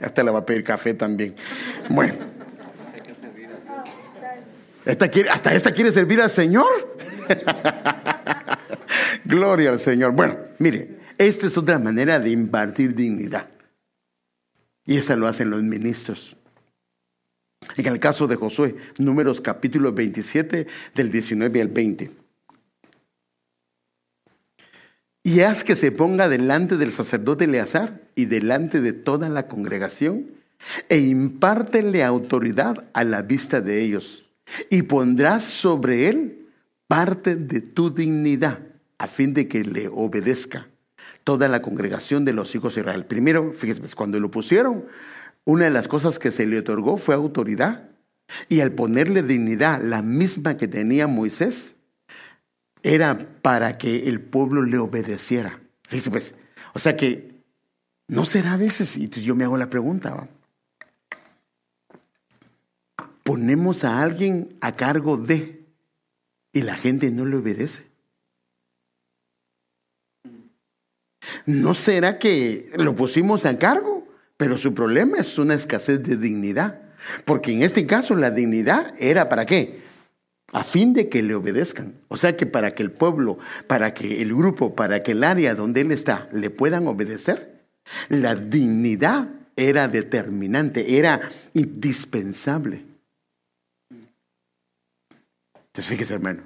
hasta 0.00 0.22
le 0.22 0.30
va 0.30 0.40
a 0.40 0.46
pedir 0.46 0.64
café 0.64 0.94
también. 0.94 1.34
Bueno. 1.88 2.33
Hasta 4.86 5.54
esta 5.54 5.72
quiere 5.72 5.92
servir 5.92 6.20
al 6.20 6.30
Señor. 6.30 6.96
Gloria 9.24 9.70
al 9.70 9.80
Señor. 9.80 10.12
Bueno, 10.12 10.36
mire, 10.58 10.98
esta 11.16 11.46
es 11.46 11.56
otra 11.56 11.78
manera 11.78 12.20
de 12.20 12.30
impartir 12.30 12.94
dignidad. 12.94 13.48
Y 14.84 14.98
esta 14.98 15.16
lo 15.16 15.26
hacen 15.26 15.48
los 15.48 15.62
ministros. 15.62 16.36
En 17.76 17.86
el 17.86 17.98
caso 17.98 18.26
de 18.26 18.36
Josué, 18.36 18.76
números 18.98 19.40
capítulo 19.40 19.92
27 19.92 20.66
del 20.94 21.10
19 21.10 21.62
al 21.62 21.68
20. 21.68 22.10
Y 25.22 25.40
haz 25.40 25.64
que 25.64 25.74
se 25.74 25.90
ponga 25.90 26.28
delante 26.28 26.76
del 26.76 26.92
sacerdote 26.92 27.44
Eleazar 27.44 28.02
y 28.14 28.26
delante 28.26 28.82
de 28.82 28.92
toda 28.92 29.30
la 29.30 29.46
congregación 29.46 30.26
e 30.90 30.98
impártele 30.98 32.04
autoridad 32.04 32.84
a 32.92 33.04
la 33.04 33.22
vista 33.22 33.62
de 33.62 33.80
ellos 33.80 34.24
y 34.70 34.82
pondrás 34.82 35.44
sobre 35.44 36.08
él 36.08 36.48
parte 36.86 37.36
de 37.36 37.60
tu 37.60 37.90
dignidad 37.90 38.60
a 38.98 39.06
fin 39.06 39.34
de 39.34 39.48
que 39.48 39.64
le 39.64 39.88
obedezca 39.88 40.68
toda 41.24 41.48
la 41.48 41.62
congregación 41.62 42.24
de 42.24 42.34
los 42.34 42.54
hijos 42.54 42.74
de 42.74 42.82
Israel. 42.82 43.06
Primero, 43.06 43.52
fíjese, 43.54 43.80
pues, 43.80 43.94
cuando 43.94 44.20
lo 44.20 44.30
pusieron, 44.30 44.84
una 45.44 45.64
de 45.64 45.70
las 45.70 45.88
cosas 45.88 46.18
que 46.18 46.30
se 46.30 46.46
le 46.46 46.58
otorgó 46.58 46.96
fue 46.96 47.14
autoridad. 47.14 47.88
Y 48.48 48.60
al 48.60 48.72
ponerle 48.72 49.22
dignidad, 49.22 49.82
la 49.82 50.02
misma 50.02 50.56
que 50.56 50.68
tenía 50.68 51.06
Moisés, 51.06 51.74
era 52.82 53.18
para 53.42 53.78
que 53.78 54.08
el 54.08 54.20
pueblo 54.20 54.62
le 54.62 54.78
obedeciera. 54.78 55.60
Fíjese, 55.88 56.10
pues, 56.10 56.34
o 56.74 56.78
sea 56.78 56.96
que 56.96 57.34
no 58.08 58.24
será 58.26 58.54
a 58.54 58.58
veces, 58.58 58.96
y 58.96 59.08
yo 59.08 59.34
me 59.34 59.44
hago 59.44 59.56
la 59.56 59.70
pregunta, 59.70 60.28
ponemos 63.24 63.82
a 63.82 64.02
alguien 64.02 64.54
a 64.60 64.76
cargo 64.76 65.16
de 65.16 65.64
y 66.52 66.62
la 66.62 66.76
gente 66.76 67.10
no 67.10 67.24
le 67.24 67.36
obedece. 67.36 67.84
¿No 71.46 71.74
será 71.74 72.18
que 72.18 72.70
lo 72.76 72.94
pusimos 72.94 73.44
a 73.44 73.58
cargo? 73.58 74.06
Pero 74.36 74.56
su 74.56 74.72
problema 74.72 75.18
es 75.18 75.36
una 75.38 75.54
escasez 75.54 76.02
de 76.02 76.16
dignidad. 76.16 76.80
Porque 77.24 77.52
en 77.52 77.62
este 77.62 77.86
caso 77.86 78.14
la 78.14 78.30
dignidad 78.30 78.94
era 78.98 79.28
para 79.28 79.46
qué? 79.46 79.82
A 80.52 80.62
fin 80.62 80.92
de 80.92 81.08
que 81.08 81.22
le 81.22 81.34
obedezcan. 81.34 81.94
O 82.08 82.16
sea 82.16 82.36
que 82.36 82.46
para 82.46 82.72
que 82.72 82.82
el 82.82 82.92
pueblo, 82.92 83.38
para 83.66 83.94
que 83.94 84.22
el 84.22 84.34
grupo, 84.34 84.74
para 84.74 85.00
que 85.00 85.12
el 85.12 85.24
área 85.24 85.54
donde 85.54 85.80
él 85.80 85.90
está 85.90 86.28
le 86.32 86.50
puedan 86.50 86.86
obedecer, 86.86 87.64
la 88.08 88.36
dignidad 88.36 89.28
era 89.56 89.88
determinante, 89.88 90.98
era 90.98 91.20
indispensable. 91.54 92.93
Entonces 95.74 95.90
fíjese, 95.90 96.14
hermano. 96.14 96.40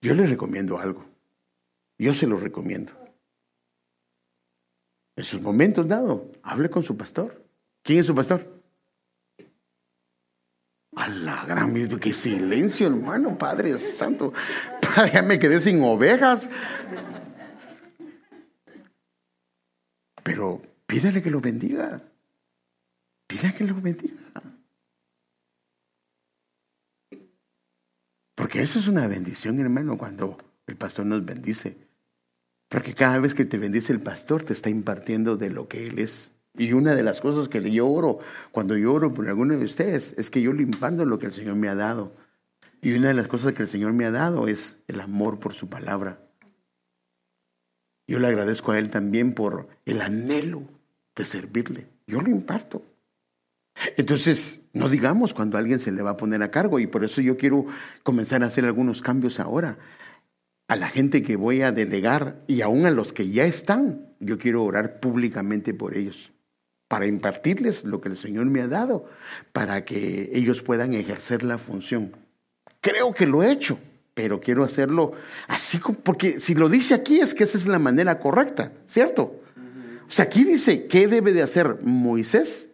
Yo 0.00 0.14
le 0.14 0.24
recomiendo 0.24 0.78
algo. 0.78 1.04
Yo 1.98 2.14
se 2.14 2.28
lo 2.28 2.38
recomiendo. 2.38 2.92
En 5.16 5.24
sus 5.24 5.42
momentos 5.42 5.88
dados, 5.88 6.22
hable 6.44 6.70
con 6.70 6.84
su 6.84 6.96
pastor. 6.96 7.44
¿Quién 7.82 7.98
es 7.98 8.06
su 8.06 8.14
pastor? 8.14 8.62
A 10.94 11.08
la 11.08 11.44
gran 11.44 11.74
qué 11.98 12.14
silencio, 12.14 12.86
hermano, 12.86 13.36
Padre 13.36 13.76
Santo. 13.76 14.32
Ya 15.12 15.22
me 15.22 15.40
quedé 15.40 15.60
sin 15.60 15.82
ovejas. 15.82 16.48
Pero 20.22 20.62
pídale 20.86 21.20
que 21.20 21.30
lo 21.30 21.40
bendiga. 21.40 22.00
Pídale 23.26 23.54
que 23.56 23.64
lo 23.64 23.74
bendiga. 23.74 24.19
Porque 28.40 28.62
eso 28.62 28.78
es 28.78 28.88
una 28.88 29.06
bendición, 29.06 29.60
hermano, 29.60 29.98
cuando 29.98 30.38
el 30.66 30.74
pastor 30.74 31.04
nos 31.04 31.26
bendice. 31.26 31.76
Porque 32.70 32.94
cada 32.94 33.18
vez 33.18 33.34
que 33.34 33.44
te 33.44 33.58
bendice 33.58 33.92
el 33.92 34.00
pastor, 34.00 34.44
te 34.44 34.54
está 34.54 34.70
impartiendo 34.70 35.36
de 35.36 35.50
lo 35.50 35.68
que 35.68 35.86
Él 35.86 35.98
es. 35.98 36.30
Y 36.56 36.72
una 36.72 36.94
de 36.94 37.02
las 37.02 37.20
cosas 37.20 37.48
que 37.48 37.70
yo 37.70 37.86
oro, 37.86 38.20
cuando 38.50 38.78
yo 38.78 38.94
oro 38.94 39.12
por 39.12 39.28
alguno 39.28 39.58
de 39.58 39.64
ustedes, 39.66 40.14
es 40.16 40.30
que 40.30 40.40
yo 40.40 40.54
limpando 40.54 41.04
lo 41.04 41.18
que 41.18 41.26
el 41.26 41.34
Señor 41.34 41.56
me 41.56 41.68
ha 41.68 41.74
dado. 41.74 42.14
Y 42.80 42.94
una 42.94 43.08
de 43.08 43.14
las 43.14 43.28
cosas 43.28 43.52
que 43.52 43.60
el 43.60 43.68
Señor 43.68 43.92
me 43.92 44.06
ha 44.06 44.10
dado 44.10 44.48
es 44.48 44.78
el 44.88 45.02
amor 45.02 45.38
por 45.38 45.52
su 45.52 45.68
palabra. 45.68 46.18
Yo 48.06 48.20
le 48.20 48.28
agradezco 48.28 48.72
a 48.72 48.78
Él 48.78 48.90
también 48.90 49.34
por 49.34 49.68
el 49.84 50.00
anhelo 50.00 50.62
de 51.14 51.26
servirle. 51.26 51.88
Yo 52.06 52.22
lo 52.22 52.30
imparto. 52.30 52.82
Entonces, 53.96 54.60
no 54.72 54.88
digamos 54.88 55.34
cuando 55.34 55.58
alguien 55.58 55.78
se 55.78 55.92
le 55.92 56.02
va 56.02 56.10
a 56.10 56.16
poner 56.16 56.42
a 56.42 56.50
cargo 56.50 56.78
y 56.78 56.86
por 56.86 57.04
eso 57.04 57.20
yo 57.20 57.36
quiero 57.36 57.66
comenzar 58.02 58.42
a 58.42 58.46
hacer 58.46 58.64
algunos 58.64 59.02
cambios 59.02 59.40
ahora. 59.40 59.78
A 60.68 60.76
la 60.76 60.88
gente 60.88 61.22
que 61.22 61.36
voy 61.36 61.62
a 61.62 61.72
delegar 61.72 62.42
y 62.46 62.60
aún 62.60 62.86
a 62.86 62.90
los 62.90 63.12
que 63.12 63.28
ya 63.28 63.44
están, 63.44 64.06
yo 64.20 64.38
quiero 64.38 64.62
orar 64.62 65.00
públicamente 65.00 65.74
por 65.74 65.96
ellos, 65.96 66.30
para 66.86 67.06
impartirles 67.06 67.84
lo 67.84 68.00
que 68.00 68.08
el 68.08 68.16
Señor 68.16 68.46
me 68.46 68.60
ha 68.60 68.68
dado, 68.68 69.06
para 69.52 69.84
que 69.84 70.30
ellos 70.32 70.62
puedan 70.62 70.94
ejercer 70.94 71.42
la 71.42 71.58
función. 71.58 72.14
Creo 72.80 73.12
que 73.12 73.26
lo 73.26 73.42
he 73.42 73.50
hecho, 73.50 73.78
pero 74.14 74.40
quiero 74.40 74.62
hacerlo 74.62 75.12
así, 75.48 75.80
porque 76.02 76.38
si 76.38 76.54
lo 76.54 76.68
dice 76.68 76.94
aquí 76.94 77.20
es 77.20 77.34
que 77.34 77.44
esa 77.44 77.58
es 77.58 77.66
la 77.66 77.78
manera 77.78 78.20
correcta, 78.20 78.72
¿cierto? 78.86 79.40
O 80.06 80.10
sea, 80.12 80.26
aquí 80.26 80.44
dice, 80.44 80.86
¿qué 80.86 81.06
debe 81.08 81.32
de 81.32 81.42
hacer 81.42 81.78
Moisés? 81.82 82.69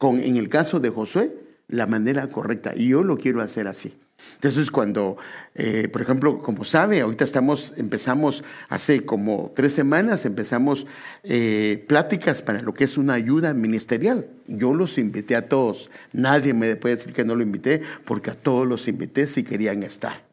Con, 0.00 0.18
en 0.18 0.38
el 0.38 0.48
caso 0.48 0.80
de 0.80 0.88
Josué, 0.88 1.30
la 1.68 1.84
manera 1.84 2.26
correcta. 2.28 2.72
Y 2.74 2.88
yo 2.88 3.04
lo 3.04 3.18
quiero 3.18 3.42
hacer 3.42 3.68
así. 3.68 3.94
Entonces, 4.36 4.70
cuando, 4.70 5.18
eh, 5.54 5.88
por 5.92 6.00
ejemplo, 6.00 6.40
como 6.40 6.64
sabe, 6.64 7.02
ahorita 7.02 7.22
estamos, 7.22 7.74
empezamos 7.76 8.42
hace 8.70 9.04
como 9.04 9.52
tres 9.54 9.74
semanas, 9.74 10.24
empezamos 10.24 10.86
eh, 11.22 11.84
pláticas 11.86 12.40
para 12.40 12.62
lo 12.62 12.72
que 12.72 12.84
es 12.84 12.96
una 12.96 13.12
ayuda 13.12 13.52
ministerial. 13.52 14.30
Yo 14.46 14.72
los 14.72 14.96
invité 14.96 15.36
a 15.36 15.50
todos. 15.50 15.90
Nadie 16.14 16.54
me 16.54 16.76
puede 16.76 16.96
decir 16.96 17.12
que 17.12 17.26
no 17.26 17.36
lo 17.36 17.42
invité, 17.42 17.82
porque 18.06 18.30
a 18.30 18.34
todos 18.34 18.66
los 18.66 18.88
invité 18.88 19.26
si 19.26 19.44
querían 19.44 19.82
estar. 19.82 20.24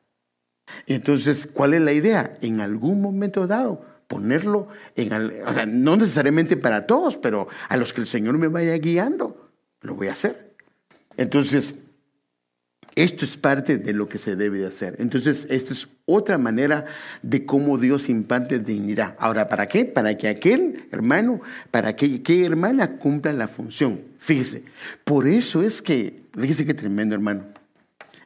Entonces, 0.86 1.46
¿cuál 1.46 1.74
es 1.74 1.82
la 1.82 1.92
idea? 1.92 2.38
En 2.40 2.62
algún 2.62 3.02
momento 3.02 3.48
dado, 3.48 3.86
ponerlo 4.08 4.70
en, 4.96 5.12
o 5.46 5.54
sea, 5.54 5.66
no 5.66 5.98
necesariamente 5.98 6.56
para 6.56 6.88
todos, 6.88 7.18
pero 7.18 7.50
a 7.68 7.76
los 7.76 7.92
que 7.92 8.00
el 8.00 8.08
Señor 8.08 8.38
me 8.38 8.48
vaya 8.48 8.78
guiando, 8.78 9.47
lo 9.82 9.96
voy 9.96 10.08
a 10.08 10.12
hacer. 10.14 10.56
Entonces, 11.18 11.76
esto 12.98 13.26
es 13.26 13.38
parte 13.38 13.78
de 13.78 13.94
lo 13.94 14.10
que 14.10 14.18
se 14.18 14.36
debe 14.36 14.58
de 14.58 14.66
hacer. 14.66 14.96
Entonces, 14.98 15.46
esta 15.52 15.74
es 15.74 15.88
otra 16.06 16.40
manera 16.40 16.86
de 17.22 17.46
cómo 17.46 17.78
Dios 17.78 18.10
imparte 18.10 18.58
dignidad. 18.58 19.16
Ahora, 19.20 19.48
¿para 19.50 19.68
qué? 19.68 19.86
Para 19.86 20.18
que 20.18 20.28
aquel 20.28 20.88
hermano, 20.92 21.40
para 21.70 21.96
que 21.96 22.16
aquella 22.16 22.48
hermana 22.48 22.98
cumpla 22.98 23.34
la 23.34 23.48
función. 23.48 24.02
Fíjese, 24.18 24.64
por 25.04 25.28
eso 25.28 25.62
es 25.62 25.84
que, 25.84 26.24
fíjese 26.34 26.66
qué 26.66 26.74
tremendo 26.74 27.14
hermano. 27.14 27.44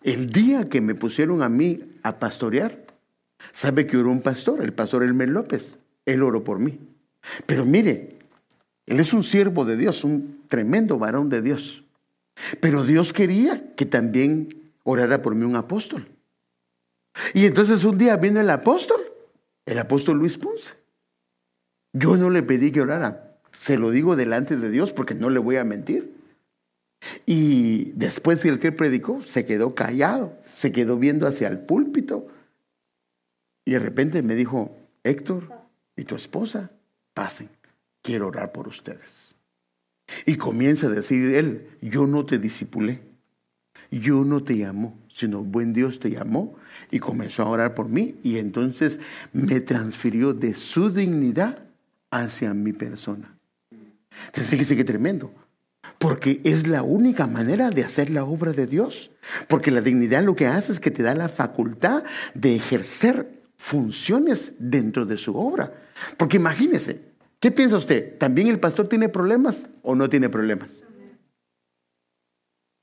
El 0.03 0.29
día 0.29 0.69
que 0.69 0.79
me 0.79 0.95
pusieron 0.95 1.43
a 1.43 1.49
mí 1.49 1.83
a 2.01 2.17
pastorear, 2.17 2.85
sabe 3.51 3.85
que 3.85 3.97
oró 3.97 4.09
un 4.09 4.21
pastor, 4.21 4.63
el 4.63 4.71
pastor 4.71 5.03
Elmer 5.03 5.27
López. 5.27 5.75
Él 6.05 6.23
oró 6.23 6.45
por 6.45 6.59
mí. 6.59 6.79
Pero 7.45 7.65
mire, 7.65 8.19
él 8.91 8.99
es 8.99 9.13
un 9.13 9.23
siervo 9.23 9.63
de 9.63 9.77
Dios, 9.77 10.03
un 10.03 10.43
tremendo 10.49 10.99
varón 10.99 11.29
de 11.29 11.41
Dios. 11.41 11.85
Pero 12.59 12.83
Dios 12.83 13.13
quería 13.13 13.73
que 13.75 13.85
también 13.85 14.73
orara 14.83 15.21
por 15.21 15.33
mí 15.33 15.45
un 15.45 15.55
apóstol. 15.55 16.09
Y 17.33 17.45
entonces 17.45 17.85
un 17.85 17.97
día 17.97 18.17
viene 18.17 18.41
el 18.41 18.49
apóstol, 18.49 18.99
el 19.65 19.79
apóstol 19.79 20.17
Luis 20.17 20.37
Ponce. 20.37 20.73
Yo 21.93 22.17
no 22.17 22.29
le 22.29 22.43
pedí 22.43 22.73
que 22.73 22.81
orara, 22.81 23.37
se 23.53 23.77
lo 23.77 23.91
digo 23.91 24.17
delante 24.17 24.57
de 24.57 24.69
Dios 24.69 24.91
porque 24.91 25.15
no 25.15 25.29
le 25.29 25.39
voy 25.39 25.55
a 25.55 25.63
mentir. 25.63 26.13
Y 27.25 27.93
después 27.93 28.43
el 28.43 28.59
que 28.59 28.73
predicó 28.73 29.21
se 29.21 29.45
quedó 29.45 29.73
callado, 29.73 30.37
se 30.53 30.73
quedó 30.73 30.97
viendo 30.97 31.27
hacia 31.27 31.47
el 31.47 31.59
púlpito. 31.59 32.27
Y 33.63 33.71
de 33.71 33.79
repente 33.79 34.21
me 34.21 34.35
dijo, 34.35 34.75
Héctor 35.05 35.47
y 35.95 36.03
tu 36.03 36.17
esposa, 36.17 36.71
pasen, 37.13 37.47
quiero 38.01 38.27
orar 38.27 38.51
por 38.51 38.67
ustedes. 38.67 39.35
Y 40.25 40.35
comienza 40.35 40.87
a 40.87 40.91
decir 40.91 41.35
él, 41.35 41.69
yo 41.81 42.07
no 42.07 42.25
te 42.25 42.37
disipulé, 42.37 43.01
yo 43.91 44.25
no 44.25 44.43
te 44.43 44.57
llamó, 44.57 44.97
sino 45.13 45.43
buen 45.43 45.73
Dios 45.73 45.99
te 45.99 46.09
llamó 46.09 46.55
y 46.89 46.99
comenzó 46.99 47.43
a 47.43 47.49
orar 47.49 47.75
por 47.75 47.89
mí 47.89 48.15
y 48.23 48.37
entonces 48.37 48.99
me 49.33 49.61
transfirió 49.61 50.33
de 50.33 50.55
su 50.55 50.89
dignidad 50.89 51.63
hacia 52.09 52.53
mi 52.53 52.73
persona. 52.73 53.37
Entonces 54.27 54.49
fíjese 54.49 54.75
qué 54.75 54.83
tremendo. 54.83 55.33
Porque 55.97 56.41
es 56.43 56.67
la 56.67 56.83
única 56.83 57.27
manera 57.27 57.69
de 57.69 57.83
hacer 57.83 58.09
la 58.09 58.23
obra 58.23 58.53
de 58.53 58.67
Dios. 58.67 59.11
Porque 59.47 59.71
la 59.71 59.81
dignidad 59.81 60.23
lo 60.23 60.35
que 60.35 60.47
hace 60.47 60.71
es 60.71 60.79
que 60.79 60.91
te 60.91 61.03
da 61.03 61.15
la 61.15 61.29
facultad 61.29 62.03
de 62.33 62.55
ejercer 62.55 63.41
funciones 63.57 64.55
dentro 64.57 65.05
de 65.05 65.17
su 65.17 65.37
obra. 65.37 65.73
Porque 66.17 66.37
imagínese, 66.37 67.10
¿qué 67.41 67.51
piensa 67.51 67.75
usted? 67.75 68.17
¿También 68.17 68.47
el 68.47 68.61
pastor 68.61 68.87
tiene 68.87 69.09
problemas 69.09 69.67
o 69.81 69.95
no 69.95 70.09
tiene 70.09 70.29
problemas? 70.29 70.81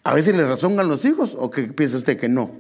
¿A 0.05 0.13
veces 0.13 0.37
le 0.37 0.47
razongan 0.47 0.89
los 0.89 1.07
hijos 1.07 1.35
o 1.39 1.49
qué 1.49 1.63
piensa 1.63 1.97
usted 1.97 2.19
que 2.19 2.29
no? 2.29 2.55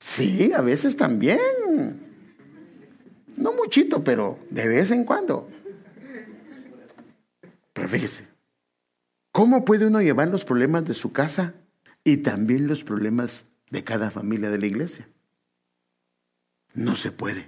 Sí, 0.00 0.50
a 0.54 0.62
veces 0.62 0.96
también. 0.96 2.00
No 3.36 3.52
muchito, 3.52 4.02
pero 4.02 4.38
de 4.48 4.66
vez 4.66 4.90
en 4.90 5.04
cuando. 5.04 5.50
Pero 7.74 7.88
fíjese, 7.88 8.24
¿Cómo 9.36 9.66
puede 9.66 9.84
uno 9.84 10.00
llevar 10.00 10.28
los 10.28 10.46
problemas 10.46 10.86
de 10.86 10.94
su 10.94 11.12
casa 11.12 11.52
y 12.04 12.16
también 12.16 12.68
los 12.68 12.84
problemas 12.84 13.48
de 13.68 13.84
cada 13.84 14.10
familia 14.10 14.48
de 14.48 14.56
la 14.56 14.64
iglesia? 14.64 15.10
No 16.72 16.96
se 16.96 17.12
puede. 17.12 17.46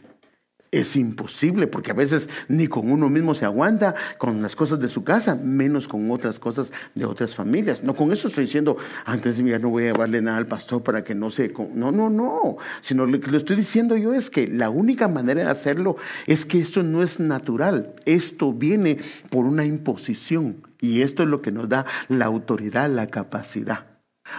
Es 0.70 0.96
imposible 0.96 1.66
porque 1.66 1.92
a 1.92 1.94
veces 1.94 2.28
ni 2.48 2.66
con 2.66 2.90
uno 2.90 3.08
mismo 3.08 3.34
se 3.34 3.46
aguanta 3.46 3.94
con 4.18 4.42
las 4.42 4.54
cosas 4.54 4.78
de 4.78 4.88
su 4.88 5.02
casa, 5.02 5.34
menos 5.34 5.88
con 5.88 6.10
otras 6.10 6.38
cosas 6.38 6.72
de 6.94 7.06
otras 7.06 7.34
familias. 7.34 7.82
No 7.82 7.94
con 7.94 8.12
eso 8.12 8.28
estoy 8.28 8.44
diciendo, 8.44 8.76
antes 9.06 9.38
ah, 9.38 9.42
mira, 9.42 9.58
no 9.58 9.70
voy 9.70 9.84
a 9.84 9.92
llevarle 9.92 10.20
nada 10.20 10.36
al 10.36 10.46
pastor 10.46 10.82
para 10.82 11.02
que 11.02 11.14
no 11.14 11.30
se... 11.30 11.54
No, 11.74 11.90
no, 11.90 12.10
no. 12.10 12.58
Sino 12.82 13.06
lo 13.06 13.18
que 13.18 13.30
le 13.30 13.38
estoy 13.38 13.56
diciendo 13.56 13.96
yo 13.96 14.12
es 14.12 14.28
que 14.28 14.46
la 14.46 14.68
única 14.68 15.08
manera 15.08 15.44
de 15.44 15.50
hacerlo 15.50 15.96
es 16.26 16.44
que 16.44 16.60
esto 16.60 16.82
no 16.82 17.02
es 17.02 17.18
natural. 17.18 17.94
Esto 18.04 18.52
viene 18.52 18.98
por 19.30 19.46
una 19.46 19.64
imposición. 19.64 20.66
Y 20.82 21.00
esto 21.00 21.22
es 21.22 21.30
lo 21.30 21.40
que 21.40 21.50
nos 21.50 21.70
da 21.70 21.86
la 22.08 22.26
autoridad, 22.26 22.90
la 22.90 23.06
capacidad. 23.06 23.86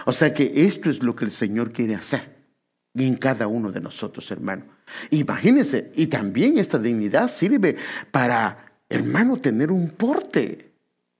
O 0.06 0.12
sea 0.12 0.32
que 0.32 0.52
esto 0.64 0.90
es 0.90 1.02
lo 1.02 1.16
que 1.16 1.24
el 1.24 1.32
Señor 1.32 1.72
quiere 1.72 1.96
hacer 1.96 2.39
en 2.94 3.16
cada 3.16 3.46
uno 3.46 3.70
de 3.70 3.80
nosotros, 3.80 4.30
hermano. 4.30 4.64
Imagínense, 5.10 5.92
y 5.94 6.06
también 6.08 6.58
esta 6.58 6.78
dignidad 6.78 7.28
sirve 7.28 7.76
para, 8.10 8.72
hermano, 8.88 9.36
tener 9.36 9.70
un 9.70 9.90
porte 9.90 10.70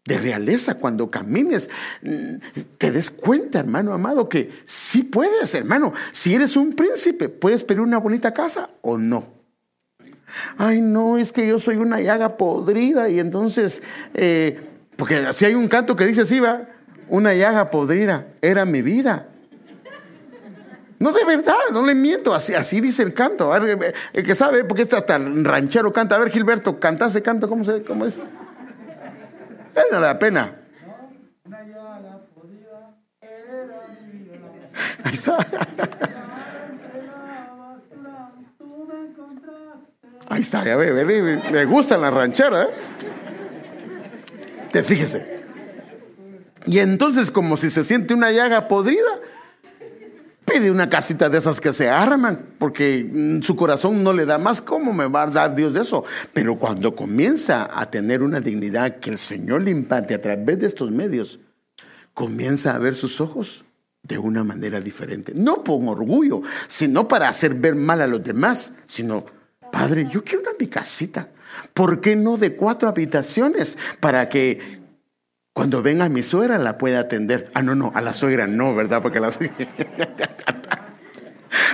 de 0.04 0.18
realeza 0.18 0.74
cuando 0.74 1.10
camines. 1.10 1.70
Mm, 2.02 2.36
te 2.78 2.90
des 2.90 3.10
cuenta, 3.10 3.60
hermano 3.60 3.92
amado, 3.92 4.28
que 4.28 4.50
sí 4.64 5.04
puedes, 5.04 5.54
hermano. 5.54 5.92
Si 6.12 6.34
eres 6.34 6.56
un 6.56 6.72
príncipe, 6.72 7.28
puedes 7.28 7.64
pedir 7.64 7.80
una 7.80 7.98
bonita 7.98 8.32
casa 8.32 8.70
o 8.82 8.98
no. 8.98 9.40
Ay, 10.56 10.80
no, 10.80 11.18
es 11.18 11.32
que 11.32 11.46
yo 11.46 11.58
soy 11.58 11.76
una 11.76 12.00
llaga 12.00 12.36
podrida 12.36 13.08
y 13.08 13.18
entonces, 13.18 13.82
eh, 14.14 14.60
porque 14.96 15.32
si 15.32 15.44
hay 15.44 15.54
un 15.54 15.68
canto 15.68 15.96
que 15.96 16.06
dice 16.06 16.22
así, 16.22 16.38
va, 16.40 16.68
una 17.08 17.34
llaga 17.34 17.70
podrida, 17.70 18.28
era 18.40 18.64
mi 18.64 18.82
vida. 18.82 19.28
No, 21.00 21.12
de 21.12 21.24
verdad, 21.24 21.56
no 21.72 21.84
le 21.84 21.94
miento, 21.94 22.34
así, 22.34 22.52
así 22.52 22.78
dice 22.78 23.02
el 23.02 23.14
canto. 23.14 23.50
el 23.56 23.94
que 24.24 24.34
sabe, 24.34 24.64
porque 24.64 24.82
está 24.82 24.98
hasta 24.98 25.16
el 25.16 25.46
ranchero 25.46 25.90
canta. 25.90 26.16
A 26.16 26.18
ver, 26.18 26.30
Gilberto, 26.30 26.78
canta 26.78 27.06
ese 27.06 27.22
canto, 27.22 27.48
¿cómo, 27.48 27.64
se, 27.64 27.82
cómo 27.82 28.04
es? 28.04 28.18
Es 28.18 29.98
la 29.98 30.18
pena. 30.18 30.56
Ahí 35.02 35.14
está. 35.14 35.38
Ahí 40.28 40.42
está, 40.42 40.64
ya 40.64 40.76
ve, 40.76 40.92
ve, 40.92 41.42
me 41.50 41.64
gustan 41.64 42.02
las 42.02 42.12
rancheras. 42.12 42.68
¿eh? 44.74 44.82
Fíjese. 44.82 45.40
Y 46.66 46.78
entonces, 46.78 47.30
como 47.30 47.56
si 47.56 47.70
se 47.70 47.84
siente 47.84 48.12
una 48.12 48.30
llaga 48.30 48.68
podrida, 48.68 49.18
pide 50.52 50.70
una 50.70 50.88
casita 50.88 51.28
de 51.28 51.38
esas 51.38 51.60
que 51.60 51.72
se 51.72 51.88
arman, 51.88 52.54
porque 52.58 53.08
mm, 53.10 53.42
su 53.42 53.56
corazón 53.56 54.02
no 54.02 54.12
le 54.12 54.26
da 54.26 54.38
más. 54.38 54.60
¿Cómo 54.60 54.92
me 54.92 55.06
va 55.06 55.22
a 55.22 55.26
dar 55.26 55.54
Dios 55.54 55.74
de 55.74 55.80
eso? 55.80 56.04
Pero 56.32 56.58
cuando 56.58 56.94
comienza 56.94 57.70
a 57.72 57.90
tener 57.90 58.22
una 58.22 58.40
dignidad 58.40 58.98
que 58.98 59.10
el 59.10 59.18
Señor 59.18 59.62
le 59.62 59.70
imparte 59.70 60.14
a 60.14 60.18
través 60.18 60.58
de 60.58 60.66
estos 60.66 60.90
medios, 60.90 61.38
comienza 62.14 62.74
a 62.74 62.78
ver 62.78 62.94
sus 62.94 63.20
ojos 63.20 63.64
de 64.02 64.18
una 64.18 64.44
manera 64.44 64.80
diferente. 64.80 65.32
No 65.34 65.62
con 65.62 65.88
orgullo, 65.88 66.42
sino 66.68 67.06
para 67.06 67.28
hacer 67.28 67.54
ver 67.54 67.74
mal 67.74 68.00
a 68.00 68.06
los 68.06 68.22
demás, 68.22 68.72
sino 68.86 69.24
Padre, 69.70 70.08
yo 70.10 70.24
quiero 70.24 70.42
una 70.42 70.52
mi 70.58 70.66
casita. 70.66 71.28
¿Por 71.74 72.00
qué 72.00 72.16
no 72.16 72.36
de 72.36 72.54
cuatro 72.54 72.88
habitaciones? 72.88 73.76
Para 74.00 74.28
que 74.28 74.79
cuando 75.52 75.82
venga 75.82 76.08
mi 76.08 76.22
suegra 76.22 76.58
la 76.58 76.78
pueda 76.78 77.00
atender. 77.00 77.50
Ah, 77.54 77.62
no, 77.62 77.74
no, 77.74 77.92
a 77.94 78.00
la 78.00 78.12
suegra 78.12 78.46
no, 78.46 78.74
¿verdad? 78.74 79.02
Porque 79.02 79.20
la 79.20 79.30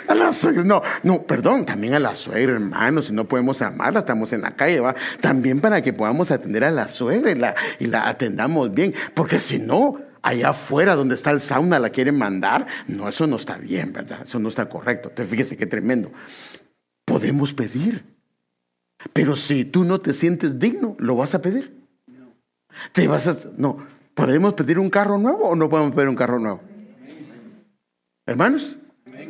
A 0.09 0.14
la 0.14 0.33
suegra, 0.33 0.64
no, 0.64 0.83
no, 1.03 1.22
perdón, 1.24 1.66
también 1.66 1.95
a 1.95 1.99
la 1.99 2.14
suegra, 2.14 2.53
hermano, 2.53 3.03
si 3.03 3.12
no 3.12 3.27
podemos 3.27 3.61
amarla, 3.61 4.01
estamos 4.01 4.33
en 4.33 4.41
la 4.43 4.53
calle, 4.53 4.81
va. 4.81 4.95
También 5.20 5.61
para 5.61 5.83
que 5.83 5.93
podamos 5.93 6.31
atender 6.31 6.64
a 6.64 6.70
la 6.70 6.89
suegra 6.89 7.31
y 7.31 7.35
la, 7.35 7.55
y 7.79 7.87
la 7.87 8.09
atendamos 8.09 8.72
bien, 8.72 8.95
porque 9.14 9.41
si 9.41 9.59
no, 9.59 10.01
allá 10.22 10.51
afuera 10.51 10.95
donde 10.95 11.14
está 11.14 11.31
el 11.31 11.41
sauna 11.41 11.79
la 11.79 11.91
quieren 11.91 12.16
mandar, 12.16 12.66
no, 12.87 13.09
eso 13.09 13.27
no 13.27 13.37
está 13.37 13.59
bien, 13.59 13.93
¿verdad? 13.93 14.20
Eso 14.22 14.39
no 14.39 14.49
está 14.49 14.68
correcto. 14.68 15.11
Entonces, 15.11 15.31
fíjese 15.31 15.57
qué 15.57 15.66
tremendo. 15.66 16.11
Podemos 17.05 17.53
pedir, 17.53 18.05
pero 19.12 19.37
si 19.37 19.64
tú 19.64 19.85
no 19.85 20.01
te 20.01 20.14
sientes 20.14 20.59
digno, 20.59 20.97
¿lo 20.99 21.16
vas 21.16 21.35
a 21.35 21.43
pedir? 21.43 21.76
Te 22.93 23.07
vas 23.07 23.27
a, 23.27 23.37
no, 23.57 23.79
¿podemos 24.14 24.55
pedir 24.55 24.79
un 24.79 24.91
carro 24.91 25.18
nuevo 25.18 25.49
o 25.49 25.57
no 25.57 25.68
podemos 25.68 25.95
pedir 25.95 26.09
un 26.09 26.16
carro 26.16 26.39
nuevo? 26.39 26.61
Hermanos, 28.27 28.77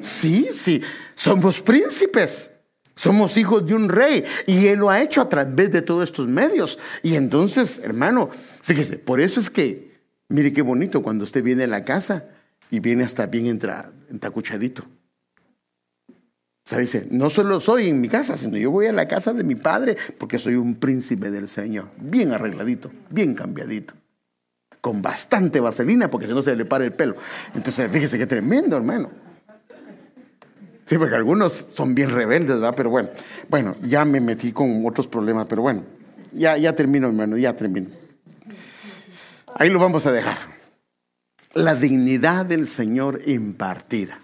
sí, 0.01 0.49
sí, 0.53 0.83
somos 1.15 1.61
príncipes. 1.61 2.51
Somos 2.99 3.37
hijos 3.37 3.67
de 3.67 3.75
un 3.75 3.91
rey 3.91 4.25
y 4.47 4.69
Él 4.69 4.79
lo 4.79 4.89
ha 4.89 5.03
hecho 5.03 5.21
a 5.21 5.29
través 5.29 5.71
de 5.71 5.83
todos 5.83 6.05
estos 6.05 6.27
medios. 6.27 6.79
Y 7.03 7.15
entonces, 7.15 7.79
hermano, 7.85 8.31
fíjese, 8.63 8.97
por 8.97 9.21
eso 9.21 9.39
es 9.39 9.51
que, 9.51 10.01
mire 10.29 10.51
qué 10.51 10.63
bonito 10.63 11.03
cuando 11.03 11.25
usted 11.25 11.43
viene 11.43 11.65
a 11.65 11.67
la 11.67 11.83
casa 11.83 12.25
y 12.71 12.81
viene 12.81 13.05
hasta 13.05 13.27
bien 13.27 13.47
entacuchadito. 14.09 14.87
O 16.67 16.69
sea, 16.69 16.79
dice, 16.79 17.07
no 17.12 17.31
solo 17.31 17.61
soy 17.61 17.89
en 17.89 18.01
mi 18.01 18.09
casa, 18.09 18.35
sino 18.35 18.57
yo 18.57 18.73
voy 18.73 18.89
a 18.89 18.93
la 18.93 19.07
casa 19.07 19.33
de 19.33 19.45
mi 19.45 19.55
padre 19.55 19.97
porque 20.19 20.37
soy 20.37 20.57
un 20.57 20.75
príncipe 20.75 21.31
del 21.31 21.49
Señor. 21.49 21.91
Bien 21.97 22.33
arregladito, 22.33 22.91
bien 23.09 23.37
cambiadito. 23.37 23.95
Con 24.81 25.01
bastante 25.01 25.61
vaselina 25.61 26.11
porque 26.11 26.27
si 26.27 26.33
no 26.33 26.43
se 26.43 26.57
le 26.57 26.64
para 26.64 26.85
el 26.85 26.93
pelo. 26.93 27.14
Entonces, 27.55 27.89
fíjese 27.93 28.19
qué 28.19 28.27
tremendo, 28.27 28.77
hermano. 28.77 29.11
Sí, 30.87 30.99
porque 30.99 31.14
algunos 31.14 31.67
son 31.73 31.95
bien 31.95 32.11
rebeldes, 32.11 32.57
¿verdad? 32.57 32.75
Pero 32.77 32.91
bueno, 32.91 33.11
bueno, 33.49 33.77
ya 33.83 34.05
me 34.05 34.21
metí 34.21 34.51
con 34.51 34.85
otros 34.85 35.07
problemas, 35.07 35.47
pero 35.47 35.62
bueno, 35.62 35.85
ya, 36.33 36.57
ya 36.57 36.75
termino, 36.75 37.07
hermano, 37.07 37.37
ya 37.37 37.55
termino. 37.55 37.91
Ahí 39.55 39.71
lo 39.71 39.79
vamos 39.79 40.05
a 40.07 40.11
dejar. 40.11 40.39
La 41.55 41.77
dignidad 41.77 42.45
del 42.45 42.67
Señor 42.67 43.23
impartida. 43.27 44.19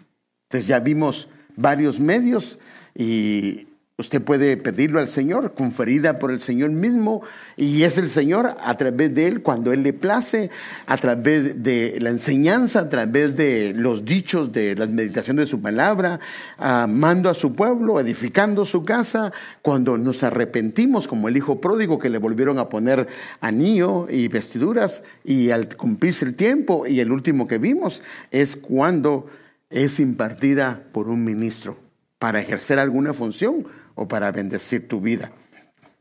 Entonces 0.49 0.67
ya 0.67 0.81
vimos 0.81 1.29
varios 1.57 2.01
medios 2.01 2.59
y 2.95 3.67
usted 3.99 4.23
puede 4.23 4.57
pedirlo 4.57 4.99
al 4.99 5.09
Señor, 5.09 5.55
conferida 5.55 6.19
por 6.19 6.33
el 6.33 6.41
Señor 6.41 6.71
mismo, 6.71 7.23
y 7.57 7.85
es 7.85 7.99
el 7.99 8.09
Señor 8.09 8.57
a 8.61 8.77
través 8.77 9.15
de 9.15 9.29
Él, 9.29 9.43
cuando 9.43 9.73
Él 9.73 9.83
le 9.83 9.93
place, 9.93 10.51
a 10.87 10.97
través 10.97 11.63
de 11.63 11.99
la 12.01 12.11
enseñanza, 12.11 12.81
a 12.81 12.89
través 12.89 13.37
de 13.37 13.73
los 13.77 14.05
dichos, 14.05 14.53
de 14.53 14.75
las 14.75 14.89
meditaciones 14.89 15.47
de 15.47 15.51
su 15.51 15.63
palabra, 15.63 16.19
amando 16.59 17.31
a 17.31 17.35
su 17.35 17.53
pueblo, 17.53 18.01
edificando 18.01 18.65
su 18.65 18.83
casa, 18.83 19.33
cuando 19.61 19.97
nos 19.97 20.23
arrepentimos, 20.25 21.07
como 21.07 21.29
el 21.29 21.37
hijo 21.37 21.61
pródigo 21.61 21.99
que 21.99 22.11
le 22.11 22.19
volvieron 22.19 22.59
a 22.59 22.69
poner 22.69 23.07
anillo 23.41 24.09
y 24.11 24.27
vestiduras, 24.29 25.05
y 25.23 25.51
al 25.51 25.77
cumplirse 25.77 26.25
el 26.25 26.35
tiempo, 26.35 26.87
y 26.87 27.01
el 27.01 27.13
último 27.13 27.47
que 27.47 27.59
vimos 27.59 28.03
es 28.31 28.57
cuando 28.57 29.27
es 29.73 29.99
impartida 29.99 30.85
por 30.93 31.09
un 31.09 31.25
ministro 31.25 31.79
para 32.19 32.41
ejercer 32.41 32.79
alguna 32.79 33.13
función 33.13 33.67
o 33.95 34.07
para 34.07 34.31
bendecir 34.31 34.87
tu 34.87 35.01
vida. 35.01 35.33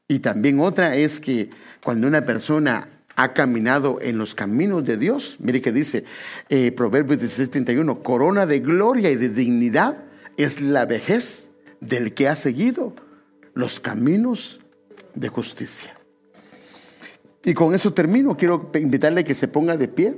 Y 0.08 0.20
también 0.20 0.60
otra 0.60 0.96
es 0.96 1.20
que 1.20 1.50
cuando 1.84 2.08
una 2.08 2.22
persona 2.22 2.90
ha 3.16 3.34
caminado 3.34 4.00
en 4.02 4.18
los 4.18 4.36
caminos 4.36 4.86
de 4.86 4.98
Dios, 4.98 5.38
mire 5.40 5.62
que 5.62 5.72
dice 5.72 6.04
eh, 6.50 6.72
Proverbios 6.72 7.20
16:31, 7.20 8.02
corona 8.04 8.46
de 8.46 8.60
gloria 8.60 9.10
y 9.10 9.16
de 9.16 9.30
dignidad 9.30 10.04
es 10.38 10.62
la 10.62 10.86
vejez 10.86 11.50
del 11.80 12.14
que 12.14 12.28
ha 12.28 12.36
seguido 12.36 12.94
los 13.54 13.80
caminos 13.80 14.60
de 15.16 15.30
justicia. 15.30 15.96
Y 17.44 17.54
con 17.54 17.74
eso 17.74 17.94
termino, 17.94 18.38
quiero 18.38 18.70
invitarle 18.76 19.22
a 19.22 19.24
que 19.24 19.34
se 19.34 19.48
ponga 19.48 19.76
de 19.76 19.88
pie. 19.88 20.16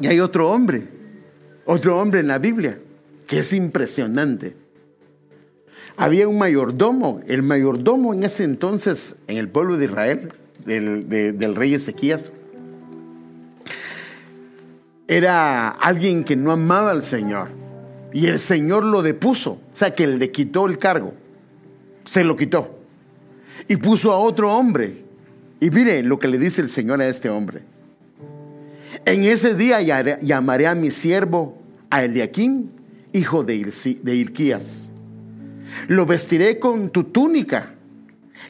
Y 0.00 0.08
hay 0.08 0.20
otro 0.20 0.50
hombre 0.50 0.95
otro 1.66 1.98
hombre 1.98 2.20
en 2.20 2.28
la 2.28 2.38
Biblia 2.38 2.78
que 3.26 3.40
es 3.40 3.52
impresionante. 3.52 4.56
Había 5.96 6.28
un 6.28 6.38
mayordomo, 6.38 7.22
el 7.26 7.42
mayordomo 7.42 8.14
en 8.14 8.22
ese 8.22 8.44
entonces 8.44 9.16
en 9.26 9.36
el 9.36 9.48
pueblo 9.48 9.76
de 9.78 9.86
Israel, 9.86 10.32
del, 10.64 11.54
rey 11.56 11.74
Ezequías, 11.74 12.32
era 15.08 15.68
alguien 15.70 16.24
que 16.24 16.36
no 16.36 16.50
amaba 16.50 16.90
al 16.90 17.02
Señor. 17.02 17.48
Y 18.12 18.26
el 18.26 18.38
Señor 18.38 18.84
lo 18.84 19.02
depuso, 19.02 19.52
o 19.52 19.60
sea 19.72 19.94
que 19.94 20.06
le 20.06 20.30
quitó 20.30 20.66
el 20.66 20.78
cargo, 20.78 21.14
se 22.04 22.24
lo 22.24 22.36
quitó. 22.36 22.78
Y 23.68 23.76
puso 23.76 24.12
a 24.12 24.18
otro 24.18 24.52
hombre. 24.52 25.04
Y 25.60 25.70
mire 25.70 26.02
lo 26.02 26.18
que 26.18 26.28
le 26.28 26.38
dice 26.38 26.60
el 26.60 26.68
Señor 26.68 27.00
a 27.00 27.08
este 27.08 27.30
hombre. 27.30 27.62
En 29.06 29.22
ese 29.22 29.54
día 29.54 29.80
llamaré 30.20 30.66
a 30.66 30.74
mi 30.74 30.90
siervo, 30.90 31.56
a 31.90 32.02
Eliakim, 32.02 32.70
hijo 33.12 33.44
de, 33.44 33.54
Ilquías. 33.54 34.88
Lo 35.86 36.06
vestiré 36.06 36.58
con 36.58 36.90
tu 36.90 37.04
túnica, 37.04 37.72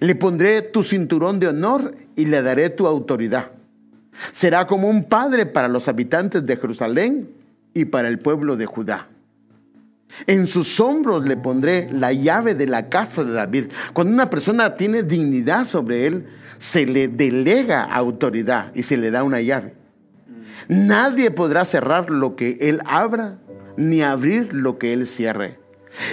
le 0.01 0.15
pondré 0.15 0.63
tu 0.63 0.83
cinturón 0.83 1.39
de 1.41 1.49
honor 1.49 1.95
y 2.17 2.25
le 2.25 2.41
daré 2.41 2.71
tu 2.71 2.87
autoridad. 2.87 3.51
Será 4.33 4.67
como 4.67 4.89
un 4.89 5.05
padre 5.05 5.45
para 5.45 5.69
los 5.69 5.89
habitantes 5.89 6.47
de 6.47 6.57
Jerusalén 6.57 7.29
y 7.75 7.85
para 7.85 8.09
el 8.09 8.19
pueblo 8.19 8.57
de 8.57 8.65
Judá. 8.65 9.09
En 10.27 10.47
sus 10.47 10.81
hombros 10.81 11.29
le 11.29 11.37
pondré 11.37 11.87
la 11.93 12.15
llave 12.15 12.55
de 12.55 12.67
la 12.67 12.89
casa 12.89 13.25
de 13.25 13.33
David. 13.33 13.67
Cuando 13.93 14.15
una 14.15 14.31
persona 14.31 14.75
tiene 14.75 15.03
dignidad 15.03 15.67
sobre 15.67 16.07
él, 16.07 16.27
se 16.57 16.87
le 16.87 17.09
delega 17.09 17.83
autoridad 17.83 18.73
y 18.75 18.85
se 18.85 18.97
le 18.97 19.11
da 19.11 19.23
una 19.23 19.43
llave. 19.43 19.86
Nadie 20.69 21.31
podrá 21.31 21.65
cerrar 21.65 22.11
lo 22.11 22.37
que 22.37 22.59
Él 22.61 22.81
abra, 22.87 23.39
ni 23.77 24.03
abrir 24.03 24.53
lo 24.53 24.79
que 24.79 24.93
Él 24.93 25.07
cierre. 25.07 25.59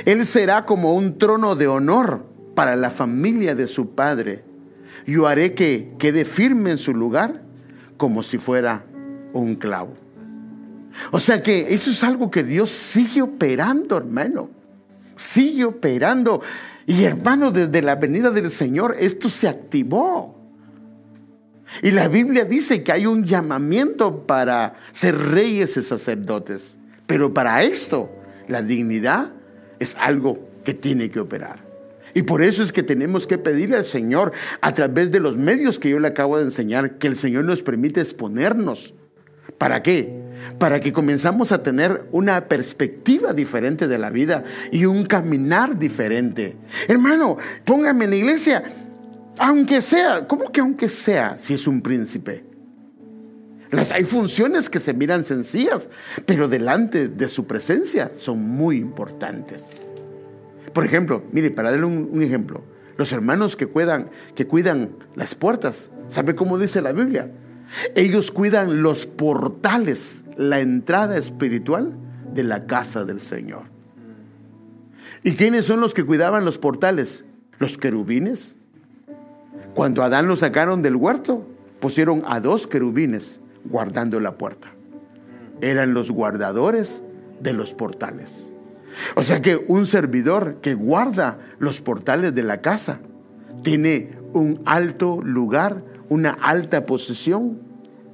Él 0.06 0.26
será 0.26 0.66
como 0.66 0.94
un 0.96 1.18
trono 1.18 1.56
de 1.56 1.68
honor 1.68 2.26
para 2.56 2.76
la 2.76 2.90
familia 2.90 3.56
de 3.56 3.68
su 3.68 3.92
Padre. 3.96 4.44
Yo 5.06 5.28
haré 5.28 5.54
que 5.54 5.94
quede 5.98 6.26
firme 6.26 6.72
en 6.72 6.78
su 6.78 6.94
lugar 6.94 7.42
como 7.98 8.24
si 8.24 8.38
fuera 8.38 8.86
un 9.34 9.56
clavo. 9.56 9.94
O 11.12 11.20
sea 11.20 11.42
que 11.42 11.74
eso 11.74 11.90
es 11.90 12.04
algo 12.04 12.30
que 12.30 12.44
Dios 12.44 12.70
sigue 12.70 13.22
operando, 13.22 13.98
hermano. 13.98 14.50
Sigue 15.16 15.66
operando. 15.66 16.42
Y 16.86 17.04
hermano, 17.04 17.52
desde 17.52 17.82
la 17.82 17.96
venida 17.96 18.30
del 18.30 18.52
Señor, 18.52 18.96
esto 19.00 19.30
se 19.30 19.48
activó. 19.48 20.33
Y 21.82 21.92
la 21.92 22.08
Biblia 22.08 22.46
dice 22.46 22.84
que 22.84 22.92
hay 22.92 23.06
un 23.06 23.24
llamamiento 23.24 24.26
para 24.26 24.76
ser 24.92 25.18
reyes 25.18 25.76
y 25.78 25.82
sacerdotes. 25.82 26.78
Pero 27.08 27.34
para 27.34 27.64
esto, 27.64 28.10
la 28.48 28.62
dignidad 28.62 29.32
es 29.80 29.96
algo 30.00 30.40
que 30.64 30.74
tiene 30.74 31.10
que 31.10 31.20
operar. 31.20 31.64
Y 32.14 32.24
por 32.24 32.44
eso 32.44 32.62
es 32.62 32.72
que 32.72 32.84
tenemos 32.84 33.26
que 33.26 33.38
pedirle 33.38 33.78
al 33.78 33.84
Señor, 33.84 34.34
a 34.62 34.74
través 34.74 35.12
de 35.12 35.20
los 35.20 35.36
medios 35.36 35.80
que 35.80 35.90
yo 35.90 36.00
le 36.00 36.08
acabo 36.08 36.38
de 36.38 36.44
enseñar, 36.44 36.98
que 36.98 37.08
el 37.08 37.16
Señor 37.16 37.46
nos 37.46 37.64
permite 37.64 38.02
exponernos. 38.02 38.94
¿Para 39.58 39.82
qué? 39.82 40.22
Para 40.60 40.80
que 40.80 40.94
comenzamos 40.94 41.52
a 41.52 41.64
tener 41.64 42.06
una 42.12 42.48
perspectiva 42.48 43.34
diferente 43.34 43.88
de 43.88 43.98
la 43.98 44.10
vida 44.10 44.44
y 44.72 44.86
un 44.86 45.06
caminar 45.06 45.78
diferente. 45.78 46.56
Hermano, 46.88 47.38
póngame 47.66 48.06
en 48.06 48.10
la 48.12 48.16
iglesia 48.16 48.64
aunque 49.38 49.82
sea, 49.82 50.28
¿cómo 50.28 50.52
que 50.52 50.62
aunque 50.62 50.90
sea 50.90 51.38
si 51.38 51.54
es 51.54 51.68
un 51.68 51.82
príncipe? 51.82 52.46
Las, 53.72 53.92
hay 53.92 54.04
funciones 54.04 54.70
que 54.70 54.80
se 54.80 54.94
miran 54.94 55.24
sencillas, 55.24 55.90
pero 56.26 56.48
delante 56.48 57.08
de 57.08 57.28
su 57.28 57.48
presencia 57.48 58.12
son 58.14 58.40
muy 58.40 58.78
importantes. 58.78 59.82
Por 60.74 60.86
ejemplo, 60.86 61.24
mire, 61.32 61.50
para 61.52 61.72
darle 61.72 61.86
un, 61.86 62.22
ejemplo, 62.22 62.64
los 62.98 63.12
hermanos 63.12 63.56
que 63.56 63.66
cuidan, 63.66 64.10
que 64.36 64.46
cuidan 64.46 64.92
las 65.16 65.34
puertas, 65.34 65.90
¿sabe 66.08 66.36
cómo 66.36 66.60
dice 66.60 66.82
la 66.82 66.92
Biblia? 66.92 67.32
Ellos 67.96 68.32
cuidan 68.32 68.84
los 68.84 69.08
portales, 69.08 70.24
la 70.38 70.60
entrada 70.60 71.18
espiritual 71.18 71.94
de 72.34 72.44
la 72.44 72.68
casa 72.68 73.06
del 73.06 73.22
Señor. 73.22 73.64
¿Y 75.24 75.36
quiénes 75.36 75.66
son 75.66 75.80
los 75.80 75.94
que 75.94 76.04
cuidaban 76.04 76.46
los 76.46 76.60
portales? 76.60 77.24
Los 77.58 77.78
querubines, 77.78 78.56
cuando 79.74 80.04
Adán 80.04 80.28
lo 80.28 80.36
sacaron 80.36 80.82
del 80.82 80.96
huerto, 80.96 81.48
pusieron 81.80 82.24
a 82.28 82.40
dos 82.40 82.68
querubines 82.68 83.40
guardando 83.66 84.20
la 84.20 84.38
puerta. 84.38 84.70
Eran 85.62 85.94
los 85.94 86.12
guardadores 86.12 87.04
de 87.40 87.54
los 87.54 87.74
portales. 87.74 88.52
O 89.16 89.24
sea 89.24 89.42
que 89.42 89.58
un 89.68 89.88
servidor 89.88 90.58
que 90.62 90.76
guarda 90.76 91.40
los 91.60 91.82
portales 91.82 92.36
de 92.36 92.44
la 92.44 92.62
casa 92.62 93.00
tiene 93.64 94.18
un 94.34 94.62
alto 94.66 95.22
lugar, 95.22 95.84
una 96.10 96.32
alta 96.32 96.86
posición 96.86 97.60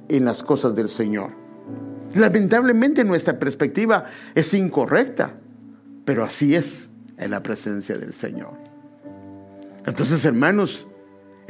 en 0.08 0.24
las 0.24 0.42
cosas 0.42 0.74
del 0.74 0.88
Señor. 0.88 1.32
Lamentablemente 2.14 3.04
nuestra 3.04 3.38
perspectiva 3.38 4.04
es 4.34 4.54
incorrecta, 4.54 5.34
pero 6.04 6.24
así 6.24 6.54
es 6.54 6.90
en 7.18 7.30
la 7.30 7.42
presencia 7.42 7.98
del 7.98 8.12
Señor. 8.12 8.54
Entonces, 9.86 10.24
hermanos, 10.24 10.88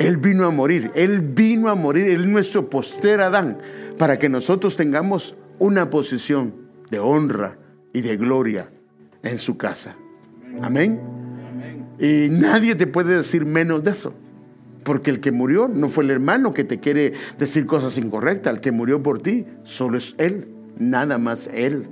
Él 0.01 0.17
vino 0.17 0.47
a 0.47 0.51
morir, 0.51 0.91
Él 0.95 1.21
vino 1.21 1.69
a 1.69 1.75
morir, 1.75 2.09
Él 2.09 2.23
es 2.23 2.27
nuestro 2.27 2.71
poster 2.71 3.21
Adán, 3.21 3.59
para 3.99 4.19
que 4.19 4.31
nosotros 4.31 4.75
tengamos 4.75 5.37
una 5.59 5.91
posición 5.91 6.55
de 6.91 6.99
honra 6.99 7.59
y 7.93 8.01
de 8.01 8.17
gloria 8.17 8.71
en 9.23 9.37
su 9.37 9.59
casa. 9.59 9.95
Amén. 10.63 10.99
Y 11.99 12.29
nadie 12.31 12.75
te 12.77 12.87
puede 12.87 13.15
decir 13.15 13.45
menos 13.45 13.85
de 13.85 13.91
eso. 13.91 14.15
Porque 14.85 15.11
el 15.11 15.21
que 15.21 15.33
murió 15.33 15.69
no 15.69 15.91
fue 15.91 16.05
el 16.05 16.11
hermano 16.11 16.55
que 16.55 16.65
te 16.65 16.81
quiere 16.81 17.13
decir 17.39 17.67
cosas 17.67 17.99
incorrectas. 17.99 18.55
El 18.55 18.61
que 18.63 18.73
murió 18.73 19.03
por 19.03 19.19
ti 19.19 19.45
solo 19.65 19.99
es 19.99 20.15
Él, 20.17 20.49
nada 20.79 21.19
más 21.19 21.51
Él. 21.53 21.91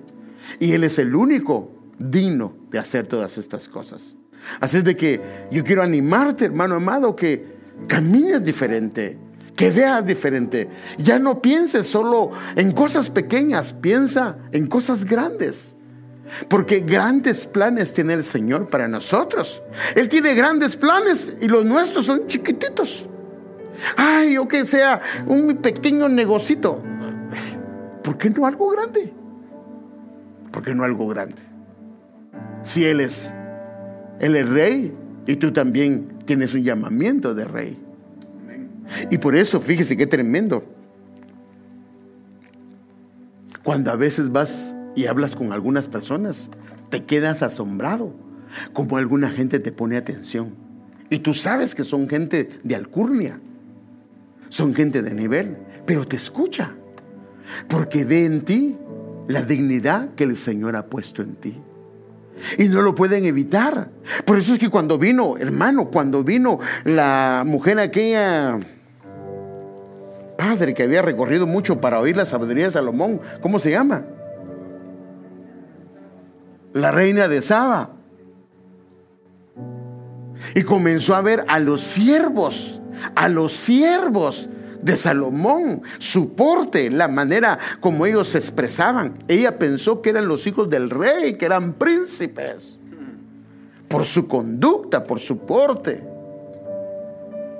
Y 0.58 0.72
Él 0.72 0.84
es 0.84 0.98
el 0.98 1.14
único 1.14 1.70
digno 1.98 2.56
de 2.70 2.78
hacer 2.78 3.06
todas 3.06 3.36
estas 3.36 3.68
cosas. 3.68 4.16
Así 4.60 4.78
es 4.78 4.84
de 4.84 4.96
que 4.96 5.20
yo 5.50 5.62
quiero 5.62 5.82
animarte, 5.82 6.46
hermano 6.46 6.76
amado, 6.76 7.14
que 7.14 7.57
camines 7.86 8.44
diferente, 8.44 9.18
que 9.56 9.70
veas 9.70 10.04
diferente. 10.04 10.68
Ya 10.98 11.18
no 11.18 11.40
pienses 11.42 11.86
solo 11.86 12.30
en 12.56 12.72
cosas 12.72 13.10
pequeñas, 13.10 13.72
piensa 13.72 14.38
en 14.52 14.66
cosas 14.66 15.04
grandes. 15.04 15.76
Porque 16.48 16.80
grandes 16.80 17.46
planes 17.46 17.92
tiene 17.92 18.12
el 18.12 18.24
Señor 18.24 18.68
para 18.68 18.86
nosotros. 18.86 19.62
Él 19.94 20.08
tiene 20.08 20.34
grandes 20.34 20.76
planes 20.76 21.32
y 21.40 21.48
los 21.48 21.64
nuestros 21.64 22.06
son 22.06 22.26
chiquititos. 22.26 23.06
Ay, 23.96 24.36
o 24.36 24.46
que 24.46 24.66
sea 24.66 25.00
un 25.26 25.56
pequeño 25.56 26.08
negocito. 26.08 26.82
¿Por 28.02 28.18
qué 28.18 28.30
no 28.30 28.46
algo 28.46 28.70
grande? 28.70 29.12
¿Por 30.50 30.62
qué 30.62 30.74
no 30.74 30.84
algo 30.84 31.08
grande? 31.08 31.42
Si 32.62 32.84
Él 32.84 33.00
es, 33.00 33.32
Él 34.20 34.36
es 34.36 34.48
rey 34.48 34.94
y 35.28 35.36
tú 35.36 35.52
también 35.52 36.08
tienes 36.24 36.54
un 36.54 36.64
llamamiento 36.64 37.34
de 37.34 37.44
rey. 37.44 37.78
Y 39.10 39.18
por 39.18 39.36
eso, 39.36 39.60
fíjese 39.60 39.94
qué 39.94 40.06
tremendo. 40.06 40.64
Cuando 43.62 43.92
a 43.92 43.96
veces 43.96 44.32
vas 44.32 44.74
y 44.96 45.04
hablas 45.04 45.36
con 45.36 45.52
algunas 45.52 45.86
personas, 45.86 46.48
te 46.88 47.04
quedas 47.04 47.42
asombrado 47.42 48.14
como 48.72 48.96
alguna 48.96 49.28
gente 49.28 49.58
te 49.60 49.70
pone 49.70 49.98
atención. 49.98 50.54
Y 51.10 51.18
tú 51.18 51.34
sabes 51.34 51.74
que 51.74 51.84
son 51.84 52.08
gente 52.08 52.48
de 52.64 52.74
alcurnia, 52.74 53.38
son 54.48 54.72
gente 54.72 55.02
de 55.02 55.12
nivel, 55.12 55.58
pero 55.84 56.06
te 56.06 56.16
escucha, 56.16 56.74
porque 57.68 58.06
ve 58.06 58.24
en 58.24 58.40
ti 58.40 58.78
la 59.28 59.42
dignidad 59.42 60.14
que 60.14 60.24
el 60.24 60.38
Señor 60.38 60.74
ha 60.74 60.86
puesto 60.86 61.20
en 61.20 61.34
ti. 61.34 61.60
Y 62.58 62.68
no 62.68 62.82
lo 62.82 62.94
pueden 62.94 63.24
evitar. 63.24 63.88
Por 64.24 64.38
eso 64.38 64.52
es 64.52 64.58
que 64.58 64.70
cuando 64.70 64.98
vino, 64.98 65.36
hermano, 65.38 65.86
cuando 65.86 66.22
vino 66.24 66.60
la 66.84 67.42
mujer 67.46 67.78
aquella, 67.78 68.58
padre, 70.36 70.74
que 70.74 70.84
había 70.84 71.02
recorrido 71.02 71.46
mucho 71.46 71.80
para 71.80 72.00
oír 72.00 72.16
la 72.16 72.26
sabiduría 72.26 72.66
de 72.66 72.72
Salomón, 72.72 73.20
¿cómo 73.40 73.58
se 73.58 73.70
llama? 73.70 74.04
la 76.72 76.90
reina 76.90 77.28
de 77.28 77.42
Saba. 77.42 77.90
Y 80.54 80.62
comenzó 80.62 81.14
a 81.14 81.22
ver 81.22 81.44
a 81.48 81.58
los 81.58 81.80
siervos, 81.80 82.80
a 83.14 83.28
los 83.28 83.52
siervos 83.52 84.48
de 84.82 84.96
Salomón, 84.96 85.82
su 85.98 86.34
porte, 86.34 86.90
la 86.90 87.08
manera 87.08 87.58
como 87.80 88.06
ellos 88.06 88.28
se 88.28 88.38
expresaban. 88.38 89.24
Ella 89.28 89.58
pensó 89.58 90.02
que 90.02 90.10
eran 90.10 90.28
los 90.28 90.46
hijos 90.46 90.70
del 90.70 90.90
rey, 90.90 91.34
que 91.34 91.46
eran 91.46 91.74
príncipes, 91.74 92.78
por 93.88 94.04
su 94.04 94.28
conducta, 94.28 95.04
por 95.04 95.18
su 95.18 95.38
porte. 95.38 96.02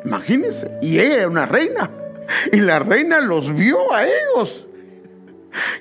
Imagínense, 0.05 0.71
y 0.81 0.99
ella 0.99 1.17
era 1.17 1.29
una 1.29 1.47
reina, 1.47 1.91
y 2.53 2.61
la 2.61 2.79
reina 2.79 3.21
los 3.21 3.55
vio 3.55 3.93
a 3.93 4.07
ellos 4.07 4.69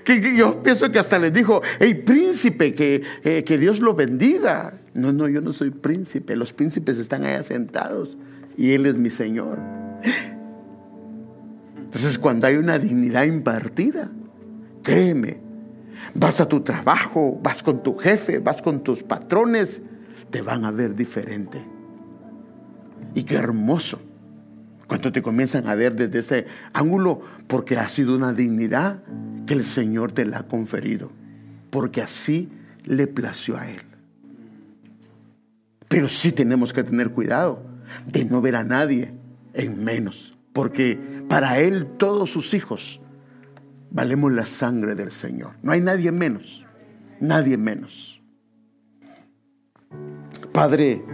que, 0.03 0.35
yo 0.35 0.61
pienso 0.63 0.91
que 0.91 0.99
hasta 0.99 1.19
les 1.19 1.33
dijo, 1.33 1.61
hey 1.79 1.93
príncipe, 1.93 2.73
que, 2.73 3.03
eh, 3.23 3.43
que 3.43 3.57
Dios 3.57 3.79
lo 3.79 3.93
bendiga. 3.93 4.79
No, 4.93 5.11
no, 5.11 5.27
yo 5.27 5.41
no 5.41 5.53
soy 5.53 5.71
príncipe. 5.71 6.35
Los 6.35 6.53
príncipes 6.53 6.97
están 6.97 7.25
ahí 7.25 7.43
sentados 7.43 8.17
y 8.57 8.73
Él 8.73 8.85
es 8.85 8.95
mi 8.95 9.09
Señor. 9.09 9.59
Entonces 11.97 12.19
cuando 12.19 12.45
hay 12.45 12.57
una 12.57 12.77
dignidad 12.77 13.23
impartida, 13.23 14.07
créeme, 14.83 15.39
vas 16.13 16.39
a 16.39 16.47
tu 16.47 16.61
trabajo, 16.61 17.39
vas 17.41 17.63
con 17.63 17.81
tu 17.81 17.97
jefe, 17.97 18.37
vas 18.37 18.61
con 18.61 18.83
tus 18.83 19.01
patrones, 19.01 19.81
te 20.29 20.43
van 20.43 20.63
a 20.63 20.69
ver 20.69 20.93
diferente. 20.93 21.59
Y 23.15 23.23
qué 23.23 23.33
hermoso 23.33 23.99
cuando 24.85 25.11
te 25.11 25.23
comienzan 25.23 25.67
a 25.67 25.73
ver 25.73 25.95
desde 25.95 26.19
ese 26.19 26.45
ángulo, 26.71 27.19
porque 27.47 27.79
ha 27.79 27.89
sido 27.89 28.15
una 28.15 28.31
dignidad 28.31 29.01
que 29.47 29.55
el 29.55 29.65
Señor 29.65 30.11
te 30.11 30.23
la 30.23 30.41
ha 30.41 30.47
conferido, 30.47 31.11
porque 31.71 32.03
así 32.03 32.47
le 32.85 33.07
plació 33.07 33.57
a 33.57 33.71
Él. 33.71 33.81
Pero 35.87 36.09
sí 36.09 36.31
tenemos 36.31 36.73
que 36.73 36.83
tener 36.83 37.09
cuidado 37.09 37.63
de 38.05 38.23
no 38.23 38.39
ver 38.39 38.55
a 38.55 38.63
nadie 38.63 39.13
en 39.55 39.83
menos, 39.83 40.36
porque 40.57 40.99
para 41.29 41.59
Él 41.59 41.85
todos 41.99 42.31
sus 42.31 42.55
hijos 42.55 42.99
valemos 43.91 44.31
la 44.31 44.47
sangre 44.47 44.95
del 44.95 45.11
Señor. 45.11 45.51
No 45.61 45.71
hay 45.71 45.81
nadie 45.81 46.11
menos, 46.11 46.65
nadie 47.19 47.57
menos. 47.57 48.19
Padre, 50.51 51.05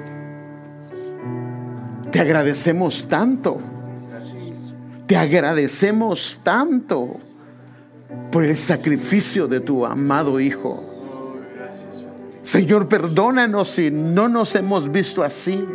te 2.09 2.21
agradecemos 2.21 3.05
tanto. 3.05 3.59
Te 5.07 5.17
agradecemos 5.17 6.39
tanto 6.41 7.17
por 8.31 8.45
el 8.45 8.55
sacrificio 8.55 9.49
de 9.49 9.59
tu 9.59 9.85
amado 9.85 10.39
Hijo. 10.39 10.85
Señor, 12.43 12.87
perdónanos 12.87 13.71
si 13.71 13.91
no 13.91 14.29
nos 14.29 14.55
hemos 14.55 14.89
visto 14.89 15.21
así 15.21 15.67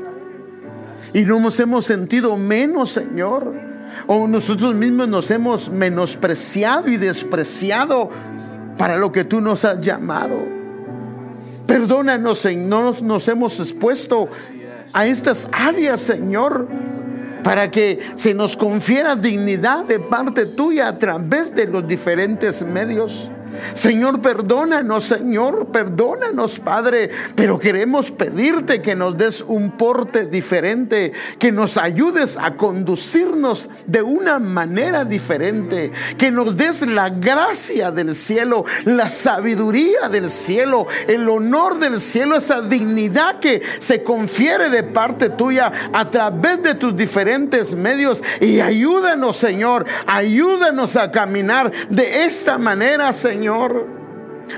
y 1.12 1.22
no 1.22 1.40
nos 1.40 1.58
hemos 1.60 1.86
sentido 1.86 2.36
menos, 2.36 2.90
Señor. 2.90 3.54
O 4.06 4.26
nosotros 4.26 4.74
mismos 4.74 5.08
nos 5.08 5.30
hemos 5.30 5.70
menospreciado 5.70 6.88
y 6.88 6.96
despreciado 6.96 8.10
para 8.76 8.96
lo 8.96 9.10
que 9.10 9.24
tú 9.24 9.40
nos 9.40 9.64
has 9.64 9.80
llamado. 9.80 10.38
Perdónanos, 11.66 12.38
Señor, 12.38 13.02
nos 13.02 13.28
hemos 13.28 13.60
expuesto 13.60 14.28
a 14.92 15.06
estas 15.06 15.48
áreas, 15.52 16.00
Señor, 16.00 16.68
para 17.42 17.70
que 17.70 17.98
se 18.14 18.34
nos 18.34 18.56
confiera 18.56 19.16
dignidad 19.16 19.84
de 19.84 19.98
parte 19.98 20.46
tuya 20.46 20.88
a 20.88 20.98
través 20.98 21.54
de 21.54 21.66
los 21.66 21.86
diferentes 21.86 22.62
medios. 22.62 23.30
Señor, 23.74 24.20
perdónanos, 24.20 25.04
Señor, 25.04 25.68
perdónanos, 25.68 26.58
Padre, 26.58 27.10
pero 27.34 27.58
queremos 27.58 28.10
pedirte 28.10 28.82
que 28.82 28.94
nos 28.94 29.16
des 29.16 29.44
un 29.46 29.72
porte 29.72 30.26
diferente, 30.26 31.12
que 31.38 31.52
nos 31.52 31.76
ayudes 31.76 32.36
a 32.36 32.54
conducirnos 32.54 33.68
de 33.86 34.02
una 34.02 34.38
manera 34.38 35.04
diferente, 35.04 35.90
que 36.16 36.30
nos 36.30 36.56
des 36.56 36.86
la 36.86 37.10
gracia 37.10 37.90
del 37.90 38.14
cielo, 38.14 38.64
la 38.84 39.08
sabiduría 39.08 40.08
del 40.10 40.30
cielo, 40.30 40.86
el 41.06 41.28
honor 41.28 41.78
del 41.78 42.00
cielo, 42.00 42.36
esa 42.36 42.60
dignidad 42.60 43.40
que 43.40 43.62
se 43.78 44.02
confiere 44.02 44.70
de 44.70 44.82
parte 44.82 45.30
tuya 45.30 45.72
a 45.92 46.10
través 46.10 46.62
de 46.62 46.74
tus 46.74 46.96
diferentes 46.96 47.74
medios. 47.74 48.22
Y 48.40 48.60
ayúdanos, 48.60 49.36
Señor, 49.36 49.84
ayúdanos 50.06 50.96
a 50.96 51.10
caminar 51.10 51.72
de 51.88 52.24
esta 52.24 52.58
manera, 52.58 53.12
Señor 53.12 53.47
Señor 53.48 53.97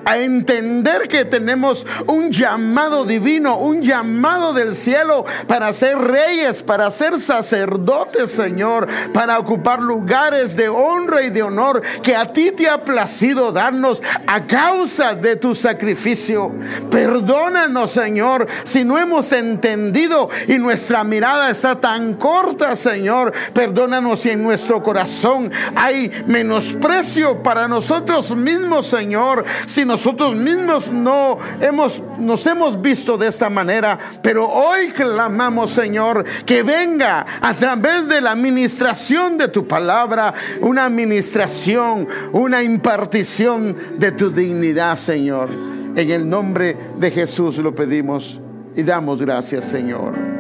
a 0.04 0.18
entender 0.18 1.08
que 1.08 1.24
tenemos 1.24 1.86
un 2.06 2.30
llamado 2.30 3.04
divino, 3.04 3.58
un 3.58 3.82
llamado 3.82 4.52
del 4.52 4.74
cielo 4.74 5.24
para 5.46 5.72
ser 5.72 5.98
reyes, 5.98 6.62
para 6.62 6.90
ser 6.90 7.18
sacerdotes, 7.18 8.30
Señor, 8.30 8.88
para 9.12 9.38
ocupar 9.38 9.80
lugares 9.80 10.56
de 10.56 10.68
honra 10.68 11.22
y 11.22 11.30
de 11.30 11.42
honor 11.42 11.82
que 12.02 12.16
a 12.16 12.32
ti 12.32 12.52
te 12.52 12.68
ha 12.68 12.84
placido 12.84 13.52
darnos 13.52 14.02
a 14.26 14.42
causa 14.42 15.14
de 15.14 15.36
tu 15.36 15.54
sacrificio. 15.54 16.52
Perdónanos, 16.90 17.92
Señor, 17.92 18.46
si 18.64 18.84
no 18.84 18.98
hemos 18.98 19.32
entendido 19.32 20.28
y 20.46 20.58
nuestra 20.58 21.04
mirada 21.04 21.50
está 21.50 21.80
tan 21.80 22.14
corta, 22.14 22.76
Señor. 22.76 23.32
Perdónanos 23.52 24.20
si 24.20 24.30
en 24.30 24.42
nuestro 24.42 24.82
corazón 24.82 25.50
hay 25.74 26.10
menosprecio 26.26 27.42
para 27.42 27.68
nosotros 27.68 28.34
mismos, 28.34 28.86
Señor. 28.86 29.44
Si 29.80 29.86
nosotros 29.86 30.36
mismos 30.36 30.92
no 30.92 31.38
hemos, 31.58 32.02
nos 32.18 32.46
hemos 32.46 32.80
visto 32.82 33.16
de 33.16 33.28
esta 33.28 33.48
manera, 33.48 33.98
pero 34.22 34.46
hoy 34.46 34.90
clamamos, 34.90 35.70
Señor, 35.70 36.22
que 36.44 36.62
venga 36.62 37.24
a 37.40 37.54
través 37.54 38.06
de 38.06 38.20
la 38.20 38.32
administración 38.32 39.38
de 39.38 39.48
tu 39.48 39.66
palabra, 39.66 40.34
una 40.60 40.84
administración, 40.84 42.06
una 42.32 42.62
impartición 42.62 43.74
de 43.96 44.12
tu 44.12 44.30
dignidad, 44.30 44.98
Señor. 44.98 45.48
En 45.96 46.10
el 46.10 46.28
nombre 46.28 46.76
de 46.98 47.10
Jesús 47.10 47.56
lo 47.56 47.74
pedimos 47.74 48.38
y 48.76 48.82
damos 48.82 49.22
gracias, 49.22 49.64
Señor. 49.64 50.39